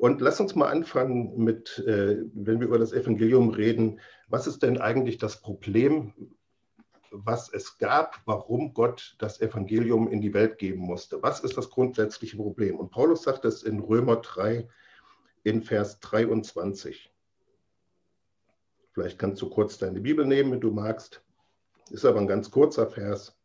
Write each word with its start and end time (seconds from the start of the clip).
Und 0.00 0.22
lass 0.22 0.40
uns 0.40 0.54
mal 0.54 0.70
anfangen 0.70 1.36
mit, 1.36 1.78
äh, 1.80 2.24
wenn 2.32 2.58
wir 2.58 2.68
über 2.68 2.78
das 2.78 2.94
Evangelium 2.94 3.50
reden, 3.50 4.00
was 4.28 4.46
ist 4.46 4.62
denn 4.62 4.78
eigentlich 4.78 5.18
das 5.18 5.42
Problem, 5.42 6.14
was 7.10 7.52
es 7.52 7.76
gab, 7.76 8.18
warum 8.24 8.72
Gott 8.72 9.14
das 9.18 9.42
Evangelium 9.42 10.08
in 10.08 10.22
die 10.22 10.32
Welt 10.32 10.56
geben 10.56 10.80
musste? 10.80 11.22
Was 11.22 11.40
ist 11.40 11.58
das 11.58 11.68
grundsätzliche 11.68 12.38
Problem? 12.38 12.80
Und 12.80 12.90
Paulus 12.90 13.24
sagt 13.24 13.44
es 13.44 13.62
in 13.62 13.78
Römer 13.78 14.16
3 14.16 14.66
in 15.42 15.62
Vers 15.62 16.00
23. 16.00 17.12
Vielleicht 18.92 19.18
kannst 19.18 19.42
du 19.42 19.50
kurz 19.50 19.76
deine 19.76 20.00
Bibel 20.00 20.24
nehmen, 20.24 20.52
wenn 20.52 20.60
du 20.62 20.70
magst. 20.70 21.22
Ist 21.90 22.06
aber 22.06 22.20
ein 22.20 22.26
ganz 22.26 22.50
kurzer 22.50 22.86
Vers. 22.86 23.36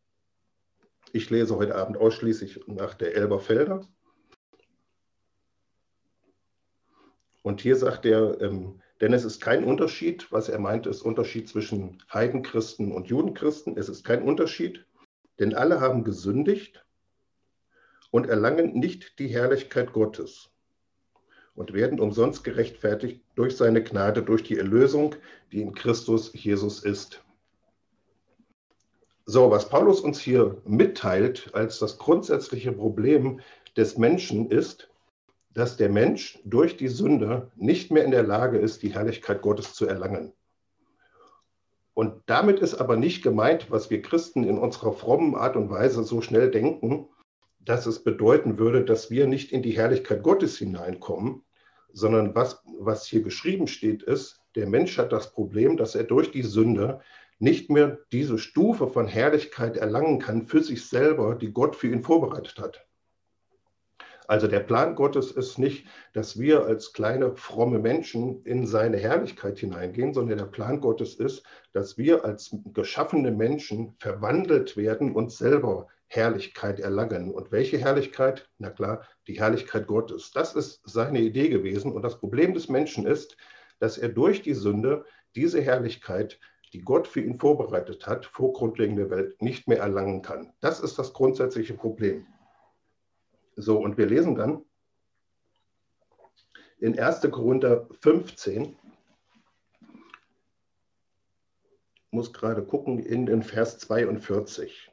Ich 1.12 1.28
lese 1.28 1.54
heute 1.56 1.74
Abend 1.74 1.98
ausschließlich 1.98 2.66
nach 2.66 2.94
der 2.94 3.14
Elberfelder. 3.14 3.86
Und 7.46 7.60
hier 7.60 7.76
sagt 7.76 8.04
er, 8.06 8.40
ähm, 8.40 8.80
denn 9.00 9.12
es 9.12 9.24
ist 9.24 9.40
kein 9.40 9.62
Unterschied, 9.62 10.32
was 10.32 10.48
er 10.48 10.58
meint, 10.58 10.84
ist 10.88 11.02
Unterschied 11.02 11.48
zwischen 11.48 12.02
Heidenchristen 12.12 12.90
und 12.90 13.06
Judenchristen. 13.06 13.78
Es 13.78 13.88
ist 13.88 14.02
kein 14.02 14.24
Unterschied, 14.24 14.84
denn 15.38 15.54
alle 15.54 15.80
haben 15.80 16.02
gesündigt 16.02 16.84
und 18.10 18.26
erlangen 18.26 18.72
nicht 18.72 19.20
die 19.20 19.28
Herrlichkeit 19.28 19.92
Gottes 19.92 20.50
und 21.54 21.72
werden 21.72 22.00
umsonst 22.00 22.42
gerechtfertigt 22.42 23.22
durch 23.36 23.56
seine 23.56 23.84
Gnade, 23.84 24.24
durch 24.24 24.42
die 24.42 24.58
Erlösung, 24.58 25.14
die 25.52 25.62
in 25.62 25.72
Christus 25.72 26.32
Jesus 26.34 26.82
ist. 26.82 27.22
So, 29.24 29.52
was 29.52 29.68
Paulus 29.68 30.00
uns 30.00 30.18
hier 30.18 30.60
mitteilt 30.64 31.54
als 31.54 31.78
das 31.78 31.96
grundsätzliche 31.96 32.72
Problem 32.72 33.38
des 33.76 33.98
Menschen 33.98 34.50
ist, 34.50 34.88
dass 35.56 35.78
der 35.78 35.88
Mensch 35.88 36.38
durch 36.44 36.76
die 36.76 36.88
Sünde 36.88 37.50
nicht 37.56 37.90
mehr 37.90 38.04
in 38.04 38.10
der 38.10 38.22
Lage 38.22 38.58
ist, 38.58 38.82
die 38.82 38.92
Herrlichkeit 38.92 39.40
Gottes 39.40 39.72
zu 39.72 39.86
erlangen. 39.86 40.34
Und 41.94 42.22
damit 42.26 42.60
ist 42.60 42.74
aber 42.74 42.96
nicht 42.96 43.22
gemeint, 43.22 43.70
was 43.70 43.88
wir 43.88 44.02
Christen 44.02 44.44
in 44.44 44.58
unserer 44.58 44.92
frommen 44.92 45.34
Art 45.34 45.56
und 45.56 45.70
Weise 45.70 46.04
so 46.04 46.20
schnell 46.20 46.50
denken, 46.50 47.08
dass 47.58 47.86
es 47.86 48.04
bedeuten 48.04 48.58
würde, 48.58 48.84
dass 48.84 49.10
wir 49.10 49.26
nicht 49.26 49.50
in 49.50 49.62
die 49.62 49.74
Herrlichkeit 49.74 50.22
Gottes 50.22 50.58
hineinkommen, 50.58 51.42
sondern 51.90 52.34
was, 52.34 52.62
was 52.78 53.06
hier 53.06 53.22
geschrieben 53.22 53.66
steht, 53.66 54.02
ist, 54.02 54.42
der 54.56 54.66
Mensch 54.66 54.98
hat 54.98 55.10
das 55.10 55.32
Problem, 55.32 55.78
dass 55.78 55.94
er 55.94 56.04
durch 56.04 56.30
die 56.32 56.42
Sünde 56.42 57.00
nicht 57.38 57.70
mehr 57.70 57.98
diese 58.12 58.38
Stufe 58.38 58.88
von 58.88 59.08
Herrlichkeit 59.08 59.78
erlangen 59.78 60.18
kann 60.18 60.46
für 60.46 60.62
sich 60.62 60.86
selber, 60.86 61.34
die 61.34 61.52
Gott 61.54 61.76
für 61.76 61.88
ihn 61.88 62.02
vorbereitet 62.02 62.58
hat. 62.58 62.85
Also 64.28 64.48
der 64.48 64.60
Plan 64.60 64.94
Gottes 64.94 65.30
ist 65.30 65.58
nicht, 65.58 65.86
dass 66.12 66.38
wir 66.38 66.64
als 66.64 66.92
kleine 66.92 67.36
fromme 67.36 67.78
Menschen 67.78 68.42
in 68.44 68.66
seine 68.66 68.96
Herrlichkeit 68.96 69.58
hineingehen, 69.58 70.14
sondern 70.14 70.38
der 70.38 70.46
Plan 70.46 70.80
Gottes 70.80 71.14
ist, 71.14 71.44
dass 71.72 71.96
wir 71.96 72.24
als 72.24 72.56
geschaffene 72.72 73.30
Menschen 73.30 73.94
verwandelt 73.98 74.76
werden 74.76 75.14
und 75.14 75.30
selber 75.30 75.86
Herrlichkeit 76.08 76.80
erlangen. 76.80 77.32
Und 77.32 77.52
welche 77.52 77.78
Herrlichkeit? 77.78 78.48
Na 78.58 78.70
klar, 78.70 79.02
die 79.26 79.38
Herrlichkeit 79.40 79.86
Gottes. 79.86 80.30
Das 80.32 80.54
ist 80.54 80.80
seine 80.84 81.20
Idee 81.20 81.48
gewesen. 81.48 81.92
Und 81.92 82.02
das 82.02 82.18
Problem 82.18 82.54
des 82.54 82.68
Menschen 82.68 83.06
ist, 83.06 83.36
dass 83.78 83.98
er 83.98 84.08
durch 84.08 84.42
die 84.42 84.54
Sünde 84.54 85.04
diese 85.34 85.60
Herrlichkeit, 85.60 86.38
die 86.72 86.80
Gott 86.80 87.06
für 87.06 87.20
ihn 87.20 87.38
vorbereitet 87.38 88.06
hat, 88.06 88.26
vor 88.26 88.52
grundlegender 88.52 89.10
Welt 89.10 89.40
nicht 89.40 89.68
mehr 89.68 89.78
erlangen 89.78 90.22
kann. 90.22 90.52
Das 90.60 90.80
ist 90.80 90.98
das 90.98 91.12
grundsätzliche 91.12 91.74
Problem. 91.74 92.26
So, 93.56 93.78
und 93.78 93.96
wir 93.96 94.06
lesen 94.06 94.34
dann 94.34 94.64
in 96.78 96.98
1. 96.98 97.22
Korinther 97.30 97.88
15, 98.00 98.76
muss 102.10 102.34
gerade 102.34 102.62
gucken, 102.64 102.98
in 102.98 103.24
den 103.24 103.42
Vers 103.42 103.78
42. 103.78 104.90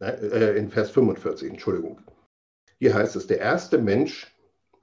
Äh, 0.00 0.58
in 0.58 0.70
Vers 0.70 0.90
45, 0.90 1.50
Entschuldigung. 1.50 2.00
Hier 2.78 2.94
heißt 2.94 3.14
es, 3.16 3.26
der 3.26 3.40
erste 3.40 3.76
Mensch, 3.76 4.34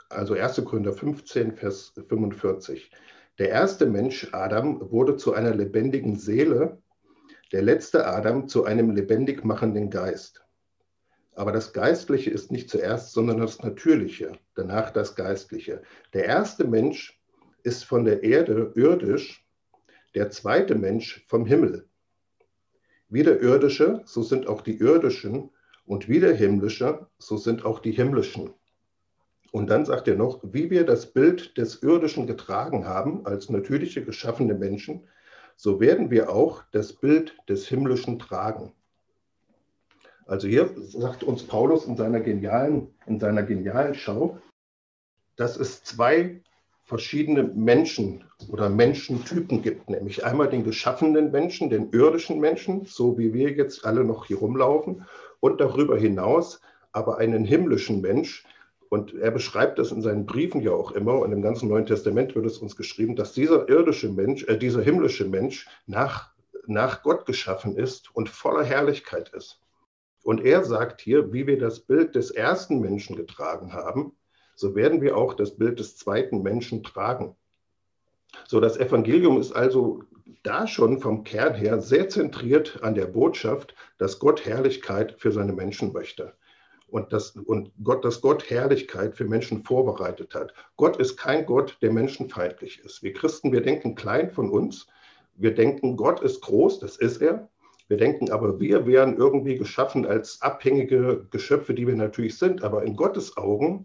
also 0.10 0.36
1. 0.36 0.64
Korinther 0.66 0.94
15, 0.94 1.54
Vers 1.54 1.94
45, 2.08 2.92
der 3.40 3.50
erste 3.50 3.88
Mensch, 3.88 4.32
Adam, 4.34 4.92
wurde 4.92 5.18
zu 5.18 5.34
einer 5.34 5.56
lebendigen 5.56 6.16
Seele 6.16 6.82
der 7.52 7.62
letzte 7.62 8.08
Adam 8.08 8.48
zu 8.48 8.64
einem 8.66 8.92
lebendig 8.92 9.44
machenden 9.44 9.90
Geist. 9.90 10.46
Aber 11.36 11.52
das 11.52 11.74
Geistliche 11.74 12.30
ist 12.30 12.52
nicht 12.52 12.70
zuerst, 12.70 13.14
sondern 13.14 13.38
das 13.38 13.62
Natürliche, 13.62 14.38
danach 14.56 14.92
das 14.92 15.16
Geistliche. 15.16 15.82
Der 16.14 16.26
erste 16.26 16.66
Mensch 16.66 17.22
ist 17.64 17.86
von 17.86 18.06
der 18.06 18.24
Erde 18.24 18.72
irdisch, 18.76 19.46
der 20.16 20.30
zweite 20.30 20.76
Mensch 20.76 21.26
vom 21.28 21.46
Himmel. 21.46 21.88
Wie 23.10 23.24
der 23.24 23.42
irdische, 23.42 24.02
so 24.06 24.24
sind 24.24 24.48
auch 24.48 24.62
die 24.62 24.78
irdischen, 24.78 25.50
und 25.86 26.08
wie 26.08 26.20
der 26.20 26.34
himmlische, 26.34 27.08
so 27.18 27.38
sind 27.38 27.66
auch 27.66 27.80
die 27.80 27.92
himmlischen. 27.92 28.54
Und 29.52 29.70
dann 29.70 29.84
sagt 29.86 30.08
er 30.08 30.16
noch, 30.16 30.40
wie 30.44 30.70
wir 30.70 30.86
das 30.86 31.12
Bild 31.12 31.58
des 31.58 31.84
Irdischen 31.84 32.28
getragen 32.28 32.86
haben 32.88 33.26
als 33.26 33.50
natürliche 33.50 34.04
geschaffene 34.06 34.54
Menschen, 34.54 35.08
so 35.62 35.80
werden 35.80 36.10
wir 36.10 36.32
auch 36.32 36.64
das 36.72 36.92
Bild 36.92 37.38
des 37.48 37.68
Himmlischen 37.68 38.18
tragen. 38.18 38.74
Also 40.26 40.48
hier 40.48 40.72
sagt 40.76 41.24
uns 41.24 41.44
Paulus 41.44 41.86
in 41.86 41.96
seiner 41.96 42.20
genialen, 42.20 42.88
in 43.06 43.20
seiner 43.20 43.44
genialen 43.44 43.94
Schau, 43.94 44.40
dass 45.36 45.58
es 45.58 45.84
zwei 45.84 46.42
verschiedene 46.86 47.44
Menschen 47.44 48.24
oder 48.50 48.70
Menschentypen 48.70 49.62
gibt, 49.62 49.88
nämlich 49.88 50.26
einmal 50.26 50.50
den 50.50 50.64
geschaffenen 50.64 51.30
Menschen, 51.30 51.70
den 51.70 51.92
irdischen 51.92 52.40
Menschen, 52.40 52.86
so 52.86 53.20
wie 53.20 53.32
wir 53.32 53.52
jetzt 53.52 53.86
alle 53.86 54.04
noch 54.04 54.26
hier 54.26 54.40
rumlaufen, 54.40 55.06
und 55.42 55.62
darüber 55.62 55.96
hinaus 55.96 56.60
aber 56.92 57.20
einen 57.20 57.46
himmlischen 57.46 58.02
Mensch, 58.02 58.46
und 58.92 59.14
er 59.14 59.32
beschreibt 59.32 59.80
das 59.80 59.94
in 59.94 60.02
seinen 60.02 60.26
Briefen 60.26 60.60
ja 60.60 60.74
auch 60.74 60.92
immer, 60.92 61.20
und 61.20 61.32
im 61.32 61.42
ganzen 61.42 61.70
Neuen 61.70 61.86
Testament 61.86 62.36
wird 62.36 62.46
es 62.46 62.58
uns 62.58 62.76
geschrieben, 62.76 63.16
dass 63.16 63.32
dieser 63.32 63.70
irdische 63.70 64.10
Mensch, 64.10 64.44
äh, 64.44 64.58
dieser 64.58 64.82
himmlische 64.82 65.24
Mensch 65.24 65.66
nach, 65.88 66.32
nach 66.68 67.02
Gott 67.02 67.26
geschaffen 67.26 67.78
ist 67.78 68.14
und 68.14 68.28
voller 68.28 68.66
Herrlichkeit 68.66 69.30
ist. 69.30 69.62
Und 70.24 70.44
er 70.44 70.66
sagt 70.66 71.00
hier, 71.00 71.32
wie 71.32 71.48
wir 71.48 71.58
das 71.58 71.80
Bild 71.80 72.16
des 72.16 72.32
ersten 72.32 72.82
Menschen 72.82 73.16
getragen 73.16 73.72
haben, 73.72 74.12
so 74.56 74.76
werden 74.76 75.00
wir 75.02 75.16
auch 75.16 75.36
das 75.36 75.56
Bild 75.56 75.80
des 75.80 75.96
zweiten 75.96 76.42
Menschen 76.42 76.84
tragen. 76.84 77.38
So, 78.46 78.60
das 78.60 78.76
Evangelium 78.76 79.40
ist 79.40 79.54
also 79.54 80.04
da 80.44 80.68
schon 80.68 81.00
vom 81.00 81.24
Kern 81.24 81.56
her 81.56 81.80
sehr 81.80 82.10
zentriert 82.10 82.84
an 82.84 82.96
der 82.96 83.06
Botschaft, 83.06 83.74
dass 83.98 84.20
Gott 84.20 84.46
Herrlichkeit 84.46 85.16
für 85.18 85.32
seine 85.32 85.54
Menschen 85.54 85.94
möchte 85.94 86.34
und, 86.92 87.14
das, 87.14 87.32
und 87.32 87.72
Gott, 87.84 88.04
dass 88.06 88.22
Gott 88.22 88.50
Herrlichkeit 88.50 89.16
für 89.16 89.26
Menschen 89.26 89.64
vorbereitet 89.64 90.36
hat. 90.36 90.54
Gott 90.76 90.98
ist 90.98 91.18
kein 91.18 91.46
Gott, 91.46 91.78
der 91.82 91.92
menschenfeindlich 91.92 92.80
ist. 92.80 93.02
Wir 93.02 93.14
Christen, 93.14 93.52
wir 93.52 93.62
denken 93.62 93.96
klein 93.96 94.30
von 94.30 94.50
uns. 94.50 94.88
Wir 95.36 95.56
denken, 95.56 95.96
Gott 95.96 96.22
ist 96.22 96.42
groß, 96.42 96.80
das 96.80 96.98
ist 96.98 97.22
er. 97.22 97.50
Wir 97.88 97.98
denken 97.98 98.32
aber, 98.32 98.60
wir 98.60 98.86
wären 98.86 99.18
irgendwie 99.18 99.58
geschaffen 99.58 100.06
als 100.06 100.42
abhängige 100.42 101.28
Geschöpfe, 101.32 101.74
die 101.74 101.88
wir 101.88 101.96
natürlich 101.96 102.38
sind. 102.38 102.64
Aber 102.64 102.84
in 102.84 102.96
Gottes 102.96 103.38
Augen, 103.38 103.84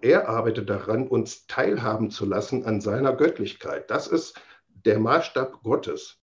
er 0.00 0.28
arbeitet 0.28 0.68
daran, 0.68 1.08
uns 1.08 1.46
teilhaben 1.46 2.10
zu 2.10 2.24
lassen 2.24 2.64
an 2.64 2.80
seiner 2.80 3.14
Göttlichkeit. 3.14 3.90
Das 3.90 4.06
ist 4.06 4.40
der 4.84 4.98
Maßstab 4.98 5.62
Gottes. 5.62 6.21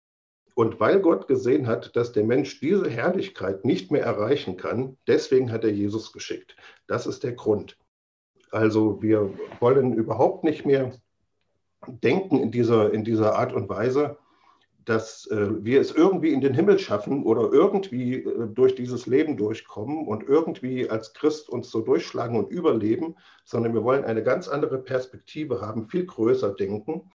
Und 0.61 0.79
weil 0.79 0.99
Gott 0.99 1.27
gesehen 1.27 1.66
hat, 1.66 1.95
dass 1.95 2.11
der 2.11 2.23
Mensch 2.23 2.59
diese 2.59 2.88
Herrlichkeit 2.88 3.66
nicht 3.66 3.89
mehr 3.89 4.03
erreichen 4.03 4.57
kann, 4.57 4.95
deswegen 5.07 5.51
hat 5.51 5.63
er 5.63 5.71
Jesus 5.71 6.13
geschickt. 6.13 6.56
Das 6.86 7.07
ist 7.07 7.24
der 7.24 7.31
Grund. 7.31 7.80
Also 8.51 9.01
wir 9.01 9.33
wollen 9.59 9.91
überhaupt 9.95 10.44
nicht 10.44 10.63
mehr 10.63 10.91
denken 11.88 12.38
in 12.38 12.51
dieser, 12.51 12.94
in 12.94 13.03
dieser 13.03 13.39
Art 13.39 13.53
und 13.53 13.69
Weise, 13.69 14.19
dass 14.86 15.25
äh, 15.31 15.65
wir 15.65 15.81
es 15.81 15.95
irgendwie 15.95 16.31
in 16.31 16.41
den 16.41 16.53
Himmel 16.53 16.77
schaffen 16.77 17.24
oder 17.24 17.51
irgendwie 17.51 18.18
äh, 18.18 18.47
durch 18.47 18.75
dieses 18.75 19.07
Leben 19.07 19.38
durchkommen 19.38 20.06
und 20.06 20.30
irgendwie 20.30 20.88
als 20.88 21.15
Christ 21.15 21.50
uns 21.50 21.71
so 21.71 21.81
durchschlagen 21.81 22.38
und 22.38 22.51
überleben, 22.51 23.15
sondern 23.45 23.74
wir 23.74 23.83
wollen 23.83 24.06
eine 24.06 24.21
ganz 24.21 24.47
andere 24.47 24.77
Perspektive 24.77 25.59
haben, 25.59 25.89
viel 25.89 26.06
größer 26.06 26.53
denken 26.53 27.09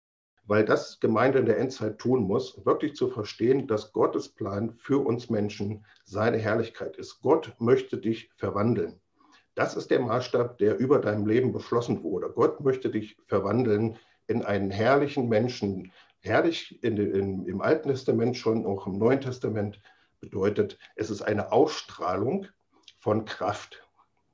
weil 0.47 0.65
das 0.65 1.01
Gemeinde 1.01 1.39
in 1.41 1.47
der 1.47 1.59
Endzeit 1.59 1.99
tun 1.99 2.23
muss, 2.23 2.65
wirklich 2.65 2.95
zu 2.95 3.09
verstehen, 3.09 3.67
dass 3.67 3.93
Gottes 3.93 4.29
Plan 4.29 4.73
für 4.79 5.05
uns 5.05 5.31
Menschen 5.31 5.85
seine 6.05 6.39
Herrlichkeit 6.39 6.97
ist. 6.97 7.21
Gott 7.21 7.55
möchte 7.59 7.99
dich 7.99 8.31
verwandeln. 8.37 9.01
Das 9.55 9.77
ist 9.77 9.91
der 9.91 10.01
Maßstab, 10.01 10.59
der 10.59 10.79
über 10.79 10.99
deinem 10.99 11.27
Leben 11.27 11.53
beschlossen 11.53 12.03
wurde. 12.03 12.31
Gott 12.31 12.61
möchte 12.61 12.91
dich 12.91 13.17
verwandeln 13.27 13.97
in 14.27 14.45
einen 14.45 14.71
herrlichen 14.71 15.29
Menschen. 15.29 15.93
Herrlich 16.21 16.83
in, 16.83 16.97
in, 16.97 17.47
im 17.47 17.61
Alten 17.61 17.89
Testament 17.89 18.37
schon, 18.37 18.67
auch 18.67 18.87
im 18.87 18.99
Neuen 18.99 19.21
Testament 19.21 19.81
bedeutet, 20.21 20.79
es 20.95 21.11
ist 21.11 21.23
eine 21.23 21.53
Ausstrahlung, 21.53 22.47
von 23.07 23.25
Kraft. 23.25 23.87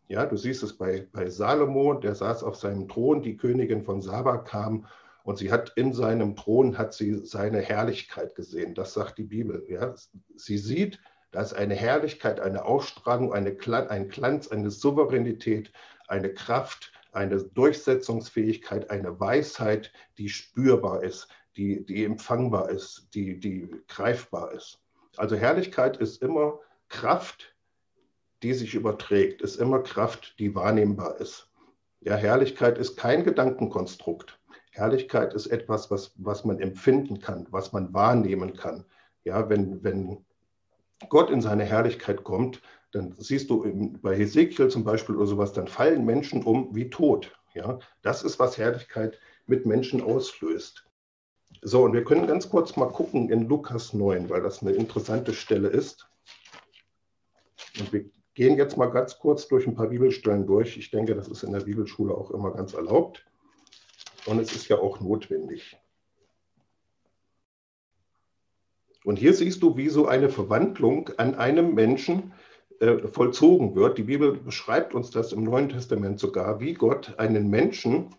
Ja, 0.09 0.25
du 0.25 0.35
siehst 0.38 0.62
es 0.62 0.79
bei, 0.79 1.06
bei 1.12 1.29
Salomo, 1.29 1.93
der 1.93 2.14
saß 2.14 2.43
auf 2.43 2.56
seinem 2.56 2.88
Thron, 2.88 3.20
die 3.20 3.37
Königin 3.37 3.85
von 3.85 4.00
Saba 4.00 4.38
kam 4.38 4.87
und 5.24 5.38
sie 5.38 5.52
hat 5.52 5.72
in 5.76 5.92
seinem 5.92 6.36
Thron 6.36 6.78
hat 6.78 6.94
sie 6.94 7.24
seine 7.24 7.60
Herrlichkeit 7.60 8.34
gesehen. 8.34 8.74
Das 8.74 8.94
sagt 8.94 9.19
die 9.19 9.24
Bibel. 9.24 9.64
Ja. 9.69 9.94
Sie 10.36 10.58
sieht, 10.58 11.00
da 11.30 11.42
ist 11.42 11.54
eine 11.54 11.74
Herrlichkeit, 11.74 12.40
eine 12.40 12.64
Ausstrahlung, 12.64 13.32
eine, 13.32 13.56
ein 13.88 14.08
Glanz, 14.08 14.48
eine 14.48 14.70
Souveränität, 14.70 15.72
eine 16.08 16.34
Kraft, 16.34 16.92
eine 17.12 17.42
Durchsetzungsfähigkeit, 17.42 18.90
eine 18.90 19.19
Weisheit, 19.20 19.92
die 20.19 20.28
spürbar 20.28 21.02
ist, 21.02 21.28
die, 21.56 21.84
die 21.84 22.04
empfangbar 22.04 22.70
ist, 22.70 23.08
die, 23.14 23.38
die 23.38 23.68
greifbar 23.88 24.52
ist. 24.52 24.80
Also 25.16 25.36
Herrlichkeit 25.36 25.98
ist 25.98 26.22
immer 26.22 26.58
Kraft, 26.88 27.54
die 28.42 28.54
sich 28.54 28.75
überträgt, 28.75 29.42
ist 29.42 29.56
immer 29.56 29.82
Kraft, 29.82 30.38
die 30.38 30.54
wahrnehmbar 30.54 31.20
ist. 31.20 31.48
Ja, 32.00 32.16
Herrlichkeit 32.16 32.78
ist 32.78 32.96
kein 32.96 33.22
Gedankenkonstrukt. 33.22 34.40
Herrlichkeit 34.72 35.34
ist 35.34 35.46
etwas, 35.48 35.90
was, 35.90 36.12
was 36.16 36.44
man 36.44 36.58
empfinden 36.58 37.20
kann, 37.20 37.46
was 37.50 37.72
man 37.72 37.92
wahrnehmen 37.92 38.54
kann. 38.54 38.84
Ja, 39.22 39.48
wenn, 39.48 39.84
wenn 39.84 40.24
Gott 41.08 41.30
in 41.30 41.42
seine 41.42 41.64
Herrlichkeit 41.64 42.24
kommt, 42.24 42.62
dann 42.90 43.14
siehst 43.19 43.50
du 43.50 43.98
bei 44.02 44.16
Hesekiel 44.16 44.69
zum 44.69 44.82
Beispiel 44.82 45.16
oder 45.16 45.26
sowas, 45.26 45.52
dann 45.52 45.69
fallen 45.69 46.04
Menschen 46.04 46.42
um 46.42 46.74
wie 46.74 46.88
tot. 46.90 47.32
Ja, 47.54 47.78
das 48.00 48.22
ist, 48.22 48.38
was 48.38 48.56
Herrlichkeit 48.56 49.19
mit 49.46 49.66
Menschen 49.66 50.02
auslöst. 50.02 50.86
So, 51.60 51.84
und 51.84 51.92
wir 51.92 52.04
können 52.04 52.26
ganz 52.26 52.48
kurz 52.48 52.76
mal 52.76 52.88
gucken 52.88 53.28
in 53.28 53.48
Lukas 53.48 53.92
9, 53.92 54.30
weil 54.30 54.42
das 54.42 54.62
eine 54.62 54.72
interessante 54.72 55.34
Stelle 55.34 55.68
ist. 55.68 56.08
Und 57.78 57.92
wir 57.92 58.06
gehen 58.34 58.56
jetzt 58.56 58.78
mal 58.78 58.86
ganz 58.86 59.18
kurz 59.18 59.48
durch 59.48 59.66
ein 59.66 59.75
paar 59.75 59.88
Bibelstellen 59.88 60.46
durch. 60.46 60.78
Ich 60.78 60.90
denke, 60.90 61.14
das 61.14 61.28
ist 61.28 61.42
in 61.42 61.52
der 61.52 61.60
Bibelschule 61.60 62.14
auch 62.14 62.30
immer 62.30 62.52
ganz 62.52 62.72
erlaubt. 62.72 63.26
Und 64.26 64.38
es 64.38 64.54
ist 64.54 64.69
ja 64.69 64.78
auch 64.78 65.00
notwendig. 65.00 65.76
Und 69.04 69.19
hier 69.19 69.34
siehst 69.34 69.62
du, 69.62 69.76
wie 69.76 69.88
so 69.88 70.06
eine 70.06 70.28
Verwandlung 70.28 71.10
an 71.16 71.34
einem 71.34 71.74
Menschen 71.74 72.32
äh, 72.78 73.08
vollzogen 73.08 73.74
wird. 73.74 73.98
Die 73.98 74.04
Bibel 74.04 74.32
beschreibt 74.32 74.94
uns 74.94 75.10
das 75.10 75.32
im 75.32 75.42
Neuen 75.42 75.69
Testament 75.69 76.20
sogar, 76.20 76.60
wie 76.60 76.74
Gott 76.74 77.19
einen 77.19 77.50
Menschen 77.50 78.14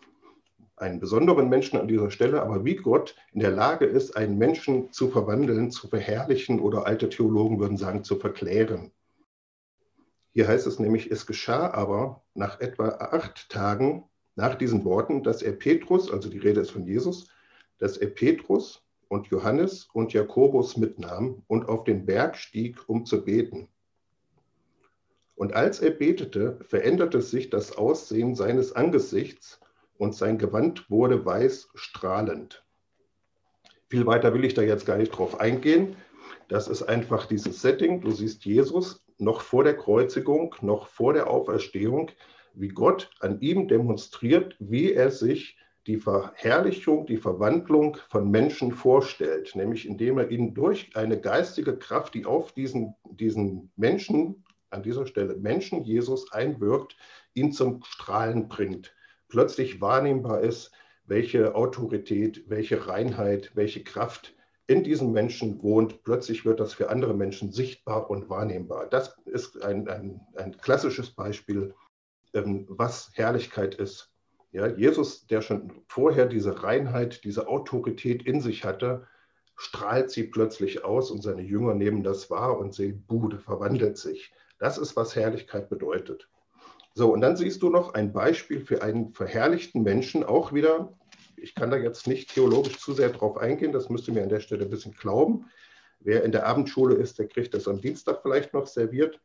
einen 0.76 1.00
besonderen 1.00 1.48
Menschen 1.48 1.78
an 1.78 1.88
dieser 1.88 2.10
Stelle, 2.10 2.42
aber 2.42 2.64
wie 2.64 2.76
Gott 2.76 3.14
in 3.32 3.40
der 3.40 3.50
Lage 3.50 3.84
ist, 3.86 4.16
einen 4.16 4.38
Menschen 4.38 4.92
zu 4.92 5.08
verwandeln, 5.08 5.70
zu 5.70 5.88
verherrlichen 5.88 6.60
oder 6.60 6.86
alte 6.86 7.08
Theologen 7.08 7.60
würden 7.60 7.76
sagen, 7.76 8.04
zu 8.04 8.16
verklären. 8.16 8.90
Hier 10.32 10.48
heißt 10.48 10.66
es 10.66 10.80
nämlich, 10.80 11.10
es 11.10 11.26
geschah 11.26 11.70
aber 11.70 12.24
nach 12.34 12.60
etwa 12.60 12.88
acht 12.88 13.48
Tagen 13.50 14.04
nach 14.36 14.54
diesen 14.56 14.84
Worten, 14.84 15.22
dass 15.22 15.42
er 15.42 15.52
Petrus, 15.52 16.10
also 16.10 16.28
die 16.28 16.38
Rede 16.38 16.60
ist 16.60 16.70
von 16.70 16.86
Jesus, 16.86 17.28
dass 17.78 17.96
er 17.96 18.08
Petrus 18.08 18.82
und 19.08 19.28
Johannes 19.28 19.88
und 19.92 20.12
Jakobus 20.12 20.76
mitnahm 20.76 21.42
und 21.46 21.68
auf 21.68 21.84
den 21.84 22.06
Berg 22.06 22.36
stieg, 22.36 22.88
um 22.88 23.06
zu 23.06 23.24
beten. 23.24 23.68
Und 25.36 25.52
als 25.52 25.80
er 25.80 25.90
betete, 25.90 26.58
veränderte 26.62 27.20
sich 27.20 27.50
das 27.50 27.76
Aussehen 27.76 28.34
seines 28.34 28.72
Angesichts 28.72 29.60
und 29.98 30.14
sein 30.14 30.38
Gewand 30.38 30.90
wurde 30.90 31.24
weiß 31.24 31.68
strahlend. 31.74 32.64
Viel 33.88 34.06
weiter 34.06 34.34
will 34.34 34.44
ich 34.44 34.54
da 34.54 34.62
jetzt 34.62 34.86
gar 34.86 34.96
nicht 34.96 35.10
drauf 35.10 35.40
eingehen. 35.40 35.96
Das 36.48 36.68
ist 36.68 36.82
einfach 36.82 37.26
dieses 37.26 37.60
Setting. 37.60 38.00
Du 38.00 38.10
siehst 38.10 38.44
Jesus 38.44 39.04
noch 39.18 39.40
vor 39.40 39.64
der 39.64 39.76
Kreuzigung, 39.76 40.54
noch 40.60 40.88
vor 40.88 41.12
der 41.12 41.28
Auferstehung, 41.28 42.10
wie 42.54 42.68
Gott 42.68 43.10
an 43.20 43.40
ihm 43.40 43.68
demonstriert, 43.68 44.56
wie 44.58 44.92
er 44.92 45.10
sich 45.10 45.56
die 45.86 45.98
Verherrlichung, 45.98 47.06
die 47.06 47.18
Verwandlung 47.18 47.98
von 48.08 48.30
Menschen 48.30 48.72
vorstellt, 48.72 49.54
nämlich 49.54 49.86
indem 49.86 50.18
er 50.18 50.30
ihnen 50.30 50.54
durch 50.54 50.96
eine 50.96 51.20
geistige 51.20 51.76
Kraft, 51.76 52.14
die 52.14 52.24
auf 52.24 52.52
diesen, 52.52 52.94
diesen 53.10 53.70
Menschen, 53.76 54.44
an 54.70 54.82
dieser 54.82 55.06
Stelle 55.06 55.36
Menschen 55.36 55.84
Jesus 55.84 56.32
einwirkt, 56.32 56.96
ihn 57.34 57.52
zum 57.52 57.82
Strahlen 57.84 58.48
bringt 58.48 58.94
plötzlich 59.34 59.80
wahrnehmbar 59.80 60.42
ist, 60.42 60.70
welche 61.06 61.56
Autorität, 61.56 62.44
welche 62.46 62.86
Reinheit, 62.86 63.50
welche 63.54 63.82
Kraft 63.82 64.34
in 64.68 64.84
diesem 64.84 65.10
Menschen 65.10 65.60
wohnt. 65.60 66.04
Plötzlich 66.04 66.44
wird 66.44 66.60
das 66.60 66.72
für 66.72 66.88
andere 66.88 67.14
Menschen 67.14 67.50
sichtbar 67.50 68.08
und 68.10 68.30
wahrnehmbar. 68.30 68.86
Das 68.88 69.16
ist 69.26 69.60
ein, 69.62 69.88
ein, 69.88 70.20
ein 70.36 70.56
klassisches 70.56 71.10
Beispiel, 71.10 71.74
was 72.34 73.10
Herrlichkeit 73.14 73.76
ist. 73.76 74.12
Ja, 74.52 74.66
Jesus, 74.66 75.26
der 75.26 75.40
schon 75.40 75.72
vorher 75.88 76.26
diese 76.26 76.62
Reinheit, 76.62 77.24
diese 77.24 77.48
Autorität 77.48 78.24
in 78.24 78.40
sich 78.40 78.64
hatte, 78.64 79.06
strahlt 79.56 80.10
sie 80.10 80.24
plötzlich 80.24 80.84
aus 80.84 81.10
und 81.10 81.22
seine 81.22 81.42
Jünger 81.42 81.74
nehmen 81.74 82.02
das 82.02 82.30
wahr 82.30 82.58
und 82.58 82.74
sehen, 82.74 83.04
Bude 83.06 83.38
verwandelt 83.38 83.98
sich. 83.98 84.32
Das 84.58 84.78
ist, 84.78 84.96
was 84.96 85.16
Herrlichkeit 85.16 85.68
bedeutet. 85.68 86.28
So, 86.94 87.12
und 87.12 87.20
dann 87.20 87.36
siehst 87.36 87.62
du 87.62 87.70
noch 87.70 87.94
ein 87.94 88.12
Beispiel 88.12 88.60
für 88.60 88.82
einen 88.82 89.12
verherrlichten 89.12 89.82
Menschen, 89.82 90.22
auch 90.22 90.52
wieder, 90.52 90.96
ich 91.36 91.54
kann 91.54 91.70
da 91.70 91.76
jetzt 91.76 92.06
nicht 92.06 92.32
theologisch 92.32 92.78
zu 92.78 92.92
sehr 92.92 93.10
drauf 93.10 93.36
eingehen, 93.36 93.72
das 93.72 93.90
müsste 93.90 94.12
mir 94.12 94.22
an 94.22 94.28
der 94.28 94.40
Stelle 94.40 94.64
ein 94.64 94.70
bisschen 94.70 94.94
glauben. 94.94 95.50
Wer 95.98 96.22
in 96.22 96.32
der 96.32 96.46
Abendschule 96.46 96.94
ist, 96.94 97.18
der 97.18 97.26
kriegt 97.26 97.54
das 97.54 97.66
am 97.66 97.80
Dienstag 97.80 98.22
vielleicht 98.22 98.54
noch 98.54 98.66
serviert. 98.66 99.20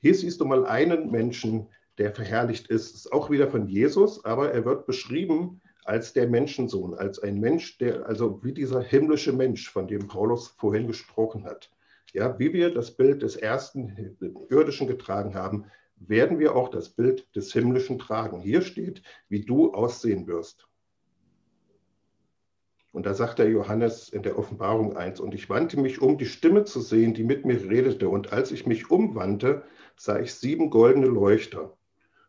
Hier 0.00 0.14
siehst 0.14 0.40
du 0.40 0.44
mal 0.44 0.66
einen 0.66 1.10
Menschen, 1.10 1.68
der 1.98 2.12
verherrlicht 2.12 2.68
ist. 2.68 2.94
Ist 2.94 3.12
auch 3.12 3.30
wieder 3.30 3.48
von 3.48 3.68
Jesus, 3.68 4.24
aber 4.24 4.52
er 4.52 4.64
wird 4.64 4.86
beschrieben 4.86 5.60
als 5.84 6.12
der 6.12 6.28
Menschensohn, 6.28 6.94
als 6.94 7.18
ein 7.20 7.38
Mensch, 7.38 7.78
der, 7.78 8.06
also 8.06 8.42
wie 8.42 8.52
dieser 8.52 8.82
himmlische 8.82 9.32
Mensch, 9.32 9.70
von 9.70 9.86
dem 9.86 10.08
Paulus 10.08 10.48
vorhin 10.48 10.86
gesprochen 10.88 11.44
hat. 11.44 11.70
Ja, 12.12 12.38
wie 12.38 12.52
wir 12.52 12.72
das 12.74 12.90
Bild 12.90 13.22
des 13.22 13.36
ersten 13.36 14.16
irdischen 14.50 14.86
getragen 14.86 15.34
haben, 15.34 15.66
werden 15.96 16.38
wir 16.38 16.54
auch 16.54 16.68
das 16.68 16.90
Bild 16.90 17.34
des 17.34 17.52
Himmlischen 17.52 17.98
tragen. 17.98 18.40
Hier 18.40 18.62
steht, 18.62 19.02
wie 19.28 19.44
du 19.44 19.72
aussehen 19.72 20.26
wirst. 20.26 20.68
Und 22.92 23.04
da 23.04 23.12
sagt 23.12 23.38
der 23.38 23.50
Johannes 23.50 24.08
in 24.08 24.22
der 24.22 24.38
Offenbarung 24.38 24.96
1, 24.96 25.20
und 25.20 25.34
ich 25.34 25.50
wandte 25.50 25.78
mich 25.78 26.00
um, 26.00 26.16
die 26.16 26.26
Stimme 26.26 26.64
zu 26.64 26.80
sehen, 26.80 27.12
die 27.12 27.24
mit 27.24 27.44
mir 27.44 27.68
redete. 27.68 28.08
Und 28.08 28.32
als 28.32 28.50
ich 28.50 28.66
mich 28.66 28.90
umwandte, 28.90 29.64
sah 29.96 30.18
ich 30.18 30.32
sieben 30.32 30.70
goldene 30.70 31.06
Leuchter. 31.06 31.76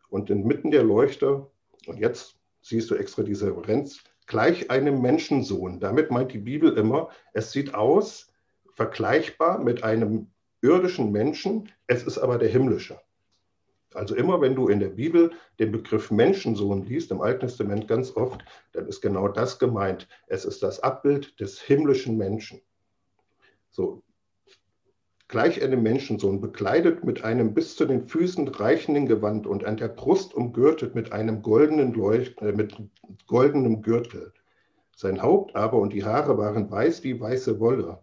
Und 0.08 0.30
inmitten 0.30 0.70
der 0.70 0.82
Leuchter, 0.82 1.50
und 1.86 1.98
jetzt 1.98 2.36
siehst 2.60 2.90
du 2.90 2.94
extra 2.94 3.22
diese 3.22 3.46
Referenz, 3.46 4.02
gleich 4.26 4.70
einem 4.70 5.00
Menschensohn. 5.00 5.80
Damit 5.80 6.10
meint 6.10 6.32
die 6.32 6.38
Bibel 6.38 6.76
immer, 6.76 7.08
es 7.32 7.52
sieht 7.52 7.74
aus 7.74 8.32
vergleichbar 8.74 9.58
mit 9.58 9.82
einem 9.82 10.28
irdischen 10.60 11.10
Menschen, 11.12 11.70
es 11.86 12.04
ist 12.04 12.18
aber 12.18 12.38
der 12.38 12.48
himmlische. 12.48 13.00
Also 13.94 14.14
immer 14.14 14.40
wenn 14.40 14.54
du 14.54 14.68
in 14.68 14.80
der 14.80 14.90
Bibel 14.90 15.32
den 15.58 15.72
Begriff 15.72 16.10
Menschensohn 16.10 16.84
liest, 16.84 17.10
im 17.10 17.22
Alten 17.22 17.40
Testament 17.40 17.88
ganz 17.88 18.14
oft, 18.14 18.44
dann 18.72 18.86
ist 18.86 19.00
genau 19.00 19.28
das 19.28 19.58
gemeint. 19.58 20.06
Es 20.26 20.44
ist 20.44 20.62
das 20.62 20.80
Abbild 20.80 21.40
des 21.40 21.60
himmlischen 21.60 22.18
Menschen. 22.18 22.60
So, 23.70 24.02
gleich 25.28 25.62
einem 25.62 25.82
Menschensohn, 25.82 26.40
bekleidet 26.40 27.04
mit 27.04 27.22
einem 27.22 27.54
bis 27.54 27.76
zu 27.76 27.84
den 27.84 28.08
Füßen 28.08 28.48
reichenden 28.48 29.06
Gewand 29.06 29.46
und 29.46 29.64
an 29.64 29.76
der 29.76 29.88
Brust 29.88 30.34
umgürtet 30.34 30.94
mit 30.94 31.12
einem 31.12 31.42
goldenen 31.42 31.92
Leucht, 31.92 32.40
äh, 32.40 32.52
mit 32.52 32.76
goldenem 33.26 33.82
Gürtel. 33.82 34.32
Sein 34.96 35.22
Haupt 35.22 35.54
aber 35.54 35.78
und 35.78 35.92
die 35.92 36.04
Haare 36.04 36.38
waren 36.38 36.70
weiß 36.70 37.04
wie 37.04 37.20
weiße 37.20 37.60
Wolle, 37.60 38.00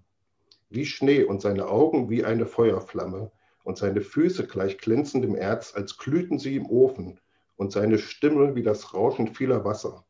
wie 0.70 0.86
Schnee 0.86 1.24
und 1.24 1.42
seine 1.42 1.68
Augen 1.68 2.10
wie 2.10 2.24
eine 2.24 2.46
Feuerflamme 2.46 3.32
und 3.64 3.78
seine 3.78 4.02
Füße 4.02 4.48
gleich 4.48 4.78
glänzendem 4.78 5.36
Erz, 5.36 5.74
als 5.76 5.98
glühten 5.98 6.40
sie 6.40 6.56
im 6.56 6.68
Ofen, 6.68 7.20
und 7.58 7.72
seine 7.72 7.98
Stimme 7.98 8.56
wie 8.56 8.64
das 8.64 8.94
Rauschen 8.94 9.34
vieler 9.34 9.66
Wasser. 9.66 10.06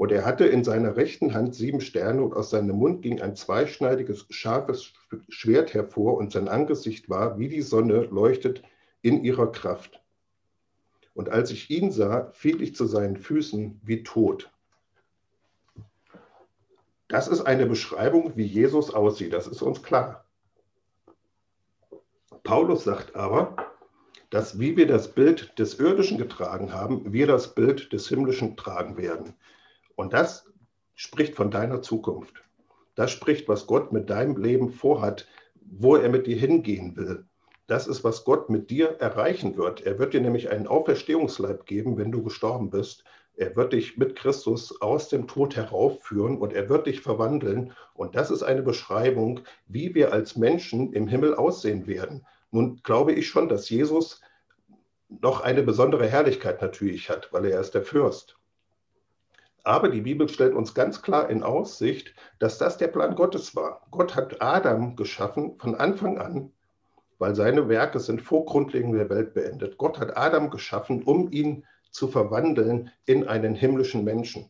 Und 0.00 0.12
er 0.12 0.24
hatte 0.24 0.46
in 0.46 0.64
seiner 0.64 0.96
rechten 0.96 1.34
Hand 1.34 1.54
sieben 1.54 1.82
Sterne, 1.82 2.22
und 2.22 2.32
aus 2.32 2.48
seinem 2.48 2.74
Mund 2.76 3.02
ging 3.02 3.20
ein 3.20 3.36
zweischneidiges, 3.36 4.24
scharfes 4.30 4.94
Schwert 5.28 5.74
hervor, 5.74 6.16
und 6.16 6.32
sein 6.32 6.48
Angesicht 6.48 7.10
war, 7.10 7.38
wie 7.38 7.48
die 7.48 7.60
Sonne 7.60 8.04
leuchtet 8.04 8.62
in 9.02 9.22
ihrer 9.22 9.52
Kraft. 9.52 10.02
Und 11.12 11.28
als 11.28 11.50
ich 11.50 11.68
ihn 11.68 11.92
sah, 11.92 12.30
fiel 12.32 12.62
ich 12.62 12.74
zu 12.74 12.86
seinen 12.86 13.18
Füßen 13.18 13.78
wie 13.84 14.02
tot. 14.02 14.50
Das 17.08 17.28
ist 17.28 17.42
eine 17.42 17.66
Beschreibung, 17.66 18.32
wie 18.36 18.46
Jesus 18.46 18.94
aussieht, 18.94 19.34
das 19.34 19.46
ist 19.46 19.60
uns 19.60 19.82
klar. 19.82 20.24
Paulus 22.42 22.84
sagt 22.84 23.16
aber, 23.16 23.54
dass 24.30 24.58
wie 24.58 24.78
wir 24.78 24.86
das 24.86 25.08
Bild 25.12 25.58
des 25.58 25.78
Irdischen 25.78 26.16
getragen 26.16 26.72
haben, 26.72 27.12
wir 27.12 27.26
das 27.26 27.54
Bild 27.54 27.92
des 27.92 28.08
Himmlischen 28.08 28.56
tragen 28.56 28.96
werden. 28.96 29.34
Und 30.00 30.14
das 30.14 30.46
spricht 30.94 31.34
von 31.34 31.50
deiner 31.50 31.82
Zukunft. 31.82 32.42
Das 32.94 33.10
spricht, 33.10 33.48
was 33.48 33.66
Gott 33.66 33.92
mit 33.92 34.08
deinem 34.08 34.34
Leben 34.38 34.70
vorhat, 34.70 35.28
wo 35.60 35.94
er 35.94 36.08
mit 36.08 36.26
dir 36.26 36.38
hingehen 36.38 36.96
will. 36.96 37.26
Das 37.66 37.86
ist, 37.86 38.02
was 38.02 38.24
Gott 38.24 38.48
mit 38.48 38.70
dir 38.70 38.96
erreichen 38.98 39.58
wird. 39.58 39.82
Er 39.82 39.98
wird 39.98 40.14
dir 40.14 40.22
nämlich 40.22 40.48
einen 40.50 40.66
Auferstehungsleib 40.66 41.66
geben, 41.66 41.98
wenn 41.98 42.12
du 42.12 42.22
gestorben 42.22 42.70
bist. 42.70 43.04
Er 43.36 43.54
wird 43.56 43.74
dich 43.74 43.98
mit 43.98 44.16
Christus 44.16 44.80
aus 44.80 45.10
dem 45.10 45.28
Tod 45.28 45.54
heraufführen 45.54 46.38
und 46.38 46.54
er 46.54 46.70
wird 46.70 46.86
dich 46.86 47.02
verwandeln. 47.02 47.74
Und 47.92 48.16
das 48.16 48.30
ist 48.30 48.42
eine 48.42 48.62
Beschreibung, 48.62 49.40
wie 49.66 49.94
wir 49.94 50.14
als 50.14 50.34
Menschen 50.34 50.94
im 50.94 51.08
Himmel 51.08 51.34
aussehen 51.34 51.86
werden. 51.86 52.26
Nun 52.52 52.80
glaube 52.84 53.12
ich 53.12 53.28
schon, 53.28 53.50
dass 53.50 53.68
Jesus 53.68 54.22
noch 55.10 55.42
eine 55.42 55.62
besondere 55.62 56.06
Herrlichkeit 56.08 56.62
natürlich 56.62 57.10
hat, 57.10 57.34
weil 57.34 57.44
er 57.44 57.60
ist 57.60 57.74
der 57.74 57.82
Fürst. 57.82 58.39
Aber 59.64 59.88
die 59.88 60.00
Bibel 60.00 60.28
stellt 60.28 60.54
uns 60.54 60.74
ganz 60.74 61.02
klar 61.02 61.28
in 61.28 61.42
Aussicht, 61.42 62.14
dass 62.38 62.58
das 62.58 62.78
der 62.78 62.88
Plan 62.88 63.14
Gottes 63.14 63.54
war. 63.54 63.86
Gott 63.90 64.16
hat 64.16 64.40
Adam 64.40 64.96
geschaffen 64.96 65.58
von 65.58 65.74
Anfang 65.74 66.18
an, 66.18 66.52
weil 67.18 67.34
seine 67.34 67.68
Werke 67.68 68.00
sind 68.00 68.22
vor 68.22 68.46
Grundlegung 68.46 68.92
der 68.92 69.10
Welt 69.10 69.34
beendet. 69.34 69.76
Gott 69.76 70.00
hat 70.00 70.16
Adam 70.16 70.50
geschaffen, 70.50 71.02
um 71.02 71.30
ihn 71.30 71.64
zu 71.90 72.08
verwandeln 72.08 72.90
in 73.04 73.26
einen 73.28 73.54
himmlischen 73.54 74.04
Menschen, 74.04 74.48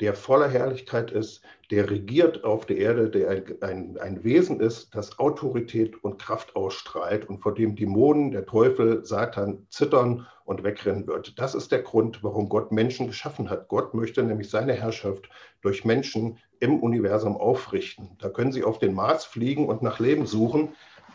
der 0.00 0.14
voller 0.14 0.48
Herrlichkeit 0.48 1.12
ist, 1.12 1.42
der 1.70 1.88
regiert 1.88 2.44
auf 2.44 2.66
der 2.66 2.78
Erde, 2.78 3.10
der 3.10 3.30
ein, 3.30 3.44
ein, 3.60 3.98
ein, 3.98 4.24
Wesen 4.24 4.60
ist, 4.60 4.94
das 4.94 5.18
Autorität 5.18 6.02
und 6.02 6.20
Kraft 6.20 6.56
ausstrahlt 6.56 7.28
und 7.28 7.38
vor 7.38 7.54
dem 7.54 7.76
Dämonen, 7.76 8.32
der 8.32 8.44
Teufel, 8.44 9.04
Satan 9.04 9.66
zittern 9.70 10.26
und 10.44 10.64
wegrennen 10.64 11.06
wird. 11.06 11.38
Das 11.38 11.54
ist 11.54 11.72
der 11.72 11.82
Grund, 11.82 12.22
warum 12.22 12.48
Gott 12.48 12.72
Menschen 12.72 13.06
geschaffen 13.06 13.48
hat. 13.48 13.68
Gott 13.68 13.94
möchte 13.94 14.22
nämlich 14.22 14.50
seine 14.50 14.74
Herrschaft 14.74 15.28
durch 15.62 15.84
Menschen 15.84 16.38
im 16.60 16.80
Universum 16.80 17.36
aufrichten. 17.36 18.16
Da 18.18 18.28
können 18.28 18.52
Sie 18.52 18.64
auf 18.64 18.78
den 18.78 18.94
Mars 18.94 19.24
fliegen 19.24 19.68
und 19.68 19.82
nach 19.82 20.00
Leben 20.00 20.26
suchen. 20.26 20.70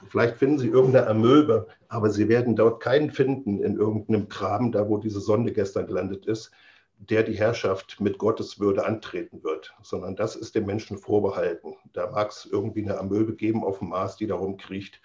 Vielleicht 0.08 0.38
finden 0.38 0.58
Sie 0.58 0.68
irgendeine 0.68 1.08
Amöbe, 1.08 1.68
aber 1.90 2.10
Sie 2.10 2.30
werden 2.30 2.56
dort 2.56 2.82
keinen 2.82 3.12
finden 3.12 3.60
in 3.62 3.76
irgendeinem 3.76 4.30
Graben, 4.30 4.72
da 4.72 4.88
wo 4.88 4.98
diese 4.98 5.20
Sonde 5.20 5.52
gestern 5.52 5.88
gelandet 5.88 6.26
ist, 6.26 6.52
der 7.00 7.24
die 7.24 7.38
Herrschaft 7.38 8.00
mit 8.00 8.18
Gottes 8.18 8.60
Würde 8.60 8.86
antreten 8.86 9.44
wird, 9.44 9.74
sondern 9.82 10.16
das 10.16 10.36
ist 10.36 10.56
dem 10.56 10.66
Menschen 10.66 10.98
vorbehalten. 10.98 11.76
Da 11.94 12.12
mag 12.12 12.30
es 12.32 12.46
irgendwie 12.46 12.84
eine 12.84 12.98
Amöbe 12.98 13.36
geben 13.36 13.64
auf 13.64 13.80
dem 13.80 13.90
Mars, 13.90 14.18
die 14.18 14.28
darum 14.28 14.58
kriecht. 14.58 15.02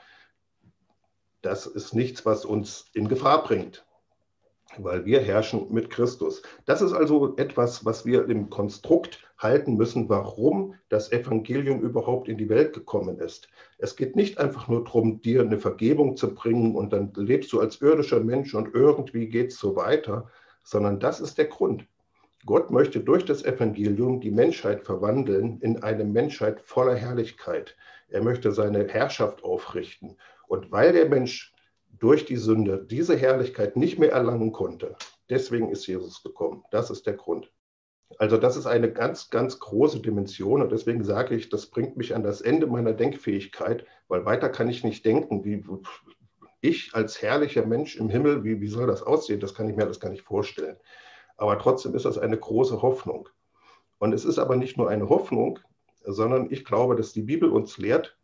Das 1.41 1.67
ist 1.67 1.95
nichts, 1.95 2.27
was 2.27 2.45
uns 2.45 2.87
in 2.95 3.09
Gefahr 3.09 3.45
bringt 3.45 3.87
weil 4.79 5.05
wir 5.05 5.21
herrschen 5.21 5.67
mit 5.71 5.91
Christus. 5.91 6.43
Das 6.65 6.83
ist 6.83 6.93
also 6.93 7.37
etwas, 7.37 7.85
was 7.85 8.05
wir 8.05 8.29
im 8.29 8.51
Konstrukt 8.51 9.21
halten 9.39 9.77
müssen, 9.77 10.09
warum 10.09 10.75
das 10.89 11.13
Evangelium 11.13 11.81
überhaupt 11.81 12.29
in 12.29 12.39
die 12.39 12.49
Welt 12.49 12.73
gekommen 12.73 13.19
ist. 13.19 13.49
Es 13.79 13.97
geht 13.97 14.17
nicht 14.17 14.39
einfach 14.39 14.69
nur 14.69 14.85
darum, 14.85 15.21
dir 15.21 15.43
eine 15.43 15.59
Vergebung 15.59 16.17
zu 16.17 16.35
bringen 16.35 16.75
und 16.77 16.93
dann 16.93 17.13
lebst 17.15 17.53
du 17.53 17.61
als 17.61 17.81
irdischer 17.81 18.21
Mensch 18.21 18.55
und 18.55 18.75
irgendwie 18.75 19.29
geht 19.29 19.53
es 19.53 19.59
so 19.59 19.77
weiter, 19.77 20.31
sondern 20.65 20.99
das 20.99 21.21
ist 21.21 21.39
der 21.39 21.47
Grund. 21.47 21.87
Gott 22.47 22.71
möchte 22.71 23.01
durch 23.01 23.25
das 23.25 23.45
Evangelium 23.45 24.21
die 24.21 24.31
Menschheit 24.31 24.83
verwandeln 24.83 25.61
in 25.61 25.83
eine 25.83 26.05
Menschheit 26.05 26.61
voller 26.61 26.95
Herrlichkeit. 26.95 27.77
Er 28.09 28.23
möchte 28.23 28.53
seine 28.53 28.87
Herrschaft 28.89 29.45
aufrichten. 29.45 30.17
Und 30.47 30.71
weil 30.71 30.93
der 30.93 31.09
Mensch 31.09 31.55
durch 31.99 32.27
die 32.27 32.37
Sünde 32.37 32.85
diese 32.85 33.17
Herrlichkeit 33.17 33.77
nicht 33.77 33.99
mehr 33.99 34.13
erlangen 34.13 34.53
konnte. 34.53 34.97
Deswegen 35.31 35.71
ist 35.71 35.87
Jesus 35.87 36.23
gekommen. 36.23 36.65
Das 36.71 36.91
ist 36.91 37.07
der 37.07 37.15
Grund. 37.15 37.51
Also 38.19 38.37
das 38.37 38.57
ist 38.57 38.67
eine 38.67 38.93
ganz, 38.93 39.31
ganz 39.31 39.59
große 39.59 40.01
Dimension 40.01 40.63
und 40.63 40.71
deswegen 40.71 41.03
sage 41.03 41.35
ich, 41.35 41.49
das 41.49 41.67
bringt 41.67 41.97
mich 41.97 42.15
an 42.15 42.23
das 42.23 42.41
Ende 42.41 42.67
meiner 42.67 42.93
Denkfähigkeit, 42.93 43.87
weil 44.09 44.25
weiter 44.25 44.51
kann 44.51 44.69
ich 44.69 44.85
nicht 44.85 45.05
denken, 45.05 45.45
wie 45.45 45.65
ich 46.65 46.95
als 46.95 47.21
herrlicher 47.21 47.67
Mensch 47.67 47.97
im 47.97 48.09
Himmel, 48.09 48.43
wie, 48.43 48.61
wie 48.61 48.69
soll 48.69 48.87
das 48.87 49.03
aussehen? 49.03 49.41
Das 49.41 49.55
kann 49.55 49.69
ich 49.69 49.77
mir 49.77 49.85
alles 49.85 50.01
gar 50.01 50.11
nicht 50.11 50.25
vorstellen. 50.25 50.77
Aber 51.37 51.59
trotzdem 51.59 51.95
ist 51.95 52.07
das 52.07 52.19
eine 52.19 52.39
große 52.39 52.81
Hoffnung. 52.81 53.29
Und 53.99 54.13
es 54.13 54.25
ist 54.25 54.39
aber 54.39 54.57
nicht 54.57 54.77
nur 54.77 54.89
eine 54.89 55.09
Hoffnung, 55.09 55.59
sondern 56.05 56.51
ich 56.51 56.65
glaube, 56.65 56.97
dass 56.97 57.13
die 57.13 57.23
Bibel 57.23 57.51
uns 57.51 57.77
lehrt, 57.79 58.17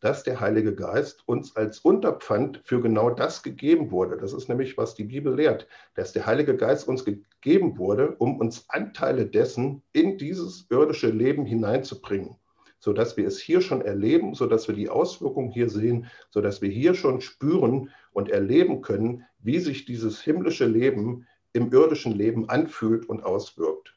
dass 0.00 0.22
der 0.22 0.38
Heilige 0.38 0.74
Geist 0.76 1.26
uns 1.26 1.56
als 1.56 1.80
Unterpfand 1.80 2.60
für 2.64 2.80
genau 2.80 3.10
das 3.10 3.42
gegeben 3.42 3.90
wurde. 3.90 4.16
Das 4.16 4.32
ist 4.32 4.48
nämlich, 4.48 4.78
was 4.78 4.94
die 4.94 5.04
Bibel 5.04 5.34
lehrt, 5.34 5.66
dass 5.94 6.12
der 6.12 6.26
Heilige 6.26 6.56
Geist 6.56 6.86
uns 6.86 7.04
gegeben 7.04 7.78
wurde, 7.78 8.14
um 8.18 8.38
uns 8.38 8.68
Anteile 8.68 9.26
dessen 9.26 9.82
in 9.92 10.18
dieses 10.18 10.66
irdische 10.70 11.10
Leben 11.10 11.46
hineinzubringen, 11.46 12.36
sodass 12.78 13.16
wir 13.16 13.26
es 13.26 13.38
hier 13.38 13.60
schon 13.60 13.82
erleben, 13.82 14.34
sodass 14.34 14.68
wir 14.68 14.74
die 14.74 14.88
Auswirkungen 14.88 15.50
hier 15.50 15.68
sehen, 15.68 16.06
sodass 16.30 16.62
wir 16.62 16.70
hier 16.70 16.94
schon 16.94 17.20
spüren 17.20 17.90
und 18.12 18.30
erleben 18.30 18.82
können, 18.82 19.24
wie 19.40 19.58
sich 19.58 19.84
dieses 19.84 20.20
himmlische 20.20 20.66
Leben 20.66 21.26
im 21.52 21.72
irdischen 21.72 22.12
Leben 22.12 22.48
anfühlt 22.48 23.08
und 23.08 23.24
auswirkt. 23.24 23.94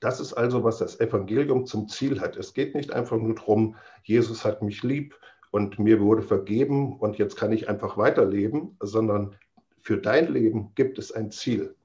Das 0.00 0.18
ist 0.18 0.32
also, 0.32 0.64
was 0.64 0.78
das 0.78 0.98
Evangelium 0.98 1.64
zum 1.64 1.88
Ziel 1.88 2.20
hat. 2.20 2.36
Es 2.36 2.54
geht 2.54 2.74
nicht 2.74 2.92
einfach 2.92 3.16
nur 3.16 3.36
darum, 3.36 3.76
Jesus 4.02 4.44
hat 4.44 4.60
mich 4.60 4.82
lieb 4.82 5.16
und 5.52 5.78
mir 5.78 6.00
wurde 6.00 6.22
vergeben 6.22 6.98
und 6.98 7.18
jetzt 7.18 7.36
kann 7.36 7.52
ich 7.52 7.68
einfach 7.68 7.96
weiterleben, 7.96 8.76
sondern 8.80 9.36
für 9.80 9.98
dein 9.98 10.32
Leben 10.32 10.72
gibt 10.74 10.98
es 10.98 11.12
ein 11.12 11.30
Ziel. 11.30 11.76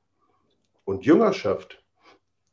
Und 0.83 1.05
Jüngerschaft 1.05 1.83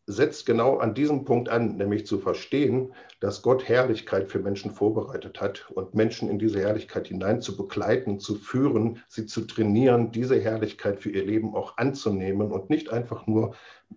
setzt 0.06 0.44
genau 0.44 0.76
an 0.78 0.94
diesem 0.94 1.25
Punkt 1.25 1.49
an, 1.49 1.76
nämlich 1.76 2.06
zu 2.06 2.18
verstehen, 2.18 2.92
dass 3.20 3.40
Gott 3.40 3.68
Herrlichkeit 3.68 4.30
für 4.30 4.38
Menschen 4.38 4.70
vorbereitet 4.70 5.40
hat 5.40 5.70
und 5.70 5.94
Menschen 5.94 6.28
in 6.28 6.38
diese 6.38 6.61
Herrlichkeit 6.61 7.08
hinein 7.08 7.40
zu 7.40 7.56
begleiten, 7.56 8.20
zu 8.20 8.34
führen, 8.34 9.02
sie 9.08 9.25
zu 9.25 9.42
trainieren, 9.42 10.12
diese 10.12 10.38
Herrlichkeit 10.38 11.00
für 11.00 11.11
ihr 11.11 11.25
Leben 11.25 11.54
auch 11.54 11.78
anzunehmen 11.78 12.52
und 12.52 12.68
nicht 12.68 12.90
einfach 12.90 13.26
nur 13.26 13.54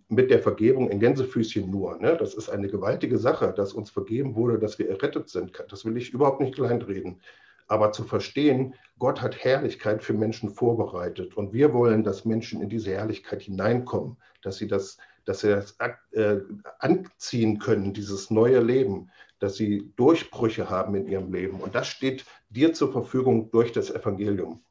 mit 0.07 0.31
der 0.31 0.39
Vergebung 0.39 0.89
in 0.89 0.99
Gänsefüßchen 0.99 1.69
nur. 1.69 1.97
Ne? 1.97 2.15
Das 2.17 2.33
ist 2.35 2.49
eine 2.49 2.69
gewaltige 2.69 3.17
Sache, 3.17 3.53
dass 3.55 3.73
uns 3.73 3.89
vergeben 3.89 4.35
wurde, 4.35 4.59
dass 4.59 4.79
wir 4.79 4.89
errettet 4.89 5.29
sind. 5.29 5.61
Das 5.69 5.83
will 5.83 5.97
ich 5.97 6.13
überhaupt 6.13 6.39
nicht 6.39 6.55
kleinreden. 6.55 7.21
Aber 7.67 7.91
zu 7.91 8.05
verstehen, 8.05 8.75
Gott 8.97 9.21
hat 9.21 9.43
Herrlichkeit 9.43 10.01
für 10.01 10.13
Menschen 10.13 10.49
vorbereitet 10.49 11.35
und 11.35 11.51
wir 11.51 11.73
wollen, 11.73 12.03
dass 12.03 12.23
Menschen 12.23 12.61
in 12.61 12.69
diese 12.69 12.91
Herrlichkeit 12.91 13.41
hineinkommen, 13.41 14.15
dass 14.41 14.55
sie 14.55 14.67
das 14.67 14.97
dass 15.27 15.41
sie 15.41 15.49
das 15.49 15.77
äh, 16.11 16.37
anziehen 16.79 17.59
können, 17.59 17.93
dieses 17.93 18.31
neue 18.31 18.61
Leben, 18.61 19.11
dass 19.39 19.55
sie 19.55 19.91
Durchbrüche 19.97 20.69
haben 20.69 20.95
in 20.95 21.05
ihrem 21.05 21.33
Leben. 21.33 21.59
Und 21.59 21.75
das 21.75 21.87
steht 21.87 22.25
dir 22.49 22.73
zur 22.73 22.91
Verfügung 22.91 23.51
durch 23.51 23.73
das 23.73 23.91
Evangelium. 23.91 24.63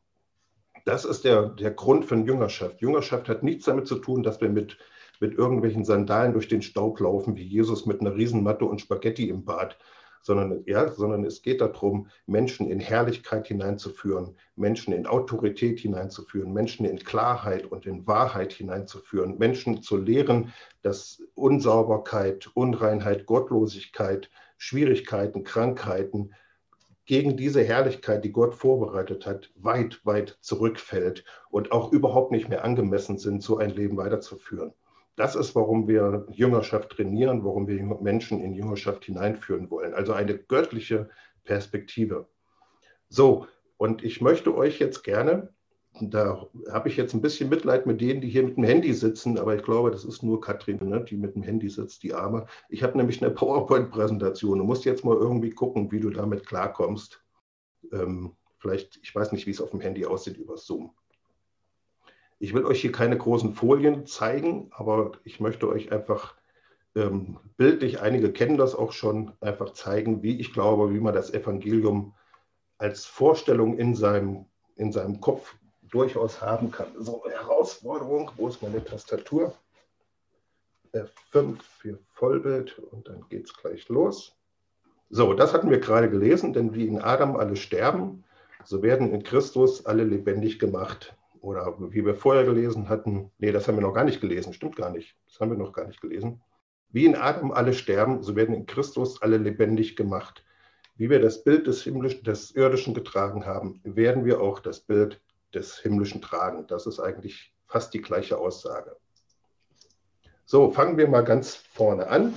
Das 0.87 1.05
ist 1.05 1.25
der, 1.25 1.51
der 1.51 1.73
Grund 1.73 2.07
von 2.07 2.25
Jüngerschaft. 2.25 2.81
Jüngerschaft 2.81 3.29
hat 3.29 3.43
nichts 3.43 3.67
damit 3.67 3.87
zu 3.87 3.97
tun, 3.97 4.23
dass 4.23 4.41
wir 4.41 4.49
mit, 4.49 4.79
mit 5.21 5.37
irgendwelchen 5.37 5.85
Sandalen 5.85 6.33
durch 6.33 6.49
den 6.49 6.63
Staub 6.63 7.01
laufen, 7.01 7.37
wie 7.37 7.47
Jesus 7.47 7.85
mit 7.85 8.01
einer 8.01 8.15
Riesenmatte 8.15 8.65
und 8.65 8.81
Spaghetti 8.81 9.29
im 9.29 9.45
Bad, 9.45 9.77
sondern, 10.26 10.64
ja, 10.66 10.92
sondern 10.92 11.25
es 11.25 11.40
geht 11.40 11.61
darum, 11.61 12.09
Menschen 12.26 12.68
in 12.68 12.80
Herrlichkeit 12.80 13.47
hineinzuführen, 13.47 14.37
Menschen 14.56 14.92
in 14.92 15.06
Autorität 15.06 15.78
hineinzuführen, 15.78 16.52
Menschen 16.52 16.85
in 16.85 16.99
Klarheit 16.99 17.64
und 17.71 17.87
in 17.87 18.06
Wahrheit 18.06 18.52
hineinzuführen, 18.52 19.38
Menschen 19.38 19.83
zu 19.83 19.97
lehren, 19.97 20.52
dass 20.83 21.23
Unsauberkeit, 21.35 22.50
Unreinheit, 22.54 23.26
Gottlosigkeit, 23.26 24.28
Schwierigkeiten, 24.59 25.45
Krankheiten 25.45 26.35
gegen 27.04 27.37
diese 27.37 27.62
Herrlichkeit, 27.62 28.25
die 28.25 28.33
Gott 28.33 28.54
vorbereitet 28.54 29.26
hat, 29.26 29.52
weit, 29.54 30.00
weit 30.04 30.38
zurückfällt 30.40 31.25
und 31.50 31.71
auch 31.71 31.92
überhaupt 31.92 32.33
nicht 32.33 32.49
mehr 32.49 32.64
angemessen 32.64 33.16
sind, 33.16 33.45
so 33.45 33.59
ein 33.59 33.71
Leben 33.71 33.97
weiterzuführen. 33.97 34.75
Das 35.16 35.35
ist, 35.35 35.54
warum 35.54 35.88
wir 35.88 36.26
Jüngerschaft 36.30 36.90
trainieren, 36.90 37.42
warum 37.44 37.66
wir 37.66 37.82
Menschen 37.82 38.40
in 38.40 38.52
Jüngerschaft 38.52 39.06
hineinführen 39.06 39.70
wollen. 39.70 39.94
Also 39.94 40.12
eine 40.12 40.37
göttliche 40.38 41.08
Perspektive. 41.44 42.28
So, 43.08 43.46
und 43.78 44.04
ich 44.04 44.20
möchte 44.20 44.54
euch 44.54 44.78
jetzt 44.78 45.04
gerne, 45.04 45.54
da 46.00 46.46
habe 46.70 46.88
ich 46.90 46.96
jetzt 46.96 47.14
ein 47.14 47.23
bisschen 47.23 47.49
Mitleid 47.49 47.87
mit 47.87 48.00
denen, 48.00 48.20
die 48.20 48.28
hier 48.28 48.42
mit 48.42 48.58
dem 48.58 48.64
Handy 48.64 48.92
sitzen, 48.92 49.38
aber 49.38 49.56
ich 49.56 49.62
glaube, 49.62 49.90
das 49.90 50.04
ist 50.04 50.23
nur 50.23 50.40
Katrin, 50.40 50.78
ne, 50.87 51.02
die 51.02 51.16
mit 51.16 51.35
dem 51.35 51.42
Handy 51.42 51.70
sitzt, 51.70 52.02
die 52.02 52.12
Arme. 52.12 52.46
Ich 52.68 52.82
habe 52.82 52.99
nämlich 52.99 53.23
eine 53.23 53.30
PowerPoint-Präsentation. 53.35 54.58
Du 54.58 54.64
musst 54.64 54.85
jetzt 54.85 55.04
mal 55.04 55.16
irgendwie 55.16 55.50
gucken, 55.50 55.90
wie 55.90 56.00
du 56.00 56.11
damit 56.11 56.46
klarkommst. 56.46 57.23
Ähm, 57.92 58.37
vielleicht, 58.58 58.99
ich 59.02 59.14
weiß 59.14 59.32
nicht, 59.32 59.46
wie 59.46 59.52
es 59.52 59.61
auf 59.61 59.70
dem 59.70 59.80
Handy 59.80 60.04
aussieht 60.04 60.37
über 60.37 60.58
Zoom. 60.58 60.92
Ich 62.38 62.52
will 62.52 62.64
euch 62.66 62.81
hier 62.81 62.93
keine 62.93 63.16
großen 63.16 63.55
Folien 63.55 64.07
zeigen, 64.07 64.71
aber 64.73 65.12
ich 65.25 65.40
möchte 65.40 65.69
euch 65.69 65.93
einfach 65.93 66.35
ähm, 66.95 67.38
bildlich, 67.57 68.00
einige 68.00 68.33
kennen 68.33 68.57
das 68.57 68.75
auch 68.75 68.93
schon, 68.93 69.33
einfach 69.40 69.73
zeigen, 69.73 70.23
wie 70.23 70.38
ich 70.38 70.52
glaube, 70.52 70.93
wie 70.93 71.00
man 71.00 71.14
das 71.14 71.33
Evangelium 71.33 72.14
als 72.78 73.07
Vorstellung 73.07 73.78
in 73.78 73.95
seinem, 73.95 74.47
in 74.76 74.93
seinem 74.93 75.21
Kopf 75.21 75.55
durchaus 75.83 76.43
haben 76.43 76.71
kann. 76.71 76.88
So, 76.99 77.25
Herausforderung, 77.28 78.31
wo 78.37 78.49
ist 78.49 78.62
meine 78.62 78.85
Tastatur? 78.85 79.55
F5 80.93 81.59
für 81.61 81.99
Vollbild 82.14 82.78
und 82.78 83.09
dann 83.09 83.25
geht 83.28 83.47
es 83.47 83.55
gleich 83.55 83.88
los. 83.88 84.37
So, 85.11 85.35
das 85.35 85.52
hatten 85.52 85.71
wir 85.71 85.78
gerade 85.78 86.11
gelesen, 86.11 86.52
denn 86.52 86.75
wie 86.75 86.87
in 86.87 87.00
Adam 87.00 87.37
alle 87.37 87.57
sterben, 87.57 88.25
so 88.64 88.83
werden 88.83 89.12
in 89.12 89.23
Christus 89.23 89.87
alle 89.87 90.05
lebendig 90.05 90.59
gemacht. 90.59 91.15
Oder 91.47 91.76
wie 91.79 92.05
wir 92.05 92.17
vorher 92.17 92.43
gelesen 92.43 92.88
hatten, 92.88 93.31
nee, 93.38 93.53
das 93.53 93.69
haben 93.69 93.76
wir 93.76 93.83
noch 93.83 93.95
gar 93.95 94.03
nicht 94.03 94.21
gelesen, 94.21 94.53
stimmt 94.53 94.75
gar 94.75 94.91
nicht. 94.91 95.17
Das 95.26 95.38
haben 95.38 95.53
wir 95.53 95.57
noch 95.57 95.73
gar 95.73 95.87
nicht 95.87 96.00
gelesen. 96.00 96.43
Wie 96.88 97.05
in 97.05 97.15
Adam 97.15 97.53
alle 97.53 97.73
sterben, 97.73 98.21
so 98.25 98.35
werden 98.35 98.53
in 98.53 98.67
Christus 98.67 99.23
alle 99.23 99.38
lebendig 99.38 99.95
gemacht. 99.95 100.45
Wie 100.97 101.09
wir 101.09 101.21
das 101.21 101.45
Bild 101.45 101.69
des, 101.69 101.85
Himmlischen, 101.85 102.25
des 102.25 102.50
Irdischen 102.50 102.95
getragen 102.95 103.47
haben, 103.47 103.81
werden 103.85 104.25
wir 104.25 104.41
auch 104.41 104.59
das 104.59 104.81
Bild 104.81 105.23
des 105.55 105.79
Himmlischen 105.79 106.21
tragen. 106.21 106.67
Das 106.67 106.85
ist 106.88 106.99
eigentlich 106.99 107.55
fast 107.69 107.95
die 107.95 108.03
gleiche 108.03 108.38
Aussage. 108.38 108.97
So, 110.47 110.73
fangen 110.73 110.97
wir 110.97 111.07
mal 111.07 111.23
ganz 111.23 111.55
vorne 111.55 112.09
an. 112.09 112.35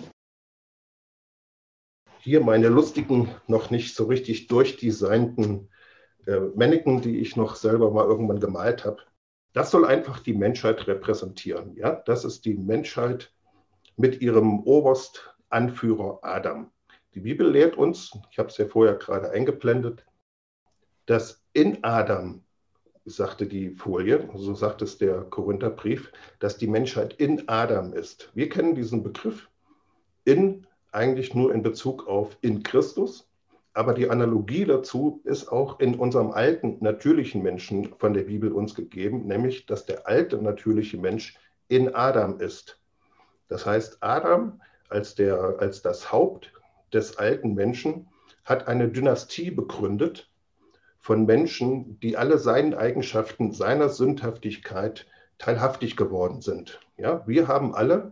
Hier 2.20 2.42
meine 2.42 2.68
lustigen, 2.68 3.34
noch 3.48 3.72
nicht 3.72 3.96
so 3.96 4.06
richtig 4.06 4.46
durchdesignten 4.46 5.72
äh, 6.26 6.40
Mannequin, 6.56 7.02
die 7.02 7.20
ich 7.20 7.36
noch 7.36 7.56
selber 7.56 7.92
mal 7.92 8.06
irgendwann 8.06 8.40
gemalt 8.40 8.86
habe. 8.86 9.02
Das 9.54 9.72
soll 9.72 9.86
einfach 9.86 10.20
die 10.20 10.34
Menschheit 10.34 10.88
repräsentieren. 10.88 11.76
Ja? 11.76 12.02
Das 12.06 12.26
ist 12.26 12.46
die 12.46 12.56
Menschheit 12.56 13.34
mit 13.98 14.22
ihrem 14.22 14.60
Oberstanführer 14.62 16.20
Adam. 16.22 16.72
Die 17.16 17.22
Bibel 17.22 17.50
lehrt 17.50 17.76
uns, 17.78 18.12
ich 18.32 18.38
habe 18.38 18.50
es 18.50 18.58
ja 18.58 18.68
vorher 18.68 18.96
gerade 18.96 19.32
eingeblendet, 19.32 20.06
dass 21.06 21.44
in 21.54 21.84
Adam, 21.84 22.44
sagte 23.06 23.48
die 23.48 23.72
Folie, 23.72 24.30
so 24.36 24.54
sagt 24.54 24.84
es 24.84 24.98
der 24.98 25.22
Korintherbrief, 25.22 26.12
dass 26.40 26.58
die 26.58 26.68
Menschheit 26.68 27.14
in 27.14 27.50
Adam 27.50 27.94
ist. 27.94 28.30
Wir 28.36 28.50
kennen 28.50 28.76
diesen 28.76 29.02
Begriff 29.02 29.50
in 30.26 30.68
eigentlich 30.92 31.34
nur 31.34 31.54
in 31.54 31.64
Bezug 31.64 32.08
auf 32.08 32.38
in 32.42 32.64
Christus. 32.64 33.29
Aber 33.80 33.94
die 33.94 34.10
Analogie 34.10 34.66
dazu 34.66 35.22
ist 35.24 35.48
auch 35.48 35.80
in 35.80 35.96
unserem 35.96 36.32
alten 36.32 36.80
natürlichen 36.82 37.42
Menschen 37.42 37.94
von 37.98 38.14
der 38.14 38.24
Bibel 38.24 38.52
uns 38.52 38.76
gegeben, 38.76 39.26
nämlich 39.26 39.68
dass 39.68 39.86
der 39.86 40.06
alte 40.06 40.36
natürliche 40.36 40.98
Mensch 40.98 41.38
in 41.70 41.96
Adam 41.96 42.42
ist. 42.42 42.82
Das 43.48 43.66
heißt, 43.66 44.00
Adam 44.02 44.60
als, 44.90 45.16
der, 45.16 45.56
als 45.60 45.82
das 45.82 46.12
Haupt 46.12 46.52
des 46.92 47.18
alten 47.20 47.54
Menschen 47.54 48.10
hat 48.44 48.68
eine 48.68 48.90
Dynastie 48.90 49.50
begründet 49.50 50.30
von 50.98 51.26
Menschen, 51.26 52.02
die 52.02 52.18
alle 52.18 52.38
seinen 52.38 52.74
Eigenschaften, 52.74 53.54
seiner 53.54 53.88
Sündhaftigkeit 53.88 55.06
teilhaftig 55.38 55.96
geworden 55.96 56.42
sind. 56.42 56.82
Ja, 56.98 57.26
wir 57.28 57.48
haben 57.48 57.74
alle 57.74 58.12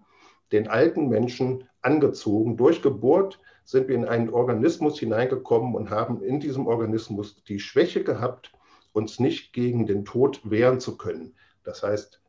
den 0.54 0.70
alten 0.70 1.10
Menschen 1.10 1.68
angezogen 1.82 2.56
durch 2.56 2.82
Geburt 2.82 3.42
sind 3.68 3.90
wir 3.90 3.96
in 3.96 4.06
einen 4.06 4.30
Organismus 4.30 4.98
hineingekommen 4.98 5.76
und 5.76 5.90
haben 5.90 6.24
in 6.24 6.40
diesem 6.40 6.68
Organismus 6.68 7.44
die 7.44 7.60
Schwäche 7.60 8.02
gehabt, 8.02 8.54
uns 8.94 9.20
nicht 9.20 9.52
gegen 9.52 9.86
den 9.86 10.06
Tod 10.06 10.40
wehren 10.50 10.80
zu 10.80 10.98
können. 10.98 11.36
Das 11.66 11.84
heißt, 11.84 12.22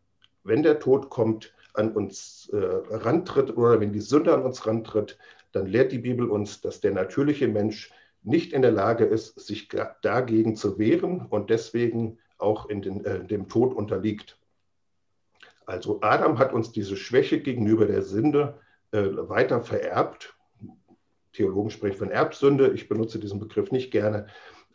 wenn 0.42 0.64
der 0.64 0.80
Tod 0.80 1.10
kommt, 1.10 1.54
an 1.74 1.92
uns 1.92 2.50
äh, 2.52 2.56
rantritt 2.56 3.56
oder 3.56 3.78
wenn 3.78 3.92
die 3.92 4.00
Sünde 4.00 4.34
an 4.34 4.42
uns 4.42 4.66
rantritt, 4.66 5.16
dann 5.52 5.66
lehrt 5.66 5.92
die 5.92 5.98
Bibel 5.98 6.28
uns, 6.28 6.60
dass 6.60 6.80
der 6.80 6.90
natürliche 6.90 7.46
Mensch 7.46 7.92
nicht 8.24 8.52
in 8.52 8.62
der 8.62 8.72
Lage 8.72 9.04
ist, 9.04 9.38
sich 9.38 9.68
dagegen 10.02 10.56
zu 10.56 10.76
wehren 10.76 11.24
und 11.26 11.50
deswegen 11.50 12.18
auch 12.36 12.68
in 12.68 12.82
den, 12.82 13.04
äh, 13.04 13.24
dem 13.24 13.48
Tod 13.48 13.74
unterliegt. 13.74 14.40
Also 15.66 16.00
Adam 16.00 16.40
hat 16.40 16.52
uns 16.52 16.72
diese 16.72 16.96
Schwäche 16.96 17.40
gegenüber 17.40 17.86
der 17.86 18.02
Sünde 18.02 18.58
äh, 18.90 19.04
weiter 19.12 19.60
vererbt 19.60 20.34
Theologen 21.38 21.70
sprechen 21.70 21.98
von 21.98 22.10
Erbsünde. 22.10 22.72
Ich 22.72 22.88
benutze 22.88 23.20
diesen 23.20 23.38
Begriff 23.38 23.70
nicht 23.70 23.92
gerne. 23.92 24.26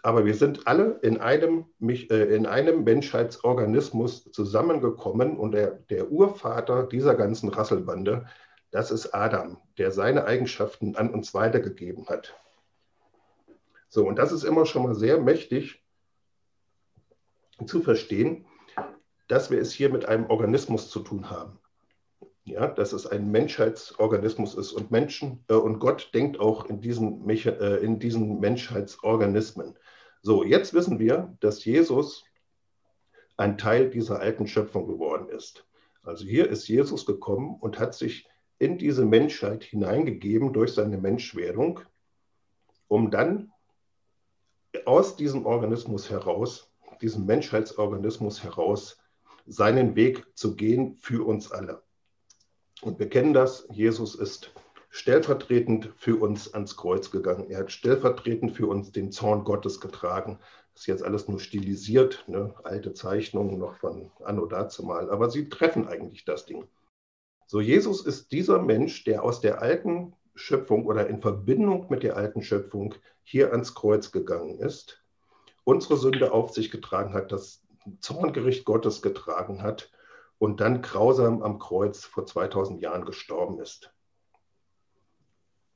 Aber 0.02 0.26
wir 0.26 0.34
sind 0.34 0.66
alle 0.66 1.00
in 1.02 1.20
einem, 1.20 1.66
äh, 1.82 2.36
in 2.36 2.46
einem 2.46 2.84
Menschheitsorganismus 2.86 4.32
zusammengekommen 4.32 5.38
und 5.38 5.52
der, 5.52 5.72
der 5.90 6.10
Urvater 6.10 6.84
dieser 6.84 7.16
ganzen 7.16 7.50
Rasselbande, 7.50 8.26
das 8.72 8.92
ist 8.92 9.14
Adam, 9.14 9.58
der 9.78 9.92
seine 9.92 10.26
Eigenschaften 10.26 10.96
an 10.96 11.14
uns 11.14 11.34
weitergegeben 11.34 12.08
hat. 12.08 12.36
So, 13.90 14.08
und 14.08 14.18
das 14.18 14.32
ist 14.32 14.44
immer 14.44 14.66
schon 14.66 14.84
mal 14.84 14.96
sehr 14.96 15.20
mächtig 15.20 15.84
zu 17.66 17.82
verstehen, 17.82 18.46
dass 19.28 19.52
wir 19.52 19.60
es 19.60 19.74
hier 19.74 19.90
mit 19.90 20.06
einem 20.06 20.26
Organismus 20.30 20.90
zu 20.90 21.00
tun 21.02 21.30
haben 21.30 21.60
ja, 22.46 22.68
dass 22.68 22.94
es 22.94 23.08
ein 23.08 23.32
Menschheitsorganismus 23.32 24.56
ist 24.56 24.74
und 24.74 24.92
Menschen 24.92 25.44
äh, 25.48 25.54
und 25.54 25.80
Gott 25.80 26.12
denkt 26.14 26.40
auch 26.40 26.66
in 26.66 26.82
diesen, 26.82 27.30
äh, 27.30 27.78
in 27.78 28.00
diesen 28.00 28.40
Menschheitsorganismen. 28.40 29.76
So, 30.22 30.44
jetzt 30.44 30.74
wissen 30.74 31.00
wir, 31.00 31.36
dass 31.40 31.64
Jesus 31.66 32.26
ein 33.38 33.58
Teil 33.58 33.90
dieser 33.90 34.20
alten 34.20 34.48
Schöpfung 34.48 34.88
geworden 34.88 35.30
ist. 35.30 35.66
Also 36.04 36.26
hier 36.26 36.50
ist 36.50 36.68
Jesus 36.68 37.06
gekommen 37.06 37.56
und 37.60 37.80
hat 37.80 37.94
sich 37.94 38.28
in 38.60 38.78
diese 38.78 39.06
Menschheit 39.06 39.64
hineingegeben 39.64 40.54
durch 40.54 40.74
seine 40.74 40.98
Menschwerdung, 40.98 41.80
um 42.88 43.10
dann 43.10 43.52
aus 44.86 45.16
diesem 45.16 45.46
Organismus 45.46 46.10
heraus, 46.10 46.70
diesem 47.02 47.26
Menschheitsorganismus 47.26 48.44
heraus, 48.44 48.98
seinen 49.46 49.96
Weg 49.96 50.26
zu 50.36 50.56
gehen 50.56 50.96
für 50.96 51.26
uns 51.26 51.52
alle. 51.52 51.84
Und 52.84 53.00
wir 53.00 53.08
kennen 53.08 53.34
das, 53.34 53.66
Jesus 53.72 54.14
ist 54.14 54.52
stellvertretend 54.90 55.94
für 55.96 56.18
uns 56.18 56.54
ans 56.54 56.76
Kreuz 56.76 57.12
gegangen. 57.12 57.50
Er 57.50 57.60
hat 57.60 57.72
stellvertretend 57.72 58.52
für 58.52 58.68
uns 58.68 58.92
den 58.92 59.12
Zorn 59.12 59.46
Gottes 59.46 59.80
getragen. 59.80 60.38
Das 60.74 60.82
ist 60.82 60.88
jetzt 60.88 61.04
alles 61.04 61.30
nur 61.30 61.40
stilisiert, 61.40 62.26
ne? 62.28 62.54
alte 62.64 62.94
Zeichnungen 62.94 63.58
noch 63.58 63.78
von 63.78 64.12
Anno 64.24 64.46
dazumal, 64.48 65.10
aber 65.10 65.30
sie 65.30 65.48
treffen 65.48 65.88
eigentlich 65.88 66.26
das 66.26 66.46
Ding. 66.46 66.68
So, 67.48 67.62
Jesus 67.62 68.06
ist 68.06 68.32
dieser 68.34 68.62
Mensch, 68.62 69.06
der 69.06 69.24
aus 69.24 69.40
der 69.40 69.62
alten 69.62 70.14
Schöpfung 70.36 70.86
oder 70.86 71.08
in 71.08 71.22
Verbindung 71.22 71.88
mit 71.90 72.04
der 72.04 72.18
alten 72.18 72.42
Schöpfung 72.42 72.96
hier 73.24 73.52
ans 73.52 73.76
Kreuz 73.76 74.12
gegangen 74.12 74.60
ist, 74.60 75.02
unsere 75.64 75.96
Sünde 75.96 76.34
auf 76.34 76.52
sich 76.52 76.70
getragen 76.70 77.14
hat, 77.14 77.32
das 77.32 77.64
Zorngericht 78.02 78.66
Gottes 78.66 79.02
getragen 79.02 79.62
hat 79.62 79.90
und 80.38 80.60
dann 80.62 80.82
grausam 80.82 81.42
am 81.42 81.60
Kreuz 81.60 82.06
vor 82.06 82.26
2000 82.26 82.82
Jahren 82.82 83.06
gestorben 83.06 83.60
ist. 83.60 83.94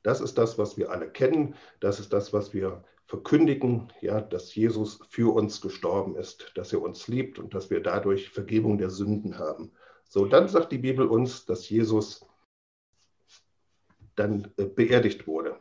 Das 0.04 0.22
ist 0.22 0.38
das, 0.38 0.58
was 0.58 0.78
wir 0.78 0.92
alle 0.92 1.10
kennen. 1.10 1.56
Das 1.80 2.00
ist 2.00 2.14
das, 2.14 2.32
was 2.32 2.54
wir 2.54 2.84
verkündigen, 3.08 3.92
ja, 4.02 4.22
dass 4.22 4.54
Jesus 4.54 5.00
für 5.10 5.34
uns 5.34 5.62
gestorben 5.62 6.16
ist, 6.16 6.52
dass 6.56 6.74
er 6.74 6.82
uns 6.82 7.08
liebt 7.08 7.40
und 7.40 7.54
dass 7.54 7.70
wir 7.70 7.82
dadurch 7.82 8.30
Vergebung 8.30 8.78
der 8.78 8.90
Sünden 8.90 9.40
haben. 9.40 9.72
So, 10.10 10.26
dann 10.26 10.48
sagt 10.48 10.72
die 10.72 10.78
Bibel 10.78 11.08
uns, 11.08 11.46
dass 11.46 11.70
Jesus 11.70 12.26
dann 14.16 14.54
äh, 14.58 14.66
beerdigt 14.66 15.28
wurde. 15.28 15.60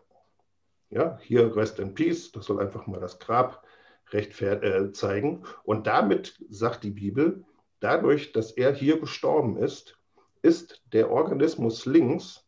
Ja, 0.90 1.18
hier 1.22 1.54
Rest 1.54 1.78
in 1.78 1.94
Peace, 1.94 2.32
das 2.32 2.46
soll 2.46 2.60
einfach 2.60 2.86
mal 2.86 3.00
das 3.00 3.18
Grab 3.18 3.64
rechtfert 4.10 4.62
äh, 4.62 4.92
zeigen. 4.92 5.44
Und 5.64 5.86
damit 5.86 6.36
sagt 6.48 6.84
die 6.84 6.90
Bibel, 6.90 7.44
dadurch, 7.80 8.32
dass 8.32 8.52
er 8.52 8.74
hier 8.74 8.98
gestorben 9.00 9.56
ist, 9.56 9.98
ist 10.42 10.82
der 10.92 11.10
Organismus 11.10 11.86
links 11.86 12.46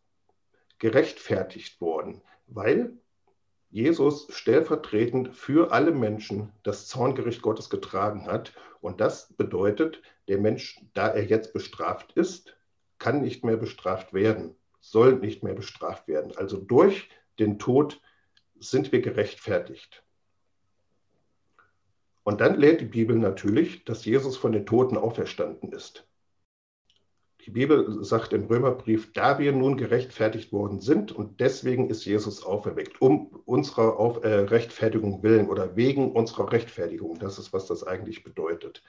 gerechtfertigt 0.78 1.80
worden, 1.80 2.22
weil 2.46 2.96
Jesus 3.70 4.28
stellvertretend 4.30 5.36
für 5.36 5.72
alle 5.72 5.90
Menschen 5.90 6.52
das 6.62 6.86
Zorngericht 6.86 7.42
Gottes 7.42 7.68
getragen 7.68 8.26
hat. 8.26 8.54
Und 8.80 9.00
das 9.00 9.32
bedeutet, 9.34 10.00
der 10.28 10.38
Mensch, 10.38 10.80
da 10.94 11.08
er 11.08 11.24
jetzt 11.24 11.52
bestraft 11.52 12.12
ist, 12.12 12.56
kann 12.98 13.20
nicht 13.20 13.44
mehr 13.44 13.56
bestraft 13.56 14.14
werden, 14.14 14.54
soll 14.80 15.16
nicht 15.16 15.42
mehr 15.42 15.54
bestraft 15.54 16.08
werden. 16.08 16.36
Also 16.36 16.56
durch 16.56 17.10
den 17.38 17.58
Tod 17.58 18.00
sind 18.58 18.90
wir 18.90 19.02
gerechtfertigt. 19.02 20.02
Und 22.28 22.42
dann 22.42 22.60
lehrt 22.60 22.82
die 22.82 22.84
Bibel 22.84 23.16
natürlich, 23.16 23.86
dass 23.86 24.04
Jesus 24.04 24.36
von 24.36 24.52
den 24.52 24.66
Toten 24.66 24.98
auferstanden 24.98 25.72
ist. 25.72 26.06
Die 27.46 27.50
Bibel 27.50 28.04
sagt 28.04 28.34
im 28.34 28.44
Römerbrief, 28.44 29.14
da 29.14 29.38
wir 29.38 29.52
nun 29.52 29.78
gerechtfertigt 29.78 30.52
worden 30.52 30.82
sind 30.82 31.10
und 31.10 31.40
deswegen 31.40 31.88
ist 31.88 32.04
Jesus 32.04 32.44
auferweckt, 32.44 33.00
um 33.00 33.28
unserer 33.46 33.98
Auf 33.98 34.24
äh, 34.24 34.40
Rechtfertigung 34.40 35.22
willen 35.22 35.48
oder 35.48 35.74
wegen 35.74 36.12
unserer 36.12 36.52
Rechtfertigung. 36.52 37.18
Das 37.18 37.38
ist, 37.38 37.54
was 37.54 37.64
das 37.64 37.82
eigentlich 37.82 38.24
bedeutet. 38.24 38.82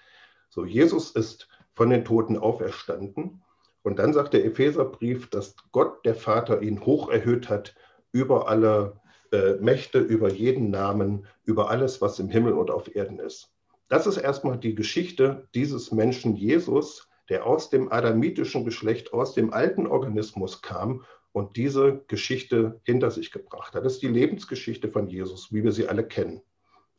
So, 0.50 0.66
Jesus 0.66 1.12
ist 1.12 1.48
von 1.76 1.90
den 1.90 2.04
Toten 2.04 2.38
auferstanden. 2.38 3.42
Und 3.84 4.00
dann 4.00 4.12
sagt 4.12 4.34
der 4.34 4.44
Epheserbrief, 4.44 5.30
dass 5.30 5.56
Gott, 5.72 6.04
der 6.04 6.16
Vater, 6.16 6.62
ihn 6.62 6.86
hoch 6.86 7.10
erhöht 7.10 7.48
hat 7.48 7.74
über 8.12 8.50
alle 8.50 9.00
äh, 9.32 9.54
Mächte, 9.60 10.00
über 10.00 10.32
jeden 10.32 10.70
Namen, 10.70 11.26
über 11.44 11.70
alles, 11.70 12.02
was 12.02 12.20
im 12.20 12.30
Himmel 12.30 12.54
und 12.54 12.72
auf 12.72 12.96
Erden 12.96 13.20
ist. 13.20 13.52
Das 13.88 14.06
ist 14.06 14.18
erstmal 14.18 14.58
die 14.58 14.76
Geschichte 14.76 15.48
dieses 15.56 15.92
Menschen 15.92 16.36
Jesus, 16.36 17.08
der 17.30 17.46
aus 17.46 17.70
dem 17.70 17.92
adamitischen 17.92 18.66
Geschlecht, 18.66 19.14
aus 19.14 19.34
dem 19.34 19.54
alten 19.54 19.88
Organismus 19.88 20.62
kam 20.62 21.04
und 21.32 21.58
diese 21.58 22.04
Geschichte 22.08 22.80
hinter 22.84 23.12
sich 23.12 23.32
gebracht 23.32 23.74
hat. 23.74 23.86
Das 23.86 23.94
ist 23.94 24.02
die 24.02 24.08
Lebensgeschichte 24.08 24.90
von 24.90 25.08
Jesus, 25.08 25.54
wie 25.54 25.64
wir 25.64 25.72
sie 25.72 25.88
alle 25.88 26.04
kennen. 26.04 26.42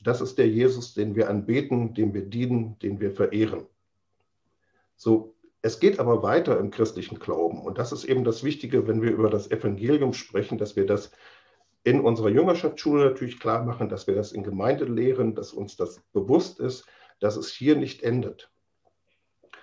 Das 0.02 0.20
ist 0.20 0.38
der 0.38 0.48
Jesus, 0.48 0.94
den 0.94 1.14
wir 1.14 1.28
anbeten, 1.28 1.94
dem 1.94 2.14
wir 2.14 2.22
dienen, 2.22 2.78
den 2.78 3.00
wir 3.00 3.10
verehren. 3.10 3.66
So, 4.96 5.34
es 5.62 5.78
geht 5.78 5.98
aber 5.98 6.22
weiter 6.22 6.58
im 6.58 6.70
christlichen 6.70 7.18
Glauben. 7.18 7.62
Und 7.62 7.78
das 7.78 7.92
ist 7.92 8.04
eben 8.04 8.24
das 8.24 8.44
Wichtige, 8.44 8.86
wenn 8.88 9.02
wir 9.02 9.10
über 9.10 9.28
das 9.28 9.50
Evangelium 9.50 10.14
sprechen, 10.14 10.58
dass 10.58 10.74
wir 10.76 10.86
das 10.86 11.10
in 11.84 12.00
unserer 12.00 12.28
Jüngerschaftsschule 12.28 13.04
natürlich 13.04 13.40
klar 13.40 13.64
machen, 13.64 13.88
dass 13.88 14.06
wir 14.06 14.14
das 14.14 14.32
in 14.32 14.42
Gemeinde 14.42 14.84
lehren, 14.84 15.34
dass 15.34 15.52
uns 15.52 15.76
das 15.76 16.00
bewusst 16.12 16.60
ist, 16.60 16.86
dass 17.20 17.36
es 17.36 17.50
hier 17.50 17.76
nicht 17.76 18.02
endet 18.02 18.50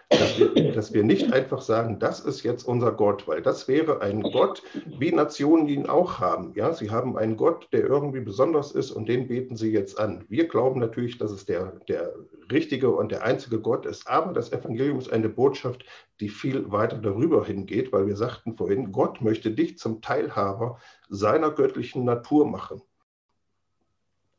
dass 0.09 0.39
wir, 0.39 0.71
dass 0.71 0.93
wir 0.93 1.03
nicht 1.03 1.33
einfach 1.33 1.61
sagen, 1.61 1.99
das 1.99 2.21
ist 2.21 2.43
jetzt 2.43 2.63
unser 2.63 2.93
Gott, 2.93 3.27
weil 3.27 3.41
das 3.41 3.67
wäre 3.67 4.01
ein 4.01 4.21
Gott, 4.21 4.63
wie 4.99 5.11
Nationen 5.11 5.67
ihn 5.67 5.87
auch 5.87 6.19
haben. 6.19 6.53
Ja, 6.55 6.73
sie 6.73 6.89
haben 6.89 7.17
einen 7.17 7.35
Gott, 7.35 7.67
der 7.73 7.85
irgendwie 7.85 8.21
besonders 8.21 8.71
ist 8.71 8.91
und 8.91 9.09
den 9.09 9.27
beten 9.27 9.57
sie 9.57 9.71
jetzt 9.71 9.99
an. 9.99 10.23
Wir 10.29 10.47
glauben 10.47 10.79
natürlich, 10.79 11.17
dass 11.17 11.31
es 11.31 11.45
der, 11.45 11.73
der 11.89 12.13
richtige 12.51 12.89
und 12.91 13.11
der 13.11 13.23
einzige 13.23 13.59
Gott 13.59 13.85
ist, 13.85 14.07
aber 14.07 14.33
das 14.33 14.53
Evangelium 14.53 14.99
ist 14.99 15.11
eine 15.11 15.29
Botschaft, 15.29 15.83
die 16.19 16.29
viel 16.29 16.71
weiter 16.71 16.97
darüber 16.97 17.45
hingeht, 17.45 17.91
weil 17.91 18.07
wir 18.07 18.15
sagten 18.15 18.55
vorhin, 18.55 18.91
Gott 18.93 19.21
möchte 19.21 19.51
dich 19.51 19.77
zum 19.77 20.01
Teilhaber 20.01 20.79
seiner 21.09 21.51
göttlichen 21.51 22.05
Natur 22.05 22.47
machen. 22.47 22.81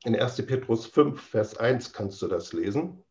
In 0.05 0.17
1. 0.17 0.47
Petrus 0.47 0.87
5, 0.87 1.21
Vers 1.21 1.59
1 1.59 1.93
kannst 1.93 2.23
du 2.23 2.29
das 2.29 2.53
lesen. 2.53 3.05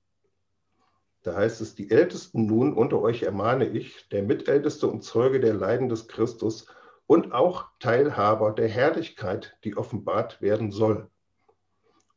Da 1.27 1.35
heißt 1.35 1.59
es, 1.59 1.75
die 1.75 1.91
Ältesten 1.91 2.45
nun 2.45 2.71
unter 2.71 3.01
euch 3.01 3.23
ermahne 3.23 3.67
ich, 3.67 4.07
der 4.13 4.23
Mitälteste 4.23 4.87
und 4.87 5.03
Zeuge 5.03 5.41
der 5.41 5.55
Leiden 5.55 5.89
des 5.89 6.07
Christus 6.07 6.67
und 7.05 7.33
auch 7.33 7.65
Teilhaber 7.81 8.53
der 8.53 8.69
Herrlichkeit, 8.69 9.57
die 9.65 9.75
offenbart 9.75 10.41
werden 10.41 10.71
soll. 10.71 11.09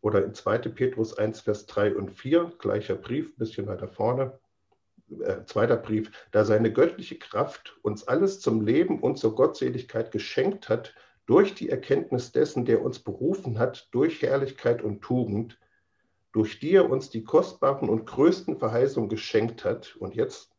Oder 0.01 0.25
in 0.25 0.33
2. 0.33 0.59
Petrus 0.59 1.18
1, 1.18 1.40
Vers 1.40 1.66
3 1.66 1.96
und 1.96 2.12
4, 2.12 2.53
gleicher 2.61 2.94
Brief, 2.94 3.37
bisschen 3.37 3.66
weiter 3.66 3.88
vorne, 3.88 4.38
äh, 5.09 5.44
zweiter 5.44 5.77
Brief, 5.77 6.12
da 6.31 6.44
seine 6.44 6.73
göttliche 6.73 7.18
Kraft 7.18 7.81
uns 7.83 8.07
alles 8.07 8.38
zum 8.38 8.64
Leben 8.64 9.01
und 9.01 9.18
zur 9.18 9.35
Gottseligkeit 9.35 10.12
geschenkt 10.12 10.68
hat, 10.68 10.94
durch 11.27 11.55
die 11.55 11.68
Erkenntnis 11.68 12.31
dessen, 12.31 12.64
der 12.64 12.81
uns 12.83 13.01
berufen 13.01 13.59
hat, 13.59 13.88
durch 13.90 14.23
Herrlichkeit 14.23 14.83
und 14.83 15.01
Tugend, 15.01 15.59
durch 16.33 16.59
die 16.61 16.73
er 16.73 16.88
uns 16.90 17.11
die 17.11 17.25
kostbaren 17.25 17.88
und 17.88 18.07
größten 18.07 18.57
Verheißungen 18.59 19.09
geschenkt 19.09 19.64
hat. 19.64 19.97
Und 19.97 20.14
jetzt 20.14 20.53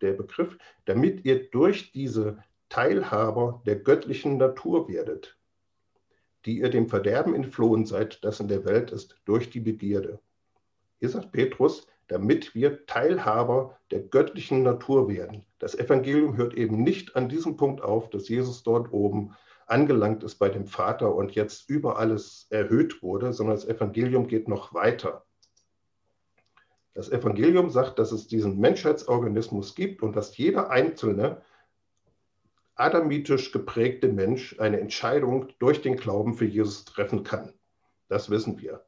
der 0.00 0.12
Begriff, 0.12 0.56
damit 0.86 1.24
ihr 1.24 1.50
durch 1.50 1.92
diese 1.92 2.42
Teilhaber 2.68 3.62
der 3.66 3.76
göttlichen 3.76 4.38
Natur 4.38 4.88
werdet, 4.88 5.36
die 6.46 6.58
ihr 6.58 6.70
dem 6.70 6.88
Verderben 6.88 7.34
entflohen 7.34 7.84
seid, 7.84 8.24
das 8.24 8.40
in 8.40 8.48
der 8.48 8.64
Welt 8.64 8.92
ist, 8.92 9.16
durch 9.24 9.50
die 9.50 9.60
Begierde. 9.60 10.20
Hier 10.98 11.10
sagt 11.10 11.32
Petrus, 11.32 11.86
damit 12.08 12.54
wir 12.54 12.86
Teilhaber 12.86 13.78
der 13.90 14.00
göttlichen 14.00 14.62
Natur 14.62 15.08
werden. 15.08 15.44
Das 15.58 15.74
Evangelium 15.74 16.36
hört 16.36 16.54
eben 16.54 16.82
nicht 16.82 17.14
an 17.14 17.28
diesem 17.28 17.56
Punkt 17.56 17.82
auf, 17.82 18.10
dass 18.10 18.28
Jesus 18.28 18.62
dort 18.62 18.92
oben 18.92 19.36
angelangt 19.70 20.22
ist 20.24 20.36
bei 20.36 20.48
dem 20.48 20.66
Vater 20.66 21.14
und 21.14 21.32
jetzt 21.32 21.68
über 21.70 21.98
alles 21.98 22.46
erhöht 22.50 23.02
wurde, 23.02 23.32
sondern 23.32 23.56
das 23.56 23.66
Evangelium 23.66 24.26
geht 24.26 24.48
noch 24.48 24.74
weiter. 24.74 25.24
Das 26.94 27.10
Evangelium 27.10 27.70
sagt, 27.70 27.98
dass 27.98 28.12
es 28.12 28.26
diesen 28.26 28.58
Menschheitsorganismus 28.58 29.74
gibt 29.74 30.02
und 30.02 30.16
dass 30.16 30.36
jeder 30.36 30.70
einzelne 30.70 31.42
adamitisch 32.74 33.52
geprägte 33.52 34.08
Mensch 34.08 34.58
eine 34.58 34.80
Entscheidung 34.80 35.48
durch 35.58 35.82
den 35.82 35.96
Glauben 35.96 36.34
für 36.34 36.46
Jesus 36.46 36.84
treffen 36.84 37.22
kann. 37.22 37.52
Das 38.08 38.30
wissen 38.30 38.58
wir. 38.58 38.84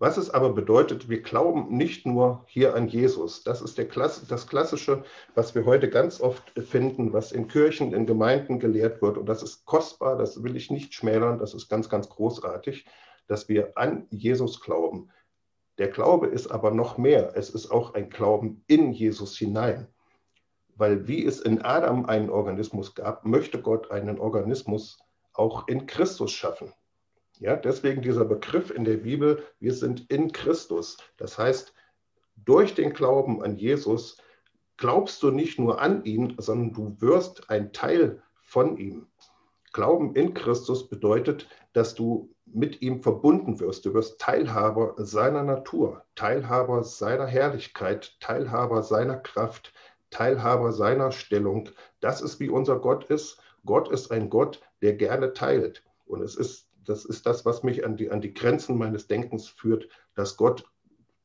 Was 0.00 0.16
es 0.16 0.30
aber 0.30 0.52
bedeutet, 0.52 1.08
wir 1.08 1.22
glauben 1.22 1.76
nicht 1.76 2.06
nur 2.06 2.44
hier 2.46 2.76
an 2.76 2.86
Jesus. 2.86 3.42
Das 3.42 3.60
ist 3.60 3.76
Klasse, 3.90 4.26
das 4.28 4.46
Klassische, 4.46 5.02
was 5.34 5.56
wir 5.56 5.64
heute 5.64 5.90
ganz 5.90 6.20
oft 6.20 6.52
finden, 6.60 7.12
was 7.12 7.32
in 7.32 7.48
Kirchen, 7.48 7.92
in 7.92 8.06
Gemeinden 8.06 8.60
gelehrt 8.60 9.02
wird. 9.02 9.18
Und 9.18 9.26
das 9.26 9.42
ist 9.42 9.64
kostbar, 9.64 10.16
das 10.16 10.44
will 10.44 10.54
ich 10.54 10.70
nicht 10.70 10.94
schmälern, 10.94 11.40
das 11.40 11.52
ist 11.52 11.68
ganz, 11.68 11.88
ganz 11.88 12.08
großartig, 12.08 12.86
dass 13.26 13.48
wir 13.48 13.72
an 13.76 14.06
Jesus 14.10 14.60
glauben. 14.60 15.10
Der 15.78 15.88
Glaube 15.88 16.28
ist 16.28 16.46
aber 16.48 16.70
noch 16.70 16.96
mehr. 16.96 17.32
Es 17.34 17.50
ist 17.50 17.68
auch 17.70 17.94
ein 17.94 18.08
Glauben 18.08 18.62
in 18.68 18.92
Jesus 18.92 19.36
hinein. 19.36 19.88
Weil 20.76 21.08
wie 21.08 21.24
es 21.24 21.40
in 21.40 21.62
Adam 21.62 22.06
einen 22.06 22.30
Organismus 22.30 22.94
gab, 22.94 23.24
möchte 23.24 23.60
Gott 23.60 23.90
einen 23.90 24.20
Organismus 24.20 24.98
auch 25.32 25.66
in 25.66 25.86
Christus 25.86 26.30
schaffen. 26.30 26.72
Ja, 27.40 27.54
deswegen 27.54 28.02
dieser 28.02 28.24
Begriff 28.24 28.70
in 28.70 28.84
der 28.84 28.96
Bibel, 28.96 29.44
wir 29.60 29.72
sind 29.72 30.10
in 30.10 30.32
Christus. 30.32 30.96
Das 31.16 31.38
heißt, 31.38 31.72
durch 32.36 32.74
den 32.74 32.92
Glauben 32.92 33.42
an 33.42 33.56
Jesus 33.56 34.18
glaubst 34.76 35.22
du 35.22 35.30
nicht 35.30 35.58
nur 35.58 35.80
an 35.80 36.04
ihn, 36.04 36.34
sondern 36.38 36.72
du 36.72 37.00
wirst 37.00 37.48
ein 37.50 37.72
Teil 37.72 38.22
von 38.42 38.76
ihm. 38.76 39.06
Glauben 39.72 40.14
in 40.16 40.34
Christus 40.34 40.88
bedeutet, 40.88 41.48
dass 41.74 41.94
du 41.94 42.34
mit 42.46 42.82
ihm 42.82 43.02
verbunden 43.02 43.60
wirst. 43.60 43.84
Du 43.84 43.94
wirst 43.94 44.20
Teilhaber 44.20 44.94
seiner 44.96 45.44
Natur, 45.44 46.04
Teilhaber 46.14 46.82
seiner 46.82 47.26
Herrlichkeit, 47.26 48.16
Teilhaber 48.20 48.82
seiner 48.82 49.16
Kraft, 49.16 49.72
Teilhaber 50.10 50.72
seiner 50.72 51.12
Stellung. 51.12 51.68
Das 52.00 52.20
ist, 52.22 52.40
wie 52.40 52.48
unser 52.48 52.80
Gott 52.80 53.04
ist. 53.04 53.40
Gott 53.64 53.90
ist 53.90 54.10
ein 54.10 54.30
Gott, 54.30 54.60
der 54.80 54.94
gerne 54.94 55.34
teilt. 55.34 55.84
Und 56.06 56.22
es 56.22 56.34
ist 56.34 56.67
das 56.88 57.04
ist 57.04 57.26
das, 57.26 57.44
was 57.44 57.62
mich 57.62 57.84
an 57.84 57.96
die, 57.96 58.10
an 58.10 58.20
die 58.20 58.34
Grenzen 58.34 58.78
meines 58.78 59.06
Denkens 59.06 59.48
führt, 59.48 59.88
dass 60.14 60.36
Gott 60.36 60.64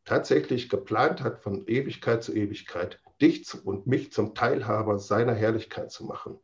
tatsächlich 0.06 0.69
geplant 0.69 1.23
hat, 1.23 1.39
von 1.39 1.65
Ewigkeit 1.67 2.23
zu 2.23 2.34
Ewigkeit 2.34 2.99
dich 3.21 3.54
und 3.65 3.88
mich 3.88 4.12
zum 4.12 4.36
Teilhaber 4.36 4.99
seiner 4.99 5.34
Herrlichkeit 5.34 5.91
zu 5.91 6.06
machen. 6.06 6.39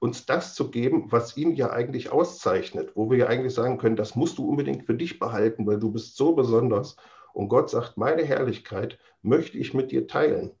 Uns 0.00 0.26
das 0.26 0.54
zu 0.54 0.70
geben, 0.70 1.10
was 1.10 1.36
ihn 1.36 1.54
ja 1.54 1.70
eigentlich 1.70 2.10
auszeichnet, 2.10 2.92
wo 2.96 3.10
wir 3.10 3.18
ja 3.18 3.26
eigentlich 3.28 3.54
sagen 3.54 3.78
können, 3.78 3.96
das 3.96 4.16
musst 4.16 4.36
du 4.38 4.48
unbedingt 4.48 4.84
für 4.84 4.94
dich 4.94 5.18
behalten, 5.18 5.66
weil 5.66 5.78
du 5.78 5.92
bist 5.92 6.16
so 6.16 6.34
besonders. 6.34 6.96
Und 7.32 7.48
Gott 7.48 7.70
sagt, 7.70 7.96
meine 7.96 8.24
Herrlichkeit 8.24 8.98
möchte 9.22 9.56
ich 9.58 9.74
mit 9.74 9.92
dir 9.92 10.06
teilen. 10.06 10.52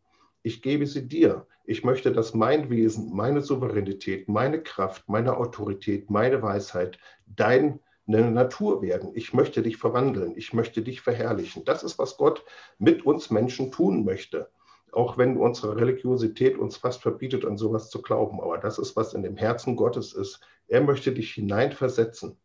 Ich 0.42 0.62
gebe 0.62 0.86
sie 0.86 1.06
dir. 1.06 1.46
Ich 1.64 1.84
möchte, 1.84 2.12
dass 2.12 2.34
mein 2.34 2.68
Wesen, 2.68 3.14
meine 3.14 3.40
Souveränität, 3.40 4.28
meine 4.28 4.62
Kraft, 4.62 5.08
meine 5.08 5.36
Autorität, 5.36 6.10
meine 6.10 6.42
Weisheit 6.42 6.98
deine 7.26 7.78
Natur 8.06 8.82
werden. 8.82 9.12
Ich 9.14 9.32
möchte 9.32 9.62
dich 9.62 9.76
verwandeln. 9.76 10.36
Ich 10.36 10.52
möchte 10.52 10.82
dich 10.82 11.00
verherrlichen. 11.00 11.64
Das 11.64 11.84
ist, 11.84 11.98
was 11.98 12.16
Gott 12.16 12.44
mit 12.78 13.06
uns 13.06 13.30
Menschen 13.30 13.70
tun 13.70 14.04
möchte. 14.04 14.50
Auch 14.90 15.16
wenn 15.16 15.36
unsere 15.36 15.76
Religiosität 15.76 16.58
uns 16.58 16.76
fast 16.76 17.00
verbietet, 17.00 17.44
an 17.44 17.56
sowas 17.56 17.88
zu 17.88 18.02
glauben. 18.02 18.40
Aber 18.40 18.58
das 18.58 18.78
ist, 18.78 18.96
was 18.96 19.14
in 19.14 19.22
dem 19.22 19.36
Herzen 19.36 19.76
Gottes 19.76 20.12
ist. 20.12 20.40
Er 20.66 20.82
möchte 20.82 21.12
dich 21.12 21.32
hineinversetzen. 21.32 22.36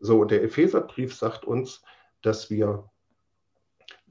So, 0.00 0.24
der 0.24 0.42
Epheserbrief 0.42 1.14
sagt 1.14 1.44
uns, 1.44 1.82
dass 2.20 2.50
wir 2.50 2.90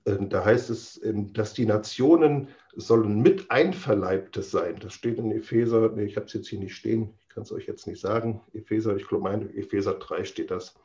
da 0.06 0.46
heißt 0.46 0.70
es, 0.70 1.04
ähm, 1.04 1.34
dass 1.34 1.54
die 1.54 1.65
Nationen 1.65 2.50
sollen 2.76 3.22
mit 3.22 3.50
Einverleibtes 3.50 4.52
sein. 4.52 4.76
Das 4.80 4.94
steht 4.94 5.18
in 5.18 5.32
Epheser, 5.32 5.89
nee, 5.89 6.04
ich 6.04 6.15
habe 6.15 6.28
es 6.28 6.34
jetzt 6.34 6.48
hier 6.48 6.60
nicht 6.60 6.76
stehen, 6.76 7.15
ich 7.22 7.30
kann 7.30 7.41
es 7.44 7.52
euch 7.52 7.65
jetzt 7.65 7.88
nicht 7.88 8.00
sagen. 8.00 8.41
Epheser, 8.54 8.96
ich 8.96 9.10
meine, 9.12 9.52
Epheser 9.56 9.96
3 9.96 10.24
steht 10.24 10.52
das. 10.52 10.76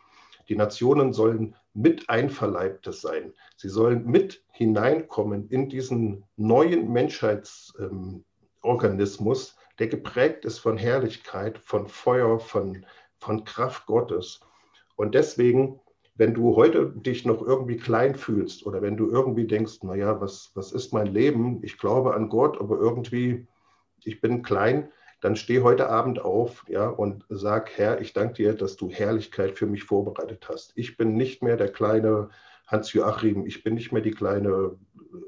Die 0.48 0.56
Nationen 0.56 1.12
sollen 1.12 1.54
mit 1.74 2.08
Einverleibtes 2.08 3.02
sein. 3.02 3.34
Sie 3.56 3.68
sollen 3.68 4.06
mit 4.06 4.42
hineinkommen 4.52 5.48
in 5.48 5.68
diesen 5.68 6.24
neuen 6.36 6.92
Menschheitsorganismus, 6.92 9.56
der 9.78 9.86
geprägt 9.88 10.44
ist 10.44 10.58
von 10.58 10.76
Herrlichkeit, 10.76 11.58
von 11.58 11.86
Feuer, 11.86 12.40
von, 12.40 12.84
von 13.18 13.44
Kraft 13.44 13.86
Gottes. 13.86 14.40
Und 14.96 15.14
deswegen 15.14 15.80
wenn 16.20 16.34
du 16.34 16.54
heute 16.54 16.92
dich 16.94 17.24
noch 17.24 17.40
irgendwie 17.40 17.78
klein 17.78 18.14
fühlst 18.14 18.66
oder 18.66 18.82
wenn 18.82 18.98
du 18.98 19.10
irgendwie 19.10 19.46
denkst, 19.46 19.82
naja, 19.84 20.20
was, 20.20 20.50
was 20.52 20.70
ist 20.70 20.92
mein 20.92 21.06
Leben? 21.06 21.60
Ich 21.62 21.78
glaube 21.78 22.12
an 22.12 22.28
Gott, 22.28 22.60
aber 22.60 22.78
irgendwie, 22.78 23.46
ich 24.04 24.20
bin 24.20 24.42
klein, 24.42 24.92
dann 25.22 25.34
steh 25.34 25.62
heute 25.62 25.88
Abend 25.88 26.20
auf 26.20 26.66
ja, 26.68 26.90
und 26.90 27.24
sag, 27.30 27.70
Herr, 27.78 28.02
ich 28.02 28.12
danke 28.12 28.34
dir, 28.34 28.52
dass 28.52 28.76
du 28.76 28.90
Herrlichkeit 28.90 29.56
für 29.56 29.64
mich 29.64 29.84
vorbereitet 29.84 30.46
hast. 30.46 30.74
Ich 30.74 30.98
bin 30.98 31.14
nicht 31.14 31.42
mehr 31.42 31.56
der 31.56 31.72
kleine 31.72 32.28
Hans-Joachim, 32.66 33.46
ich 33.46 33.64
bin 33.64 33.72
nicht 33.72 33.90
mehr 33.90 34.02
die 34.02 34.10
kleine 34.10 34.76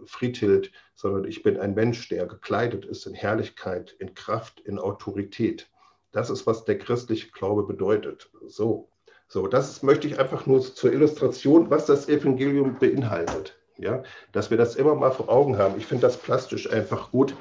Friedhild, 0.04 0.72
sondern 0.94 1.24
ich 1.24 1.42
bin 1.42 1.58
ein 1.58 1.72
Mensch, 1.72 2.06
der 2.10 2.26
gekleidet 2.26 2.84
ist 2.84 3.06
in 3.06 3.14
Herrlichkeit, 3.14 3.96
in 3.98 4.12
Kraft, 4.12 4.60
in 4.60 4.78
Autorität. 4.78 5.70
Das 6.10 6.28
ist, 6.28 6.46
was 6.46 6.66
der 6.66 6.76
christliche 6.76 7.30
Glaube 7.30 7.62
bedeutet. 7.62 8.30
So, 8.46 8.91
so, 9.32 9.46
das 9.46 9.82
möchte 9.82 10.06
ich 10.06 10.18
einfach 10.18 10.44
nur 10.44 10.60
zur 10.60 10.92
Illustration, 10.92 11.70
was 11.70 11.86
das 11.86 12.06
Evangelium 12.06 12.78
beinhaltet. 12.78 13.58
Ja, 13.78 14.02
dass 14.32 14.50
wir 14.50 14.58
das 14.58 14.76
immer 14.76 14.94
mal 14.94 15.10
vor 15.10 15.30
Augen 15.30 15.56
haben. 15.56 15.78
Ich 15.78 15.86
finde 15.86 16.02
das 16.02 16.18
plastisch 16.18 16.70
einfach 16.70 17.10
gut. 17.10 17.34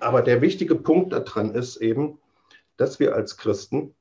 Aber 0.00 0.22
der 0.22 0.42
wichtige 0.42 0.74
Punkt 0.74 1.12
daran 1.12 1.54
ist 1.54 1.76
eben, 1.76 2.18
dass 2.78 2.98
wir 2.98 3.14
als 3.14 3.36
Christen 3.36 3.94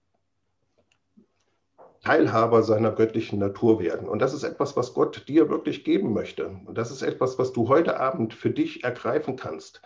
Teilhaber 2.03 2.63
seiner 2.63 2.91
göttlichen 2.93 3.37
Natur 3.37 3.79
werden. 3.79 4.09
Und 4.09 4.17
das 4.17 4.33
ist 4.33 4.41
etwas, 4.41 4.75
was 4.75 4.95
Gott 4.95 5.27
dir 5.27 5.49
wirklich 5.49 5.83
geben 5.83 6.13
möchte. 6.13 6.47
Und 6.65 6.79
das 6.79 6.89
ist 6.89 7.03
etwas, 7.03 7.37
was 7.37 7.53
du 7.53 7.69
heute 7.69 7.99
Abend 7.99 8.33
für 8.33 8.49
dich 8.49 8.83
ergreifen 8.83 9.35
kannst. 9.35 9.83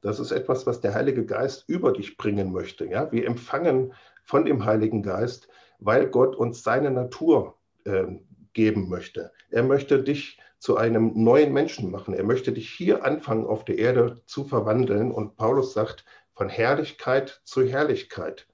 Das 0.00 0.18
ist 0.18 0.30
etwas, 0.30 0.66
was 0.66 0.80
der 0.80 0.94
Heilige 0.94 1.26
Geist 1.26 1.64
über 1.66 1.92
dich 1.92 2.16
bringen 2.16 2.52
möchte. 2.52 2.86
Ja? 2.86 3.12
Wir 3.12 3.26
empfangen 3.26 3.92
von 4.24 4.46
dem 4.46 4.64
Heiligen 4.64 5.02
Geist, 5.02 5.48
weil 5.78 6.08
Gott 6.08 6.36
uns 6.36 6.62
seine 6.62 6.90
Natur 6.90 7.56
äh, 7.84 8.04
geben 8.52 8.88
möchte. 8.88 9.32
Er 9.50 9.62
möchte 9.62 10.02
dich 10.02 10.38
zu 10.58 10.76
einem 10.76 11.12
neuen 11.14 11.52
Menschen 11.52 11.90
machen. 11.90 12.14
Er 12.14 12.24
möchte 12.24 12.52
dich 12.52 12.70
hier 12.70 13.04
anfangen, 13.04 13.46
auf 13.46 13.64
der 13.64 13.78
Erde 13.78 14.20
zu 14.26 14.44
verwandeln. 14.44 15.12
Und 15.12 15.36
Paulus 15.36 15.72
sagt, 15.72 16.04
von 16.34 16.48
Herrlichkeit 16.48 17.40
zu 17.44 17.64
Herrlichkeit. 17.64 18.46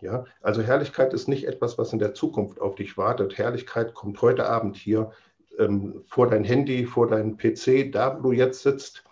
Ja, 0.00 0.24
also 0.40 0.62
Herrlichkeit 0.62 1.12
ist 1.12 1.28
nicht 1.28 1.46
etwas, 1.46 1.76
was 1.76 1.92
in 1.92 1.98
der 1.98 2.14
Zukunft 2.14 2.60
auf 2.60 2.74
dich 2.74 2.96
wartet. 2.96 3.36
Herrlichkeit 3.36 3.92
kommt 3.92 4.20
heute 4.22 4.46
Abend 4.46 4.76
hier 4.76 5.10
ähm, 5.58 6.02
vor 6.06 6.28
dein 6.30 6.44
Handy, 6.44 6.86
vor 6.86 7.06
deinen 7.06 7.36
PC, 7.36 7.92
da 7.92 8.16
wo 8.18 8.30
du 8.30 8.32
jetzt 8.32 8.62
sitzt. 8.62 9.04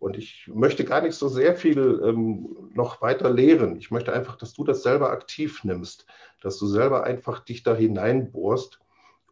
Und 0.00 0.18
ich 0.18 0.50
möchte 0.52 0.84
gar 0.84 1.02
nicht 1.02 1.14
so 1.14 1.28
sehr 1.28 1.54
viel 1.54 2.00
ähm, 2.04 2.70
noch 2.74 3.00
weiter 3.02 3.30
lehren. 3.30 3.76
Ich 3.76 3.92
möchte 3.92 4.12
einfach, 4.12 4.36
dass 4.36 4.54
du 4.54 4.64
das 4.64 4.82
selber 4.82 5.10
aktiv 5.10 5.62
nimmst, 5.62 6.06
dass 6.40 6.58
du 6.58 6.66
selber 6.66 7.04
einfach 7.04 7.40
dich 7.40 7.62
da 7.62 7.74
hineinbohrst. 7.74 8.80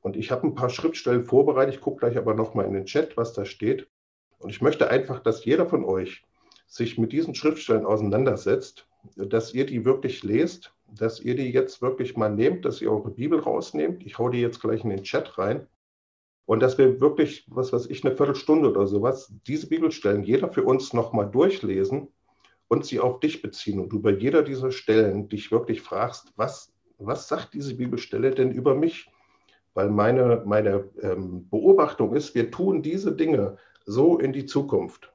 Und 0.00 0.16
ich 0.16 0.30
habe 0.30 0.46
ein 0.46 0.54
paar 0.54 0.70
Schriftstellen 0.70 1.24
vorbereitet. 1.24 1.74
Ich 1.74 1.80
gucke 1.80 2.00
gleich 2.00 2.16
aber 2.16 2.34
nochmal 2.34 2.66
in 2.66 2.74
den 2.74 2.86
Chat, 2.86 3.16
was 3.16 3.32
da 3.32 3.44
steht. 3.44 3.88
Und 4.38 4.50
ich 4.50 4.62
möchte 4.62 4.88
einfach, 4.88 5.20
dass 5.20 5.44
jeder 5.44 5.66
von 5.66 5.84
euch 5.84 6.24
sich 6.66 6.98
mit 6.98 7.12
diesen 7.12 7.34
Schriftstellen 7.34 7.86
auseinandersetzt, 7.86 8.86
dass 9.16 9.54
ihr 9.54 9.66
die 9.66 9.84
wirklich 9.84 10.22
lest 10.22 10.72
dass 10.96 11.20
ihr 11.20 11.34
die 11.34 11.50
jetzt 11.50 11.82
wirklich 11.82 12.16
mal 12.16 12.30
nehmt, 12.30 12.64
dass 12.64 12.80
ihr 12.80 12.90
eure 12.90 13.10
Bibel 13.10 13.38
rausnehmt. 13.38 14.04
Ich 14.06 14.18
hau 14.18 14.28
die 14.28 14.40
jetzt 14.40 14.60
gleich 14.60 14.84
in 14.84 14.90
den 14.90 15.02
Chat 15.02 15.38
rein. 15.38 15.66
Und 16.48 16.60
dass 16.60 16.78
wir 16.78 16.98
wirklich, 16.98 17.44
was 17.50 17.74
weiß 17.74 17.90
ich, 17.90 18.02
eine 18.02 18.16
Viertelstunde 18.16 18.70
oder 18.70 18.86
sowas, 18.86 19.30
diese 19.46 19.68
Bibelstellen 19.68 20.24
jeder 20.24 20.48
für 20.48 20.62
uns 20.62 20.94
nochmal 20.94 21.30
durchlesen 21.30 22.08
und 22.68 22.86
sie 22.86 23.00
auf 23.00 23.20
dich 23.20 23.42
beziehen. 23.42 23.78
Und 23.78 23.90
du 23.90 24.00
bei 24.00 24.12
jeder 24.12 24.42
dieser 24.42 24.72
Stellen 24.72 25.28
dich 25.28 25.52
wirklich 25.52 25.82
fragst, 25.82 26.32
was, 26.36 26.72
was 26.96 27.28
sagt 27.28 27.52
diese 27.52 27.74
Bibelstelle 27.74 28.30
denn 28.30 28.50
über 28.50 28.74
mich? 28.74 29.10
Weil 29.74 29.90
meine, 29.90 30.42
meine 30.46 30.88
ähm, 31.02 31.46
Beobachtung 31.50 32.16
ist, 32.16 32.34
wir 32.34 32.50
tun 32.50 32.80
diese 32.80 33.14
Dinge 33.14 33.58
so 33.84 34.16
in 34.16 34.32
die 34.32 34.46
Zukunft. 34.46 35.12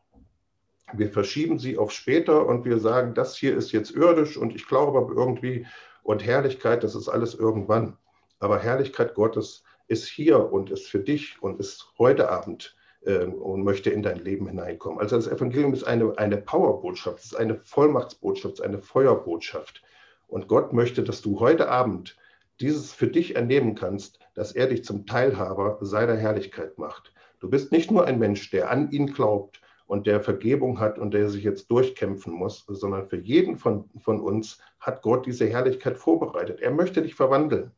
Wir 0.93 1.09
verschieben 1.09 1.57
sie 1.57 1.79
auf 1.79 1.91
später 1.91 2.45
und 2.45 2.63
wir 2.63 2.77
sagen, 2.77 3.15
das 3.15 3.35
hier 3.35 3.57
ist 3.57 3.71
jetzt 3.71 3.89
irdisch 3.89 4.37
und 4.37 4.53
ich 4.53 4.67
glaube 4.67 4.99
aber 4.99 5.11
irgendwie 5.15 5.65
und 6.03 6.23
Herrlichkeit, 6.23 6.83
das 6.83 6.93
ist 6.93 7.09
alles 7.09 7.33
irgendwann. 7.33 7.97
Aber 8.37 8.59
Herrlichkeit 8.59 9.15
Gottes 9.15 9.62
ist 9.87 10.07
hier 10.07 10.51
und 10.51 10.71
ist 10.71 10.87
für 10.87 10.99
dich 10.99 11.41
und 11.41 11.59
ist 11.59 11.93
heute 11.97 12.29
Abend 12.29 12.75
äh, 13.05 13.25
und 13.25 13.63
möchte 13.63 13.89
in 13.89 14.03
dein 14.03 14.19
Leben 14.19 14.47
hineinkommen. 14.47 14.99
Also 14.99 15.15
das 15.15 15.27
Evangelium 15.27 15.73
ist 15.73 15.83
eine, 15.83 16.17
eine 16.17 16.37
Powerbotschaft, 16.37 17.19
es 17.19 17.25
ist 17.25 17.35
eine 17.35 17.55
Vollmachtsbotschaft, 17.55 18.55
es 18.55 18.59
ist 18.59 18.65
eine 18.65 18.79
Feuerbotschaft. 18.79 19.81
Und 20.27 20.47
Gott 20.47 20.73
möchte, 20.73 21.03
dass 21.03 21.21
du 21.21 21.39
heute 21.39 21.69
Abend 21.69 22.17
dieses 22.59 22.93
für 22.93 23.07
dich 23.07 23.35
ernehmen 23.35 23.75
kannst, 23.75 24.19
dass 24.35 24.51
er 24.53 24.67
dich 24.67 24.83
zum 24.83 25.05
Teilhaber 25.05 25.77
seiner 25.81 26.15
Herrlichkeit 26.15 26.77
macht. 26.77 27.13
Du 27.39 27.49
bist 27.49 27.71
nicht 27.71 27.91
nur 27.91 28.05
ein 28.05 28.19
Mensch, 28.19 28.49
der 28.51 28.71
an 28.71 28.89
ihn 28.91 29.07
glaubt 29.07 29.61
und 29.85 30.07
der 30.07 30.21
Vergebung 30.21 30.79
hat 30.79 30.97
und 30.97 31.13
der 31.13 31.29
sich 31.29 31.43
jetzt 31.43 31.69
durchkämpfen 31.69 32.33
muss, 32.33 32.63
sondern 32.67 33.07
für 33.07 33.17
jeden 33.17 33.57
von, 33.57 33.89
von 33.99 34.21
uns 34.21 34.59
hat 34.79 35.01
Gott 35.01 35.25
diese 35.25 35.47
Herrlichkeit 35.47 35.97
vorbereitet. 35.97 36.61
Er 36.61 36.71
möchte 36.71 37.01
dich 37.01 37.15
verwandeln. 37.15 37.71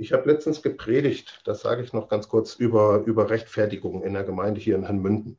Ich 0.00 0.12
habe 0.12 0.30
letztens 0.30 0.62
gepredigt, 0.62 1.42
das 1.44 1.60
sage 1.60 1.82
ich 1.82 1.92
noch 1.92 2.08
ganz 2.08 2.28
kurz, 2.28 2.54
über, 2.54 3.02
über 3.04 3.30
Rechtfertigung 3.30 4.02
in 4.02 4.14
der 4.14 4.24
Gemeinde 4.24 4.60
hier 4.60 4.76
in 4.76 4.88
Hanmünden. 4.88 5.38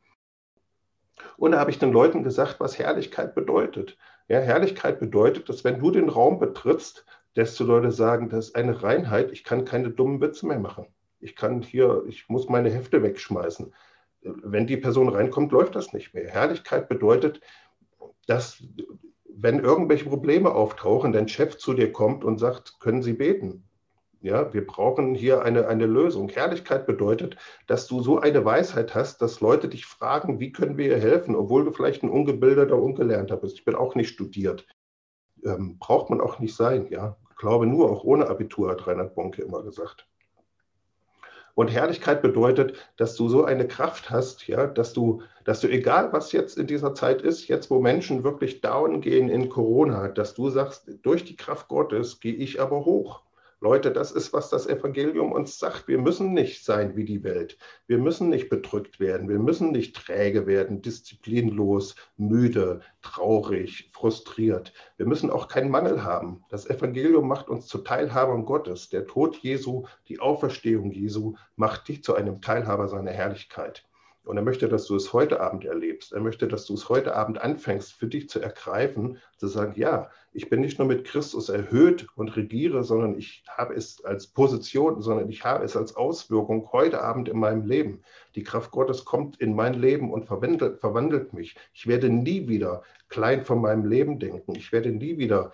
Und 1.37 1.51
da 1.51 1.59
habe 1.59 1.71
ich 1.71 1.79
den 1.79 1.91
Leuten 1.91 2.23
gesagt, 2.23 2.59
was 2.59 2.77
Herrlichkeit 2.77 3.33
bedeutet. 3.33 3.97
Ja, 4.27 4.39
Herrlichkeit 4.39 4.99
bedeutet, 4.99 5.49
dass 5.49 5.63
wenn 5.63 5.79
du 5.79 5.91
den 5.91 6.09
Raum 6.09 6.39
betrittst, 6.39 7.05
desto 7.35 7.63
Leute 7.63 7.91
sagen, 7.91 8.29
das 8.29 8.49
ist 8.49 8.55
eine 8.55 8.83
Reinheit, 8.83 9.31
ich 9.31 9.43
kann 9.43 9.65
keine 9.65 9.89
dummen 9.89 10.21
Witze 10.21 10.45
mehr 10.45 10.59
machen. 10.59 10.87
Ich 11.19 11.35
kann 11.35 11.61
hier, 11.61 12.03
ich 12.07 12.29
muss 12.29 12.47
meine 12.49 12.69
Hefte 12.69 13.01
wegschmeißen 13.01 13.73
wenn 14.21 14.67
die 14.67 14.77
Person 14.77 15.09
reinkommt, 15.09 15.51
läuft 15.51 15.75
das 15.75 15.93
nicht 15.93 16.13
mehr. 16.13 16.29
Herrlichkeit 16.29 16.89
bedeutet, 16.89 17.41
dass 18.27 18.63
wenn 19.27 19.59
irgendwelche 19.59 20.05
Probleme 20.05 20.53
auftauchen, 20.53 21.11
dein 21.11 21.27
Chef 21.27 21.57
zu 21.57 21.73
dir 21.73 21.91
kommt 21.91 22.23
und 22.23 22.37
sagt, 22.37 22.79
können 22.79 23.01
Sie 23.01 23.13
beten? 23.13 23.67
Ja, 24.23 24.53
wir 24.53 24.67
brauchen 24.67 25.15
hier 25.15 25.41
eine, 25.41 25.67
eine 25.67 25.87
Lösung. 25.87 26.29
Herrlichkeit 26.29 26.85
bedeutet, 26.85 27.37
dass 27.65 27.87
du 27.87 28.01
so 28.03 28.19
eine 28.19 28.45
Weisheit 28.45 28.93
hast, 28.93 29.19
dass 29.23 29.41
Leute 29.41 29.67
dich 29.67 29.87
fragen, 29.87 30.39
wie 30.39 30.51
können 30.51 30.77
wir 30.77 30.89
ihr 30.89 30.99
helfen, 30.99 31.35
obwohl 31.35 31.65
du 31.65 31.71
vielleicht 31.71 32.03
ein 32.03 32.09
ungebildeter, 32.09 32.77
ungelernter 32.77 33.35
bist. 33.35 33.55
Ich 33.55 33.65
bin 33.65 33.73
auch 33.73 33.95
nicht 33.95 34.09
studiert. 34.09 34.67
Ähm, 35.43 35.79
braucht 35.79 36.11
man 36.11 36.21
auch 36.21 36.37
nicht 36.37 36.55
sein, 36.55 36.87
ja. 36.91 37.17
Ich 37.31 37.37
glaube 37.37 37.65
nur, 37.65 37.89
auch 37.89 38.03
ohne 38.03 38.27
Abitur, 38.29 38.69
hat 38.69 38.85
Reinhard 38.85 39.15
Bonke 39.15 39.41
immer 39.41 39.63
gesagt. 39.63 40.07
Und 41.55 41.69
Herrlichkeit 41.69 42.21
bedeutet, 42.21 42.75
dass 42.97 43.15
du 43.15 43.27
so 43.27 43.43
eine 43.43 43.67
Kraft 43.67 44.11
hast, 44.11 44.47
ja, 44.47 44.67
dass 44.67 44.93
du, 44.93 45.23
dass 45.45 45.61
du, 45.61 45.67
egal 45.67 46.13
was 46.13 46.31
jetzt 46.31 46.59
in 46.59 46.67
dieser 46.67 46.93
Zeit 46.93 47.23
ist, 47.23 47.47
jetzt 47.47 47.71
wo 47.71 47.81
Menschen 47.81 48.23
wirklich 48.23 48.61
down 48.61 49.01
gehen 49.01 49.29
in 49.29 49.49
Corona, 49.49 50.09
dass 50.09 50.35
du 50.35 50.51
sagst, 50.51 50.91
durch 51.01 51.25
die 51.25 51.35
Kraft 51.35 51.67
Gottes 51.69 52.19
gehe 52.19 52.35
ich 52.35 52.61
aber 52.61 52.85
hoch. 52.85 53.23
Leute, 53.63 53.91
das 53.91 54.11
ist, 54.11 54.33
was 54.33 54.49
das 54.49 54.65
Evangelium 54.65 55.31
uns 55.31 55.59
sagt. 55.59 55.87
Wir 55.87 55.99
müssen 55.99 56.33
nicht 56.33 56.65
sein 56.65 56.95
wie 56.95 57.05
die 57.05 57.23
Welt. 57.23 57.59
Wir 57.85 57.99
müssen 57.99 58.29
nicht 58.29 58.49
bedrückt 58.49 58.99
werden. 58.99 59.29
Wir 59.29 59.37
müssen 59.37 59.71
nicht 59.71 59.95
träge 59.95 60.47
werden, 60.47 60.81
disziplinlos, 60.81 61.95
müde, 62.17 62.81
traurig, 63.03 63.91
frustriert. 63.93 64.73
Wir 64.97 65.05
müssen 65.05 65.29
auch 65.29 65.47
keinen 65.47 65.69
Mangel 65.69 66.03
haben. 66.03 66.43
Das 66.49 66.67
Evangelium 66.67 67.27
macht 67.27 67.49
uns 67.49 67.67
zu 67.67 67.77
Teilhabern 67.77 68.45
Gottes. 68.45 68.89
Der 68.89 69.05
Tod 69.05 69.37
Jesu, 69.37 69.85
die 70.07 70.19
Auferstehung 70.19 70.91
Jesu 70.91 71.35
macht 71.55 71.87
dich 71.87 72.03
zu 72.03 72.15
einem 72.15 72.41
Teilhaber 72.41 72.87
seiner 72.87 73.11
Herrlichkeit. 73.11 73.85
Und 74.23 74.37
er 74.37 74.43
möchte, 74.43 74.69
dass 74.69 74.85
du 74.85 74.95
es 74.95 75.13
heute 75.13 75.41
Abend 75.41 75.65
erlebst. 75.65 76.13
Er 76.13 76.21
möchte, 76.21 76.47
dass 76.47 76.65
du 76.65 76.75
es 76.75 76.89
heute 76.89 77.15
Abend 77.15 77.41
anfängst, 77.41 77.93
für 77.93 78.07
dich 78.07 78.29
zu 78.29 78.39
ergreifen, 78.39 79.17
zu 79.37 79.47
sagen, 79.47 79.73
ja, 79.75 80.11
ich 80.31 80.49
bin 80.49 80.61
nicht 80.61 80.77
nur 80.77 80.87
mit 80.87 81.05
Christus 81.05 81.49
erhöht 81.49 82.07
und 82.15 82.35
regiere, 82.37 82.83
sondern 82.83 83.17
ich 83.17 83.43
habe 83.49 83.73
es 83.73 84.05
als 84.05 84.27
Position, 84.27 85.01
sondern 85.01 85.27
ich 85.29 85.43
habe 85.43 85.65
es 85.65 85.75
als 85.75 85.95
Auswirkung 85.95 86.71
heute 86.71 87.01
Abend 87.01 87.29
in 87.29 87.39
meinem 87.39 87.65
Leben. 87.65 88.03
Die 88.35 88.43
Kraft 88.43 88.71
Gottes 88.71 89.05
kommt 89.05 89.41
in 89.41 89.55
mein 89.55 89.73
Leben 89.73 90.11
und 90.11 90.25
verwandelt, 90.25 90.79
verwandelt 90.79 91.33
mich. 91.33 91.55
Ich 91.73 91.87
werde 91.87 92.09
nie 92.09 92.47
wieder 92.47 92.83
klein 93.09 93.43
von 93.43 93.59
meinem 93.59 93.85
Leben 93.85 94.19
denken. 94.19 94.55
Ich 94.55 94.71
werde 94.71 94.91
nie 94.91 95.17
wieder 95.17 95.51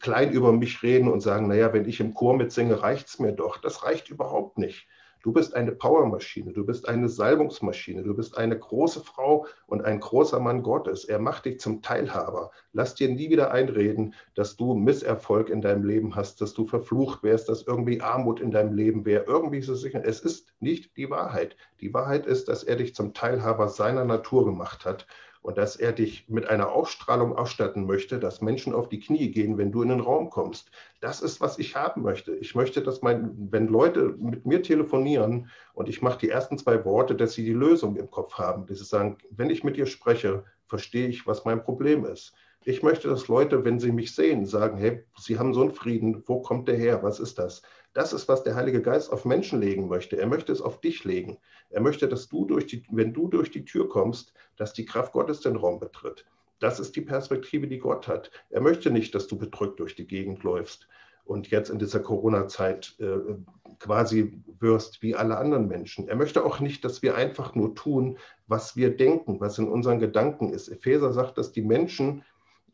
klein 0.00 0.32
über 0.32 0.52
mich 0.52 0.82
reden 0.82 1.08
und 1.08 1.20
sagen, 1.20 1.48
naja, 1.48 1.72
wenn 1.72 1.88
ich 1.88 2.00
im 2.00 2.14
Chor 2.14 2.36
mitsinge, 2.36 2.82
reicht 2.82 3.08
es 3.08 3.18
mir 3.18 3.32
doch. 3.32 3.58
Das 3.58 3.84
reicht 3.84 4.10
überhaupt 4.10 4.58
nicht. 4.58 4.88
Du 5.22 5.32
bist 5.32 5.54
eine 5.54 5.70
Powermaschine, 5.70 6.52
du 6.52 6.66
bist 6.66 6.88
eine 6.88 7.08
Salbungsmaschine, 7.08 8.02
du 8.02 8.14
bist 8.14 8.36
eine 8.36 8.58
große 8.58 9.00
Frau 9.00 9.46
und 9.66 9.84
ein 9.84 10.00
großer 10.00 10.40
Mann 10.40 10.62
Gottes. 10.62 11.04
Er 11.04 11.20
macht 11.20 11.44
dich 11.44 11.60
zum 11.60 11.80
Teilhaber. 11.80 12.50
Lass 12.72 12.96
dir 12.96 13.08
nie 13.08 13.30
wieder 13.30 13.52
einreden, 13.52 14.14
dass 14.34 14.56
du 14.56 14.74
Misserfolg 14.74 15.48
in 15.48 15.60
deinem 15.60 15.84
Leben 15.84 16.16
hast, 16.16 16.40
dass 16.40 16.54
du 16.54 16.66
verflucht 16.66 17.22
wärst, 17.22 17.48
dass 17.48 17.62
irgendwie 17.62 18.00
Armut 18.00 18.40
in 18.40 18.50
deinem 18.50 18.74
Leben 18.74 19.04
wäre. 19.04 19.24
Irgendwie 19.24 19.58
ist 19.58 19.68
es 19.68 19.80
sicher. 19.80 20.02
Es 20.04 20.20
ist 20.20 20.48
nicht 20.58 20.96
die 20.96 21.08
Wahrheit. 21.08 21.56
Die 21.80 21.94
Wahrheit 21.94 22.26
ist, 22.26 22.48
dass 22.48 22.64
er 22.64 22.76
dich 22.76 22.94
zum 22.94 23.14
Teilhaber 23.14 23.68
seiner 23.68 24.04
Natur 24.04 24.44
gemacht 24.44 24.84
hat 24.84 25.06
und 25.42 25.58
dass 25.58 25.76
er 25.76 25.92
dich 25.92 26.28
mit 26.28 26.48
einer 26.48 26.70
Ausstrahlung 26.70 27.36
ausstatten 27.36 27.84
möchte, 27.84 28.18
dass 28.18 28.40
Menschen 28.40 28.74
auf 28.74 28.88
die 28.88 29.00
Knie 29.00 29.30
gehen, 29.30 29.58
wenn 29.58 29.72
du 29.72 29.82
in 29.82 29.88
den 29.88 30.00
Raum 30.00 30.30
kommst. 30.30 30.70
Das 31.00 31.20
ist, 31.20 31.40
was 31.40 31.58
ich 31.58 31.74
haben 31.74 32.02
möchte. 32.02 32.34
Ich 32.36 32.54
möchte, 32.54 32.80
dass 32.80 33.02
mein, 33.02 33.48
wenn 33.50 33.66
Leute 33.66 34.14
mit 34.18 34.46
mir 34.46 34.62
telefonieren 34.62 35.50
und 35.74 35.88
ich 35.88 36.00
mache 36.00 36.18
die 36.18 36.30
ersten 36.30 36.58
zwei 36.58 36.84
Worte, 36.84 37.16
dass 37.16 37.34
sie 37.34 37.44
die 37.44 37.52
Lösung 37.52 37.96
im 37.96 38.10
Kopf 38.10 38.34
haben, 38.34 38.66
dass 38.66 38.78
sie 38.78 38.84
sagen, 38.84 39.18
wenn 39.30 39.50
ich 39.50 39.64
mit 39.64 39.76
dir 39.76 39.86
spreche, 39.86 40.44
verstehe 40.66 41.08
ich, 41.08 41.26
was 41.26 41.44
mein 41.44 41.62
Problem 41.62 42.04
ist. 42.04 42.34
Ich 42.64 42.82
möchte, 42.82 43.08
dass 43.08 43.26
Leute, 43.26 43.64
wenn 43.64 43.80
sie 43.80 43.90
mich 43.90 44.14
sehen, 44.14 44.46
sagen, 44.46 44.76
hey, 44.78 45.04
sie 45.18 45.38
haben 45.38 45.52
so 45.52 45.62
einen 45.62 45.72
Frieden, 45.72 46.22
wo 46.26 46.40
kommt 46.42 46.68
der 46.68 46.76
her? 46.76 47.02
Was 47.02 47.18
ist 47.18 47.38
das? 47.38 47.62
Das 47.92 48.12
ist, 48.12 48.28
was 48.28 48.44
der 48.44 48.54
Heilige 48.54 48.80
Geist 48.80 49.12
auf 49.12 49.24
Menschen 49.24 49.60
legen 49.60 49.88
möchte. 49.88 50.16
Er 50.16 50.26
möchte 50.26 50.52
es 50.52 50.62
auf 50.62 50.80
dich 50.80 51.04
legen. 51.04 51.38
Er 51.70 51.80
möchte, 51.80 52.08
dass 52.08 52.28
du 52.28 52.44
durch 52.44 52.66
die, 52.66 52.84
wenn 52.90 53.12
du 53.12 53.28
durch 53.28 53.50
die 53.50 53.64
Tür 53.64 53.88
kommst, 53.88 54.32
dass 54.56 54.72
die 54.72 54.84
Kraft 54.84 55.12
Gottes 55.12 55.40
den 55.40 55.56
Raum 55.56 55.80
betritt. 55.80 56.24
Das 56.60 56.78
ist 56.78 56.94
die 56.94 57.00
Perspektive, 57.00 57.66
die 57.66 57.78
Gott 57.78 58.06
hat. 58.06 58.30
Er 58.50 58.60
möchte 58.60 58.90
nicht, 58.90 59.14
dass 59.14 59.26
du 59.26 59.36
bedrückt 59.36 59.80
durch 59.80 59.96
die 59.96 60.06
Gegend 60.06 60.44
läufst 60.44 60.86
und 61.24 61.50
jetzt 61.50 61.70
in 61.70 61.78
dieser 61.78 62.00
Corona-Zeit 62.00 62.94
äh, 63.00 63.34
quasi 63.78 64.40
wirst 64.60 65.02
wie 65.02 65.14
alle 65.14 65.38
anderen 65.38 65.66
Menschen. 65.66 66.08
Er 66.08 66.16
möchte 66.16 66.44
auch 66.44 66.60
nicht, 66.60 66.84
dass 66.84 67.02
wir 67.02 67.16
einfach 67.16 67.54
nur 67.54 67.74
tun, 67.74 68.18
was 68.46 68.76
wir 68.76 68.96
denken, 68.96 69.40
was 69.40 69.58
in 69.58 69.68
unseren 69.68 69.98
Gedanken 69.98 70.52
ist. 70.52 70.68
Epheser 70.68 71.12
sagt, 71.12 71.38
dass 71.38 71.52
die 71.52 71.62
Menschen 71.62 72.22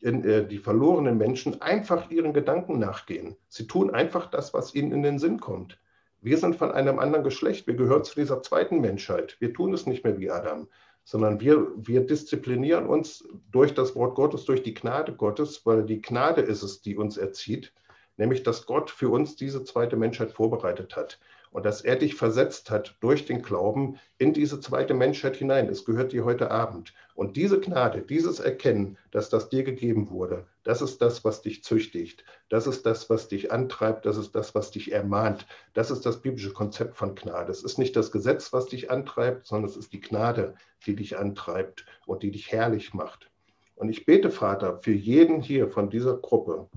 die 0.01 0.59
verlorenen 0.59 1.17
Menschen 1.17 1.61
einfach 1.61 2.09
ihren 2.09 2.33
Gedanken 2.33 2.79
nachgehen. 2.79 3.35
Sie 3.47 3.67
tun 3.67 3.89
einfach 3.89 4.29
das, 4.29 4.53
was 4.53 4.73
ihnen 4.73 4.91
in 4.91 5.03
den 5.03 5.19
Sinn 5.19 5.39
kommt. 5.39 5.77
Wir 6.21 6.37
sind 6.37 6.55
von 6.55 6.71
einem 6.71 6.99
anderen 6.99 7.23
Geschlecht. 7.23 7.67
Wir 7.67 7.75
gehören 7.75 8.03
zu 8.03 8.15
dieser 8.15 8.41
zweiten 8.41 8.81
Menschheit. 8.81 9.37
Wir 9.39 9.53
tun 9.53 9.73
es 9.73 9.85
nicht 9.85 10.03
mehr 10.03 10.17
wie 10.19 10.29
Adam, 10.29 10.67
sondern 11.03 11.39
wir, 11.39 11.67
wir 11.75 12.05
disziplinieren 12.05 12.87
uns 12.87 13.27
durch 13.51 13.73
das 13.73 13.95
Wort 13.95 14.15
Gottes, 14.15 14.45
durch 14.45 14.63
die 14.63 14.73
Gnade 14.73 15.13
Gottes, 15.13 15.65
weil 15.65 15.83
die 15.83 16.01
Gnade 16.01 16.41
ist 16.41 16.63
es, 16.63 16.81
die 16.81 16.95
uns 16.95 17.17
erzieht, 17.17 17.73
nämlich 18.17 18.43
dass 18.43 18.65
Gott 18.65 18.91
für 18.91 19.09
uns 19.09 19.35
diese 19.35 19.63
zweite 19.63 19.95
Menschheit 19.95 20.31
vorbereitet 20.31 20.95
hat 20.95 21.19
und 21.51 21.65
dass 21.65 21.81
er 21.81 21.95
dich 21.95 22.15
versetzt 22.15 22.69
hat 22.69 22.95
durch 22.99 23.25
den 23.25 23.41
Glauben 23.41 23.99
in 24.17 24.33
diese 24.33 24.59
zweite 24.59 24.93
Menschheit 24.93 25.35
hinein. 25.37 25.67
Es 25.67 25.85
gehört 25.85 26.11
dir 26.11 26.25
heute 26.25 26.51
Abend. 26.51 26.93
Und 27.15 27.37
diese 27.37 27.59
Gnade, 27.59 28.01
dieses 28.01 28.39
Erkennen, 28.39 28.97
dass 29.11 29.29
das 29.29 29.49
dir 29.49 29.63
gegeben 29.63 30.09
wurde, 30.09 30.45
das 30.63 30.81
ist 30.81 31.01
das, 31.01 31.25
was 31.25 31.41
dich 31.41 31.63
züchtigt. 31.63 32.23
Das 32.49 32.67
ist 32.67 32.85
das, 32.85 33.09
was 33.09 33.27
dich 33.27 33.51
antreibt. 33.51 34.05
Das 34.05 34.17
ist 34.17 34.35
das, 34.35 34.53
was 34.53 34.71
dich 34.71 34.91
ermahnt. 34.91 35.47
Das 35.73 35.91
ist 35.91 36.05
das 36.05 36.21
biblische 36.21 36.53
Konzept 36.53 36.95
von 36.95 37.15
Gnade. 37.15 37.51
Es 37.51 37.63
ist 37.63 37.79
nicht 37.79 37.95
das 37.95 38.11
Gesetz, 38.11 38.53
was 38.53 38.67
dich 38.67 38.91
antreibt, 38.91 39.47
sondern 39.47 39.69
es 39.69 39.77
ist 39.77 39.93
die 39.93 40.01
Gnade, 40.01 40.55
die 40.85 40.95
dich 40.95 41.17
antreibt 41.17 41.85
und 42.05 42.23
die 42.23 42.31
dich 42.31 42.51
herrlich 42.51 42.93
macht. 42.93 43.29
Und 43.75 43.89
ich 43.89 44.05
bete, 44.05 44.29
Vater, 44.29 44.79
für 44.79 44.91
jeden 44.91 45.41
hier 45.41 45.69
von 45.69 45.89
dieser 45.89 46.17
Gruppe, 46.17 46.69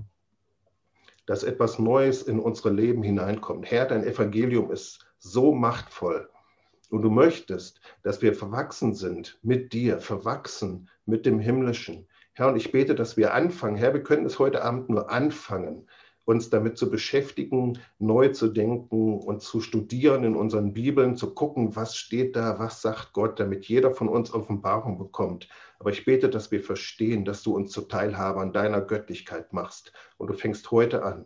dass 1.25 1.43
etwas 1.43 1.79
Neues 1.79 2.23
in 2.23 2.39
unsere 2.39 2.69
Leben 2.69 3.03
hineinkommt. 3.03 3.69
Herr, 3.69 3.85
dein 3.85 4.03
Evangelium 4.03 4.71
ist 4.71 5.05
so 5.19 5.53
machtvoll. 5.53 6.29
Und 6.89 7.01
du 7.01 7.09
möchtest, 7.09 7.79
dass 8.03 8.21
wir 8.21 8.35
verwachsen 8.35 8.93
sind 8.93 9.39
mit 9.41 9.73
dir, 9.73 9.99
verwachsen 9.99 10.89
mit 11.05 11.25
dem 11.25 11.39
Himmlischen. 11.39 12.07
Herr, 12.33 12.49
und 12.49 12.55
ich 12.55 12.71
bete, 12.71 12.93
dass 12.95 13.17
wir 13.17 13.33
anfangen. 13.33 13.75
Herr, 13.75 13.93
wir 13.93 14.03
können 14.03 14.25
es 14.25 14.39
heute 14.39 14.63
Abend 14.63 14.89
nur 14.89 15.09
anfangen, 15.09 15.87
uns 16.25 16.49
damit 16.49 16.77
zu 16.77 16.89
beschäftigen, 16.89 17.79
neu 17.99 18.29
zu 18.29 18.47
denken 18.47 19.19
und 19.19 19.41
zu 19.41 19.59
studieren 19.61 20.23
in 20.23 20.35
unseren 20.35 20.73
Bibeln, 20.73 21.15
zu 21.15 21.33
gucken, 21.33 21.75
was 21.75 21.95
steht 21.95 22.35
da, 22.35 22.59
was 22.59 22.81
sagt 22.81 23.13
Gott, 23.13 23.39
damit 23.39 23.65
jeder 23.65 23.91
von 23.91 24.07
uns 24.07 24.33
Offenbarung 24.33 24.97
bekommt. 24.97 25.49
Aber 25.79 25.89
ich 25.89 26.05
bete, 26.05 26.29
dass 26.29 26.51
wir 26.51 26.61
verstehen, 26.61 27.25
dass 27.25 27.43
du 27.43 27.55
uns 27.55 27.71
zu 27.71 27.81
Teilhabern 27.81 28.53
deiner 28.53 28.81
Göttlichkeit 28.81 29.51
machst. 29.51 29.91
Und 30.17 30.27
du 30.27 30.33
fängst 30.33 30.71
heute 30.71 31.03
an. 31.03 31.25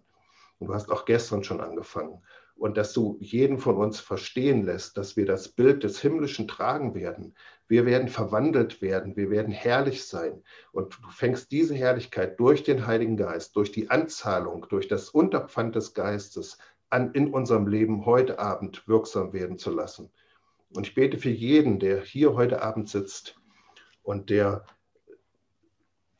Und 0.60 0.67
du 0.67 0.73
hast 0.73 0.91
auch 0.91 1.05
gestern 1.05 1.43
schon 1.43 1.62
angefangen. 1.62 2.23
Und 2.57 2.77
dass 2.77 2.93
du 2.93 3.17
jeden 3.19 3.59
von 3.59 3.77
uns 3.77 3.99
verstehen 3.99 4.65
lässt, 4.65 4.97
dass 4.97 5.15
wir 5.15 5.25
das 5.25 5.49
Bild 5.49 5.83
des 5.83 6.01
Himmlischen 6.01 6.47
tragen 6.47 6.95
werden. 6.95 7.35
Wir 7.67 7.85
werden 7.85 8.07
verwandelt 8.07 8.81
werden, 8.81 9.15
wir 9.15 9.29
werden 9.29 9.53
herrlich 9.53 10.05
sein. 10.05 10.43
Und 10.71 10.95
du 10.95 11.09
fängst 11.11 11.51
diese 11.51 11.75
Herrlichkeit 11.75 12.39
durch 12.39 12.63
den 12.63 12.87
Heiligen 12.87 13.17
Geist, 13.17 13.55
durch 13.55 13.71
die 13.71 13.89
Anzahlung, 13.89 14.65
durch 14.69 14.87
das 14.87 15.09
Unterpfand 15.09 15.75
des 15.75 15.93
Geistes 15.93 16.57
an 16.89 17.11
in 17.13 17.33
unserem 17.33 17.67
Leben 17.67 18.05
heute 18.05 18.39
Abend 18.39 18.87
wirksam 18.87 19.33
werden 19.33 19.57
zu 19.57 19.71
lassen. 19.71 20.09
Und 20.73 20.87
ich 20.87 20.95
bete 20.95 21.17
für 21.17 21.29
jeden, 21.29 21.79
der 21.79 22.01
hier 22.01 22.33
heute 22.33 22.61
Abend 22.61 22.89
sitzt, 22.89 23.35
und 24.07 24.29
der 24.29 24.65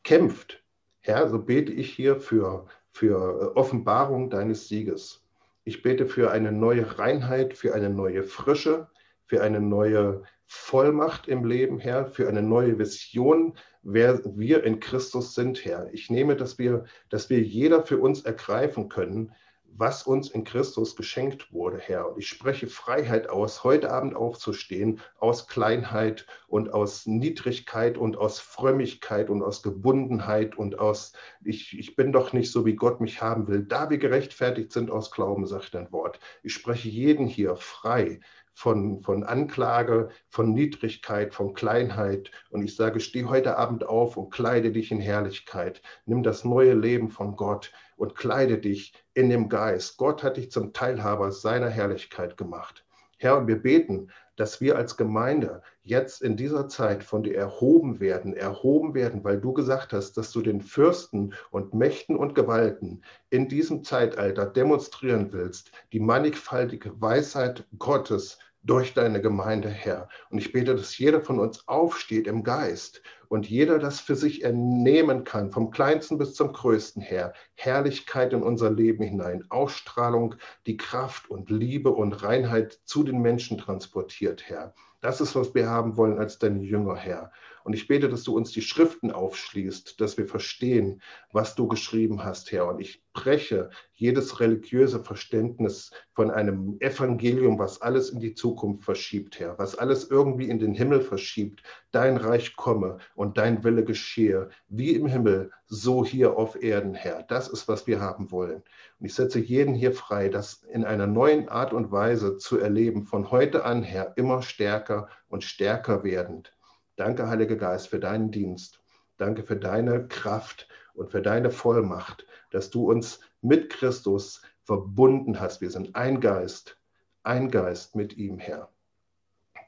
kämpft. 0.04 0.62
Herr, 1.00 1.26
so 1.30 1.38
bete 1.38 1.72
ich 1.72 1.90
hier 1.90 2.20
für, 2.20 2.66
für 2.90 3.56
Offenbarung 3.56 4.28
deines 4.28 4.68
Sieges. 4.68 5.24
Ich 5.68 5.82
bete 5.82 6.06
für 6.06 6.30
eine 6.30 6.50
neue 6.50 6.98
Reinheit, 6.98 7.52
für 7.52 7.74
eine 7.74 7.90
neue 7.90 8.22
Frische, 8.22 8.88
für 9.26 9.42
eine 9.42 9.60
neue 9.60 10.22
Vollmacht 10.46 11.28
im 11.28 11.44
Leben, 11.44 11.78
Herr, 11.78 12.06
für 12.06 12.26
eine 12.26 12.40
neue 12.40 12.78
Vision, 12.78 13.54
wer 13.82 14.18
wir 14.24 14.64
in 14.64 14.80
Christus 14.80 15.34
sind, 15.34 15.66
Herr. 15.66 15.92
Ich 15.92 16.08
nehme, 16.08 16.36
dass 16.36 16.58
wir, 16.58 16.84
dass 17.10 17.28
wir 17.28 17.40
jeder 17.40 17.84
für 17.84 17.98
uns 17.98 18.22
ergreifen 18.22 18.88
können, 18.88 19.34
was 19.76 20.02
uns 20.02 20.30
in 20.30 20.44
Christus 20.44 20.96
geschenkt 20.96 21.52
wurde, 21.52 21.78
Herr. 21.78 22.10
Und 22.10 22.18
ich 22.18 22.28
spreche 22.28 22.66
Freiheit 22.66 23.28
aus, 23.30 23.64
heute 23.64 23.90
Abend 23.90 24.16
aufzustehen, 24.16 25.00
aus 25.18 25.46
Kleinheit 25.46 26.26
und 26.48 26.72
aus 26.72 27.06
Niedrigkeit 27.06 27.96
und 27.96 28.16
aus 28.16 28.40
Frömmigkeit 28.40 29.30
und 29.30 29.42
aus 29.42 29.62
Gebundenheit 29.62 30.56
und 30.56 30.78
aus, 30.78 31.12
ich, 31.44 31.78
ich 31.78 31.96
bin 31.96 32.12
doch 32.12 32.32
nicht 32.32 32.50
so, 32.50 32.66
wie 32.66 32.74
Gott 32.74 33.00
mich 33.00 33.22
haben 33.22 33.46
will. 33.46 33.62
Da 33.62 33.90
wir 33.90 33.98
gerechtfertigt 33.98 34.72
sind 34.72 34.90
aus 34.90 35.10
Glauben, 35.10 35.46
sagt 35.46 35.74
dein 35.74 35.92
Wort. 35.92 36.18
Ich 36.42 36.52
spreche 36.54 36.88
jeden 36.88 37.26
hier 37.26 37.56
frei 37.56 38.20
von, 38.58 39.04
von 39.04 39.22
Anklage, 39.22 40.08
von 40.26 40.52
Niedrigkeit, 40.52 41.32
von 41.32 41.54
Kleinheit. 41.54 42.32
Und 42.50 42.64
ich 42.64 42.74
sage, 42.74 42.98
steh 42.98 43.24
heute 43.24 43.56
Abend 43.56 43.86
auf 43.86 44.16
und 44.16 44.30
kleide 44.30 44.72
dich 44.72 44.90
in 44.90 44.98
Herrlichkeit. 44.98 45.80
Nimm 46.06 46.24
das 46.24 46.44
neue 46.44 46.74
Leben 46.74 47.08
von 47.08 47.36
Gott 47.36 47.72
und 47.96 48.16
kleide 48.16 48.58
dich 48.58 48.94
in 49.14 49.30
dem 49.30 49.48
Geist. 49.48 49.96
Gott 49.96 50.24
hat 50.24 50.38
dich 50.38 50.50
zum 50.50 50.72
Teilhaber 50.72 51.30
seiner 51.30 51.68
Herrlichkeit 51.68 52.36
gemacht. 52.36 52.84
Herr, 53.18 53.38
und 53.38 53.46
wir 53.46 53.62
beten, 53.62 54.10
dass 54.34 54.60
wir 54.60 54.76
als 54.76 54.96
Gemeinde 54.96 55.62
jetzt 55.82 56.22
in 56.22 56.36
dieser 56.36 56.68
Zeit 56.68 57.02
von 57.02 57.22
dir 57.22 57.36
erhoben 57.36 58.00
werden, 58.00 58.34
erhoben 58.34 58.94
werden, 58.94 59.22
weil 59.24 59.40
du 59.40 59.52
gesagt 59.52 59.92
hast, 59.92 60.16
dass 60.16 60.32
du 60.32 60.42
den 60.42 60.60
Fürsten 60.60 61.34
und 61.50 61.74
Mächten 61.74 62.16
und 62.16 62.34
Gewalten 62.34 63.02
in 63.30 63.48
diesem 63.48 63.82
Zeitalter 63.82 64.46
demonstrieren 64.46 65.32
willst, 65.32 65.72
die 65.92 66.00
mannigfaltige 66.00 67.00
Weisheit 67.00 67.64
Gottes 67.78 68.38
durch 68.68 68.92
deine 68.92 69.22
Gemeinde, 69.22 69.70
Herr. 69.70 70.08
Und 70.30 70.38
ich 70.38 70.52
bete, 70.52 70.74
dass 70.74 70.98
jeder 70.98 71.22
von 71.22 71.40
uns 71.40 71.66
aufsteht 71.66 72.26
im 72.26 72.44
Geist 72.44 73.02
und 73.28 73.48
jeder 73.48 73.78
das 73.78 73.98
für 74.00 74.14
sich 74.14 74.44
ernehmen 74.44 75.24
kann, 75.24 75.50
vom 75.50 75.70
kleinsten 75.70 76.18
bis 76.18 76.34
zum 76.34 76.52
größten 76.52 77.00
her. 77.00 77.32
Herrlichkeit 77.54 78.34
in 78.34 78.42
unser 78.42 78.70
Leben 78.70 79.02
hinein, 79.02 79.44
Ausstrahlung, 79.48 80.34
die 80.66 80.76
Kraft 80.76 81.30
und 81.30 81.48
Liebe 81.48 81.90
und 81.90 82.22
Reinheit 82.22 82.78
zu 82.84 83.02
den 83.02 83.20
Menschen 83.20 83.56
transportiert, 83.56 84.48
Herr. 84.48 84.74
Das 85.00 85.20
ist, 85.20 85.34
was 85.34 85.54
wir 85.54 85.68
haben 85.70 85.96
wollen 85.96 86.18
als 86.18 86.38
deine 86.38 86.62
Jünger, 86.62 86.96
Herr. 86.96 87.32
Und 87.68 87.74
ich 87.74 87.86
bete, 87.86 88.08
dass 88.08 88.22
du 88.22 88.34
uns 88.34 88.50
die 88.50 88.62
Schriften 88.62 89.12
aufschließt, 89.12 90.00
dass 90.00 90.16
wir 90.16 90.26
verstehen, 90.26 91.02
was 91.32 91.54
du 91.54 91.68
geschrieben 91.68 92.24
hast, 92.24 92.50
Herr. 92.50 92.66
Und 92.66 92.80
ich 92.80 93.02
breche 93.12 93.68
jedes 93.92 94.40
religiöse 94.40 95.04
Verständnis 95.04 95.90
von 96.14 96.30
einem 96.30 96.78
Evangelium, 96.80 97.58
was 97.58 97.82
alles 97.82 98.08
in 98.08 98.20
die 98.20 98.32
Zukunft 98.32 98.84
verschiebt, 98.84 99.38
Herr, 99.38 99.58
was 99.58 99.76
alles 99.76 100.08
irgendwie 100.08 100.48
in 100.48 100.58
den 100.58 100.72
Himmel 100.72 101.02
verschiebt. 101.02 101.62
Dein 101.90 102.16
Reich 102.16 102.56
komme 102.56 102.96
und 103.14 103.36
dein 103.36 103.62
Wille 103.62 103.84
geschehe, 103.84 104.48
wie 104.70 104.94
im 104.94 105.06
Himmel, 105.06 105.50
so 105.66 106.06
hier 106.06 106.38
auf 106.38 106.62
Erden, 106.62 106.94
Herr. 106.94 107.22
Das 107.24 107.48
ist, 107.48 107.68
was 107.68 107.86
wir 107.86 108.00
haben 108.00 108.30
wollen. 108.30 108.62
Und 108.98 109.04
ich 109.04 109.12
setze 109.12 109.40
jeden 109.40 109.74
hier 109.74 109.92
frei, 109.92 110.30
das 110.30 110.62
in 110.72 110.86
einer 110.86 111.06
neuen 111.06 111.50
Art 111.50 111.74
und 111.74 111.92
Weise 111.92 112.38
zu 112.38 112.56
erleben, 112.56 113.04
von 113.04 113.30
heute 113.30 113.66
an, 113.66 113.82
Herr, 113.82 114.14
immer 114.16 114.40
stärker 114.40 115.10
und 115.28 115.44
stärker 115.44 116.02
werdend. 116.02 116.54
Danke, 116.98 117.28
Heiliger 117.28 117.54
Geist, 117.54 117.86
für 117.86 118.00
deinen 118.00 118.32
Dienst. 118.32 118.80
Danke 119.18 119.44
für 119.44 119.54
deine 119.54 120.08
Kraft 120.08 120.66
und 120.94 121.12
für 121.12 121.22
deine 121.22 121.52
Vollmacht, 121.52 122.26
dass 122.50 122.70
du 122.70 122.90
uns 122.90 123.20
mit 123.40 123.70
Christus 123.70 124.42
verbunden 124.64 125.38
hast. 125.38 125.60
Wir 125.60 125.70
sind 125.70 125.94
ein 125.94 126.20
Geist, 126.20 126.76
ein 127.22 127.52
Geist 127.52 127.94
mit 127.94 128.16
ihm, 128.16 128.40
Herr. 128.40 128.68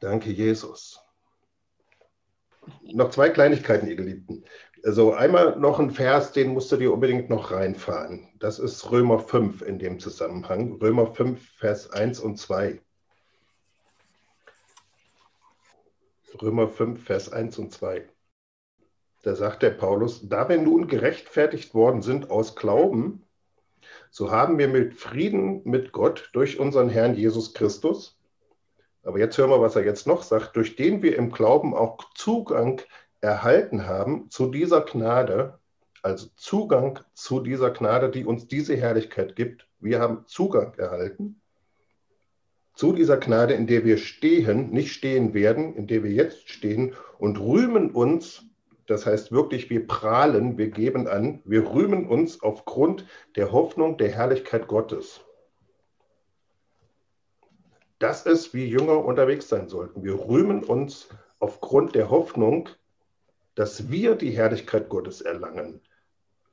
Danke, 0.00 0.30
Jesus. 0.30 1.00
Noch 2.82 3.10
zwei 3.10 3.30
Kleinigkeiten, 3.30 3.86
ihr 3.86 3.94
Geliebten. 3.94 4.44
Also 4.82 5.12
einmal 5.12 5.56
noch 5.56 5.78
ein 5.78 5.92
Vers, 5.92 6.32
den 6.32 6.48
musst 6.48 6.72
du 6.72 6.78
dir 6.78 6.92
unbedingt 6.92 7.30
noch 7.30 7.52
reinfahren. 7.52 8.28
Das 8.40 8.58
ist 8.58 8.90
Römer 8.90 9.20
5 9.20 9.62
in 9.62 9.78
dem 9.78 10.00
Zusammenhang. 10.00 10.72
Römer 10.82 11.14
5, 11.14 11.40
Vers 11.58 11.92
1 11.92 12.18
und 12.18 12.38
2. 12.38 12.80
Römer 16.34 16.68
5, 16.68 17.04
Vers 17.04 17.32
1 17.32 17.58
und 17.58 17.72
2. 17.72 18.08
Da 19.22 19.34
sagt 19.34 19.62
der 19.62 19.70
Paulus, 19.70 20.28
da 20.28 20.48
wir 20.48 20.58
nun 20.58 20.86
gerechtfertigt 20.86 21.74
worden 21.74 22.02
sind 22.02 22.30
aus 22.30 22.56
Glauben, 22.56 23.26
so 24.10 24.30
haben 24.30 24.58
wir 24.58 24.68
mit 24.68 24.94
Frieden 24.94 25.62
mit 25.64 25.92
Gott 25.92 26.30
durch 26.32 26.58
unseren 26.58 26.88
Herrn 26.88 27.14
Jesus 27.14 27.52
Christus. 27.52 28.18
Aber 29.02 29.18
jetzt 29.18 29.36
hören 29.38 29.50
wir, 29.50 29.60
was 29.60 29.76
er 29.76 29.84
jetzt 29.84 30.06
noch 30.06 30.22
sagt, 30.22 30.56
durch 30.56 30.76
den 30.76 31.02
wir 31.02 31.16
im 31.16 31.32
Glauben 31.32 31.74
auch 31.74 32.12
Zugang 32.14 32.80
erhalten 33.20 33.86
haben 33.86 34.30
zu 34.30 34.50
dieser 34.50 34.82
Gnade, 34.82 35.58
also 36.02 36.28
Zugang 36.36 37.00
zu 37.12 37.40
dieser 37.40 37.70
Gnade, 37.70 38.10
die 38.10 38.24
uns 38.24 38.46
diese 38.46 38.76
Herrlichkeit 38.76 39.36
gibt. 39.36 39.68
Wir 39.80 40.00
haben 40.00 40.26
Zugang 40.26 40.74
erhalten 40.74 41.39
zu 42.80 42.94
dieser 42.94 43.18
Gnade, 43.18 43.52
in 43.52 43.66
der 43.66 43.84
wir 43.84 43.98
stehen, 43.98 44.70
nicht 44.70 44.94
stehen 44.94 45.34
werden, 45.34 45.74
in 45.74 45.86
der 45.86 46.02
wir 46.02 46.12
jetzt 46.12 46.48
stehen 46.48 46.94
und 47.18 47.38
rühmen 47.38 47.90
uns, 47.90 48.46
das 48.86 49.04
heißt 49.04 49.32
wirklich, 49.32 49.68
wir 49.68 49.86
prahlen, 49.86 50.56
wir 50.56 50.70
geben 50.70 51.06
an, 51.06 51.42
wir 51.44 51.70
rühmen 51.74 52.06
uns 52.08 52.42
aufgrund 52.42 53.04
der 53.36 53.52
Hoffnung 53.52 53.98
der 53.98 54.08
Herrlichkeit 54.12 54.66
Gottes. 54.66 55.20
Das 57.98 58.24
ist, 58.24 58.54
wie 58.54 58.64
Jünger 58.64 59.04
unterwegs 59.04 59.50
sein 59.50 59.68
sollten. 59.68 60.02
Wir 60.02 60.18
rühmen 60.18 60.64
uns 60.64 61.10
aufgrund 61.38 61.94
der 61.94 62.08
Hoffnung, 62.08 62.70
dass 63.56 63.90
wir 63.90 64.14
die 64.14 64.30
Herrlichkeit 64.30 64.88
Gottes 64.88 65.20
erlangen. 65.20 65.82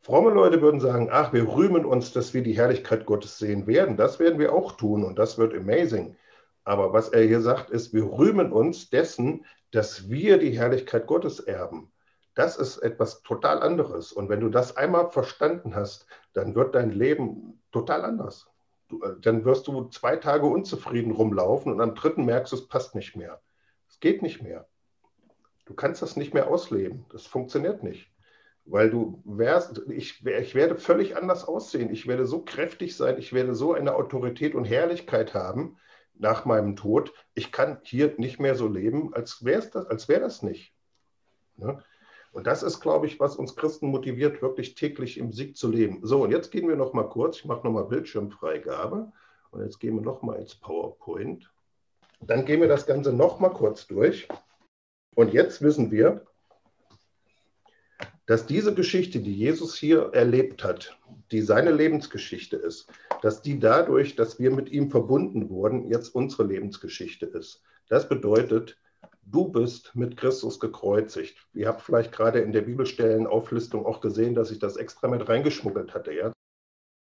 Fromme 0.08 0.30
Leute 0.30 0.62
würden 0.62 0.80
sagen, 0.80 1.10
ach, 1.12 1.34
wir 1.34 1.54
rühmen 1.54 1.84
uns, 1.84 2.14
dass 2.14 2.34
wir 2.34 2.42
die 2.42 2.56
Herrlichkeit 2.56 3.06
Gottes 3.06 3.40
sehen 3.40 3.68
werden. 3.68 3.98
Das 3.98 4.20
werden 4.20 4.40
wir 4.40 4.54
auch 4.54 4.72
tun 4.78 5.04
und 5.04 5.20
das 5.20 5.38
wird 5.38 5.54
amazing. 5.54 6.16
Aber 6.64 6.94
was 6.94 7.10
er 7.10 7.24
hier 7.24 7.42
sagt, 7.42 7.72
ist, 7.72 7.94
wir 7.94 8.06
rühmen 8.06 8.54
uns 8.54 8.90
dessen, 8.90 9.44
dass 9.72 10.10
wir 10.10 10.38
die 10.38 10.58
Herrlichkeit 10.58 11.08
Gottes 11.08 11.42
erben. 11.42 11.92
Das 12.36 12.56
ist 12.56 12.78
etwas 12.78 13.22
total 13.24 13.62
anderes. 13.62 14.14
Und 14.14 14.30
wenn 14.30 14.40
du 14.40 14.48
das 14.48 14.78
einmal 14.78 15.12
verstanden 15.12 15.76
hast, 15.76 16.08
dann 16.32 16.56
wird 16.56 16.74
dein 16.76 16.92
Leben 16.92 17.62
total 17.74 18.06
anders. 18.06 18.50
Du, 18.88 19.04
äh, 19.04 19.20
dann 19.20 19.44
wirst 19.44 19.68
du 19.68 19.90
zwei 19.90 20.16
Tage 20.16 20.46
unzufrieden 20.46 21.12
rumlaufen 21.12 21.74
und 21.74 21.82
am 21.82 21.96
dritten 21.96 22.24
merkst 22.24 22.54
du, 22.54 22.56
es 22.56 22.68
passt 22.70 22.96
nicht 22.96 23.18
mehr. 23.18 23.42
Es 23.90 24.00
geht 24.00 24.22
nicht 24.22 24.42
mehr. 24.42 24.70
Du 25.66 25.74
kannst 25.74 26.02
das 26.02 26.16
nicht 26.16 26.34
mehr 26.34 26.48
ausleben. 26.48 27.06
Das 27.10 27.26
funktioniert 27.26 27.84
nicht 27.84 28.10
weil 28.70 28.90
du 28.90 29.22
wärst, 29.26 29.82
ich, 29.90 30.26
ich 30.26 30.56
werde 30.56 30.76
völlig 30.76 31.16
anders 31.16 31.46
aussehen. 31.46 31.90
Ich 31.90 32.06
werde 32.06 32.26
so 32.26 32.42
kräftig 32.44 32.96
sein, 32.96 33.18
ich 33.18 33.34
werde 33.34 33.56
so 33.56 33.74
eine 33.74 33.96
Autorität 33.96 34.56
und 34.56 34.66
Herrlichkeit 34.66 35.34
haben 35.34 35.78
nach 36.16 36.46
meinem 36.46 36.76
Tod. 36.76 37.14
Ich 37.34 37.52
kann 37.52 37.80
hier 37.84 38.14
nicht 38.18 38.40
mehr 38.40 38.56
so 38.56 38.68
leben, 38.68 39.14
als 39.14 39.46
wäre 39.46 39.68
das, 39.72 40.10
wäre 40.10 40.20
das 40.20 40.44
nicht. 40.44 40.74
Ne? 41.56 41.82
Und 42.34 42.46
das 42.46 42.62
ist, 42.62 42.82
glaube 42.82 43.08
ich, 43.08 43.20
was 43.20 43.38
uns 43.38 43.56
Christen 43.56 43.88
motiviert, 43.88 44.42
wirklich 44.42 44.76
täglich 44.76 45.18
im 45.18 45.32
Sieg 45.32 45.56
zu 45.56 45.70
leben. 45.70 46.00
So, 46.04 46.24
und 46.24 46.32
jetzt 46.32 46.52
gehen 46.52 46.68
wir 46.68 46.76
noch 46.76 46.94
mal 46.94 47.08
kurz, 47.08 47.38
ich 47.38 47.46
mache 47.46 47.66
noch 47.66 47.72
mal 47.72 47.86
Bildschirmfreigabe 47.86 49.12
und 49.52 49.64
jetzt 49.64 49.80
gehen 49.80 49.96
wir 49.96 50.04
noch 50.04 50.22
mal 50.22 50.36
ins 50.36 50.56
PowerPoint. 50.56 51.50
Dann 52.20 52.46
gehen 52.46 52.62
wir 52.62 52.68
das 52.68 52.86
Ganze 52.86 53.14
noch 53.14 53.40
mal 53.40 53.50
kurz 53.50 53.88
durch. 53.88 54.28
Und 55.16 55.34
jetzt 55.34 55.62
wissen 55.62 55.90
wir, 55.90 56.26
dass 58.28 58.46
diese 58.46 58.76
Geschichte, 58.76 59.22
die 59.22 59.34
Jesus 59.34 59.76
hier 59.76 60.12
erlebt 60.14 60.64
hat, 60.64 61.00
die 61.32 61.42
seine 61.42 61.72
Lebensgeschichte 61.72 62.58
ist, 62.58 62.92
dass 63.22 63.42
die 63.42 63.58
dadurch, 63.58 64.16
dass 64.16 64.38
wir 64.38 64.52
mit 64.52 64.70
ihm 64.70 64.92
verbunden 64.92 65.50
wurden, 65.50 65.90
jetzt 65.90 66.14
unsere 66.14 66.44
Lebensgeschichte 66.44 67.26
ist. 67.26 67.64
Das 67.88 68.10
bedeutet, 68.10 68.78
du 69.24 69.48
bist 69.48 69.96
mit 69.96 70.18
Christus 70.18 70.60
gekreuzigt. 70.60 71.38
Ihr 71.54 71.70
habt 71.70 71.82
vielleicht 71.82 72.12
gerade 72.12 72.40
in 72.40 72.52
der 72.52 72.62
Bibelstellenauflistung 72.62 73.86
auch 73.86 74.02
gesehen, 74.02 74.36
dass 74.36 74.52
ich 74.52 74.60
das 74.60 74.76
extra 74.76 75.08
mit 75.08 75.28
reingeschmuggelt 75.28 75.94
hatte. 75.94 76.14
Ja? 76.14 76.34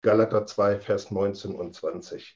Galater 0.01 0.47
2, 0.47 0.79
Vers 0.79 1.11
19 1.11 1.53
und 1.53 1.75
20. 1.75 2.35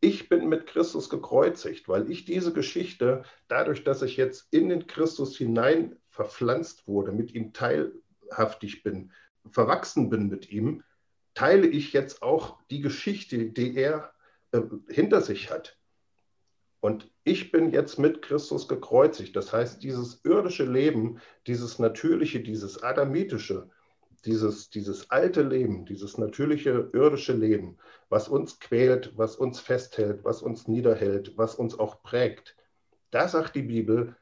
Ich 0.00 0.30
bin 0.30 0.48
mit 0.48 0.66
Christus 0.66 1.10
gekreuzigt, 1.10 1.88
weil 1.88 2.10
ich 2.10 2.24
diese 2.24 2.52
Geschichte, 2.52 3.24
dadurch, 3.48 3.84
dass 3.84 4.00
ich 4.00 4.16
jetzt 4.16 4.48
in 4.52 4.70
den 4.70 4.86
Christus 4.86 5.36
hinein 5.36 5.98
verpflanzt 6.16 6.88
wurde, 6.88 7.12
mit 7.12 7.34
ihm 7.34 7.52
teilhaftig 7.52 8.82
bin, 8.82 9.12
verwachsen 9.50 10.08
bin 10.10 10.28
mit 10.28 10.50
ihm, 10.50 10.82
teile 11.34 11.66
ich 11.66 11.92
jetzt 11.92 12.22
auch 12.22 12.58
die 12.70 12.80
Geschichte, 12.80 13.50
die 13.50 13.76
er 13.76 14.12
äh, 14.52 14.62
hinter 14.88 15.20
sich 15.20 15.50
hat. 15.50 15.78
Und 16.80 17.10
ich 17.24 17.52
bin 17.52 17.70
jetzt 17.70 17.98
mit 17.98 18.22
Christus 18.22 18.68
gekreuzigt. 18.68 19.36
Das 19.36 19.52
heißt, 19.52 19.82
dieses 19.82 20.24
irdische 20.24 20.64
Leben, 20.64 21.20
dieses 21.46 21.78
natürliche, 21.78 22.40
dieses 22.40 22.82
adamitische, 22.82 23.68
dieses, 24.24 24.70
dieses 24.70 25.10
alte 25.10 25.42
Leben, 25.42 25.84
dieses 25.84 26.16
natürliche 26.16 26.90
irdische 26.92 27.32
Leben, 27.32 27.76
was 28.08 28.28
uns 28.28 28.58
quält, 28.58 29.12
was 29.16 29.36
uns 29.36 29.60
festhält, 29.60 30.24
was 30.24 30.42
uns 30.42 30.68
niederhält, 30.68 31.36
was 31.36 31.54
uns 31.54 31.78
auch 31.78 32.02
prägt, 32.02 32.56
da 33.10 33.28
sagt 33.28 33.54
die 33.54 33.62
Bibel, 33.62 34.16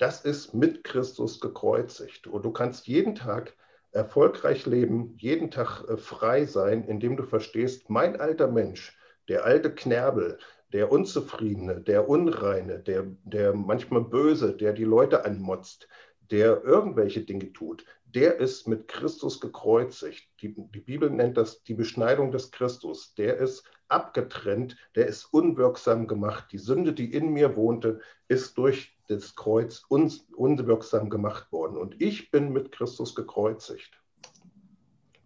das 0.00 0.22
ist 0.22 0.54
mit 0.54 0.82
Christus 0.82 1.40
gekreuzigt. 1.40 2.26
Und 2.26 2.44
du 2.44 2.52
kannst 2.52 2.86
jeden 2.86 3.14
Tag 3.14 3.54
erfolgreich 3.92 4.64
leben, 4.64 5.14
jeden 5.18 5.50
Tag 5.50 5.84
äh, 5.88 5.96
frei 5.98 6.46
sein, 6.46 6.84
indem 6.84 7.16
du 7.18 7.24
verstehst, 7.24 7.90
mein 7.90 8.18
alter 8.18 8.48
Mensch, 8.48 8.98
der 9.28 9.44
alte 9.44 9.74
Knerbel, 9.74 10.38
der 10.72 10.90
Unzufriedene, 10.90 11.82
der 11.82 12.08
Unreine, 12.08 12.78
der, 12.78 13.06
der 13.24 13.52
manchmal 13.52 14.02
Böse, 14.02 14.56
der 14.56 14.72
die 14.72 14.84
Leute 14.84 15.24
anmotzt, 15.26 15.86
der 16.30 16.62
irgendwelche 16.64 17.22
Dinge 17.22 17.52
tut, 17.52 17.84
der 18.14 18.38
ist 18.38 18.66
mit 18.66 18.88
Christus 18.88 19.40
gekreuzigt. 19.40 20.28
Die, 20.40 20.54
die, 20.56 20.80
Bibel 20.80 21.10
nennt 21.10 21.36
das 21.36 21.62
die 21.62 21.74
Beschneidung 21.74 22.32
des 22.32 22.50
Christus. 22.50 23.14
Der 23.14 23.36
ist 23.36 23.64
abgetrennt, 23.88 24.76
der 24.94 25.06
ist 25.06 25.26
unwirksam 25.32 26.06
gemacht. 26.06 26.46
Die 26.52 26.58
Sünde, 26.58 26.92
die 26.92 27.12
in 27.12 27.32
mir 27.32 27.56
wohnte, 27.56 28.00
ist 28.28 28.58
durch 28.58 28.96
das 29.08 29.34
Kreuz 29.34 29.84
uns 29.88 30.26
unwirksam 30.36 31.10
gemacht 31.10 31.50
worden. 31.52 31.76
Und 31.76 32.00
ich 32.00 32.30
bin 32.30 32.52
mit 32.52 32.72
Christus 32.72 33.14
gekreuzigt. 33.14 34.00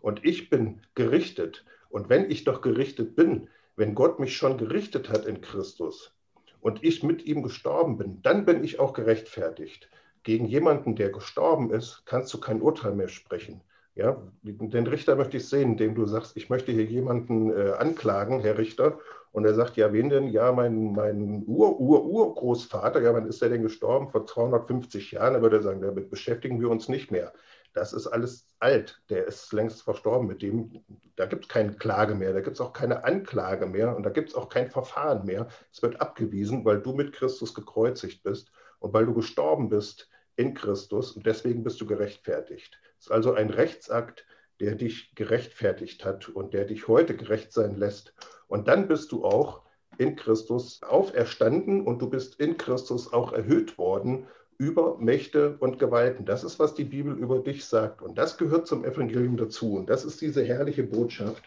Und 0.00 0.24
ich 0.24 0.50
bin 0.50 0.82
gerichtet. 0.94 1.64
Und 1.88 2.08
wenn 2.08 2.30
ich 2.30 2.44
doch 2.44 2.60
gerichtet 2.60 3.16
bin, 3.16 3.48
wenn 3.76 3.94
Gott 3.94 4.20
mich 4.20 4.36
schon 4.36 4.58
gerichtet 4.58 5.08
hat 5.08 5.26
in 5.26 5.40
Christus 5.40 6.14
und 6.60 6.84
ich 6.84 7.02
mit 7.02 7.24
ihm 7.24 7.42
gestorben 7.42 7.96
bin, 7.98 8.22
dann 8.22 8.44
bin 8.44 8.62
ich 8.62 8.78
auch 8.78 8.92
gerechtfertigt. 8.92 9.88
Gegen 10.24 10.46
jemanden, 10.46 10.96
der 10.96 11.10
gestorben 11.10 11.70
ist, 11.70 12.02
kannst 12.06 12.34
du 12.34 12.40
kein 12.40 12.60
Urteil 12.60 12.94
mehr 12.94 13.08
sprechen. 13.08 13.62
Ja, 13.94 14.20
den 14.42 14.86
Richter 14.88 15.14
möchte 15.14 15.36
ich 15.36 15.48
sehen, 15.48 15.76
dem 15.76 15.94
du 15.94 16.04
sagst, 16.06 16.36
ich 16.36 16.50
möchte 16.50 16.72
hier 16.72 16.84
jemanden 16.84 17.56
äh, 17.56 17.74
anklagen, 17.78 18.40
Herr 18.40 18.58
Richter, 18.58 18.98
und 19.30 19.44
er 19.44 19.54
sagt, 19.54 19.76
ja, 19.76 19.92
wen 19.92 20.10
denn? 20.10 20.28
Ja, 20.28 20.52
mein, 20.52 20.92
mein 20.92 21.42
Ur-Ur-Urgroßvater, 21.46 23.02
ja, 23.02 23.12
wann 23.14 23.26
ist 23.26 23.42
der 23.42 23.48
denn 23.48 23.62
gestorben? 23.62 24.08
Vor 24.08 24.26
250 24.26 25.10
Jahren. 25.10 25.34
Da 25.34 25.42
würde 25.42 25.56
er 25.56 25.62
sagen, 25.62 25.80
damit 25.80 26.08
beschäftigen 26.08 26.60
wir 26.60 26.70
uns 26.70 26.88
nicht 26.88 27.10
mehr. 27.10 27.32
Das 27.72 27.92
ist 27.92 28.06
alles 28.06 28.46
alt, 28.60 29.02
der 29.10 29.26
ist 29.26 29.52
längst 29.52 29.82
verstorben 29.82 30.28
mit 30.28 30.40
dem. 30.40 30.84
Da 31.16 31.26
gibt 31.26 31.46
es 31.46 31.48
keine 31.48 31.72
Klage 31.72 32.14
mehr, 32.14 32.32
da 32.32 32.40
gibt 32.40 32.54
es 32.54 32.60
auch 32.60 32.72
keine 32.72 33.02
Anklage 33.02 33.66
mehr 33.66 33.96
und 33.96 34.04
da 34.04 34.10
gibt 34.10 34.28
es 34.28 34.34
auch 34.36 34.48
kein 34.48 34.70
Verfahren 34.70 35.26
mehr. 35.26 35.48
Es 35.72 35.82
wird 35.82 36.00
abgewiesen, 36.00 36.64
weil 36.64 36.80
du 36.80 36.92
mit 36.92 37.12
Christus 37.12 37.54
gekreuzigt 37.54 38.22
bist 38.22 38.52
und 38.78 38.92
weil 38.92 39.06
du 39.06 39.14
gestorben 39.14 39.68
bist 39.68 40.08
in 40.36 40.54
Christus 40.54 41.12
und 41.12 41.26
deswegen 41.26 41.62
bist 41.62 41.80
du 41.80 41.86
gerechtfertigt. 41.86 42.80
Es 42.98 43.06
ist 43.06 43.12
also 43.12 43.34
ein 43.34 43.50
Rechtsakt, 43.50 44.26
der 44.60 44.74
dich 44.74 45.14
gerechtfertigt 45.14 46.04
hat 46.04 46.28
und 46.28 46.54
der 46.54 46.64
dich 46.64 46.88
heute 46.88 47.16
gerecht 47.16 47.52
sein 47.52 47.76
lässt. 47.76 48.14
Und 48.46 48.68
dann 48.68 48.88
bist 48.88 49.12
du 49.12 49.24
auch 49.24 49.62
in 49.98 50.16
Christus 50.16 50.82
auferstanden 50.82 51.86
und 51.86 52.00
du 52.00 52.08
bist 52.08 52.40
in 52.40 52.56
Christus 52.56 53.12
auch 53.12 53.32
erhöht 53.32 53.78
worden 53.78 54.26
über 54.58 54.98
Mächte 54.98 55.56
und 55.58 55.78
Gewalten. 55.78 56.24
Das 56.24 56.44
ist, 56.44 56.58
was 56.58 56.74
die 56.74 56.84
Bibel 56.84 57.16
über 57.16 57.40
dich 57.40 57.64
sagt. 57.64 58.02
Und 58.02 58.16
das 58.16 58.38
gehört 58.38 58.66
zum 58.66 58.84
Evangelium 58.84 59.36
dazu. 59.36 59.74
Und 59.74 59.90
das 59.90 60.04
ist 60.04 60.20
diese 60.20 60.44
herrliche 60.44 60.84
Botschaft, 60.84 61.42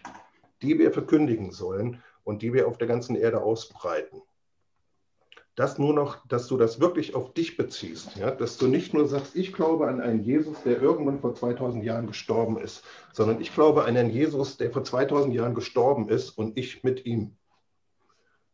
die 0.62 0.78
wir 0.78 0.92
verkündigen 0.92 1.52
sollen 1.52 2.04
und 2.24 2.42
die 2.42 2.54
wir 2.54 2.68
auf 2.68 2.78
der 2.78 2.88
ganzen 2.88 3.16
Erde 3.16 3.42
ausbreiten 3.42 4.22
das 5.58 5.80
nur 5.80 5.92
noch, 5.92 6.24
dass 6.28 6.48
du 6.48 6.56
das 6.56 6.80
wirklich 6.80 7.16
auf 7.16 7.34
dich 7.34 7.58
beziehst, 7.58 8.16
ja? 8.16 8.30
dass 8.30 8.58
du 8.58 8.68
nicht 8.68 8.94
nur 8.94 9.08
sagst, 9.08 9.36
ich 9.36 9.54
glaube 9.54 9.88
an 9.88 10.00
einen 10.00 10.24
Jesus, 10.24 10.62
der 10.62 10.80
irgendwann 10.80 11.20
vor 11.20 11.34
2000 11.34 11.84
Jahren 11.84 12.06
gestorben 12.06 12.60
ist, 12.60 12.84
sondern 13.12 13.42
ich 13.42 13.52
glaube 13.52 13.82
an 13.82 13.98
einen 13.98 14.12
Jesus, 14.12 14.58
der 14.58 14.70
vor 14.70 14.84
2000 14.84 15.34
Jahren 15.34 15.56
gestorben 15.56 16.10
ist 16.10 16.30
und 16.30 16.60
ich 16.60 16.84
mit 16.84 17.08
ihm. 17.08 17.36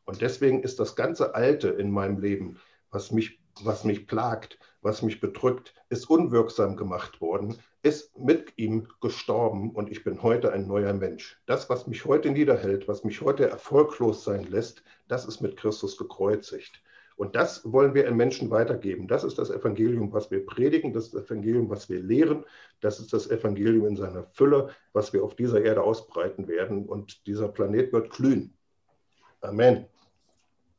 Und 0.05 0.21
deswegen 0.21 0.63
ist 0.63 0.79
das 0.79 0.95
ganze 0.95 1.35
Alte 1.35 1.67
in 1.67 1.91
meinem 1.91 2.21
Leben, 2.21 2.57
was 2.89 3.11
mich, 3.11 3.37
was 3.61 3.83
mich 3.83 4.07
plagt, 4.07 4.57
was 4.81 5.01
mich 5.01 5.19
bedrückt, 5.19 5.73
ist 5.89 6.09
unwirksam 6.09 6.77
gemacht 6.77 7.19
worden, 7.19 7.57
ist 7.81 8.17
mit 8.17 8.53
ihm 8.55 8.87
gestorben 9.01 9.71
und 9.71 9.91
ich 9.91 10.05
bin 10.05 10.23
heute 10.23 10.53
ein 10.53 10.67
neuer 10.67 10.93
Mensch. 10.93 11.37
Das, 11.47 11.69
was 11.69 11.85
mich 11.85 12.05
heute 12.05 12.31
niederhält, 12.31 12.87
was 12.87 13.03
mich 13.03 13.19
heute 13.19 13.49
erfolglos 13.49 14.23
sein 14.23 14.45
lässt, 14.45 14.83
das 15.09 15.25
ist 15.25 15.41
mit 15.41 15.57
Christus 15.57 15.97
gekreuzigt. 15.97 16.81
Und 17.15 17.35
das 17.35 17.71
wollen 17.71 17.93
wir 17.93 18.03
den 18.03 18.17
Menschen 18.17 18.49
weitergeben. 18.49 19.07
Das 19.07 19.23
ist 19.23 19.37
das 19.37 19.49
Evangelium, 19.49 20.11
was 20.11 20.31
wir 20.31 20.45
predigen, 20.45 20.93
das 20.93 21.05
ist 21.05 21.15
das 21.15 21.25
Evangelium, 21.25 21.69
was 21.69 21.89
wir 21.89 21.99
lehren, 21.99 22.43
das 22.81 22.99
ist 22.99 23.13
das 23.13 23.29
Evangelium 23.29 23.87
in 23.87 23.95
seiner 23.95 24.23
Fülle, 24.23 24.69
was 24.93 25.13
wir 25.13 25.23
auf 25.23 25.35
dieser 25.35 25.63
Erde 25.63 25.83
ausbreiten 25.83 26.47
werden. 26.47 26.85
Und 26.85 27.27
dieser 27.27 27.47
Planet 27.47 27.93
wird 27.93 28.09
glühen. 28.09 28.53
Amen. 29.41 29.85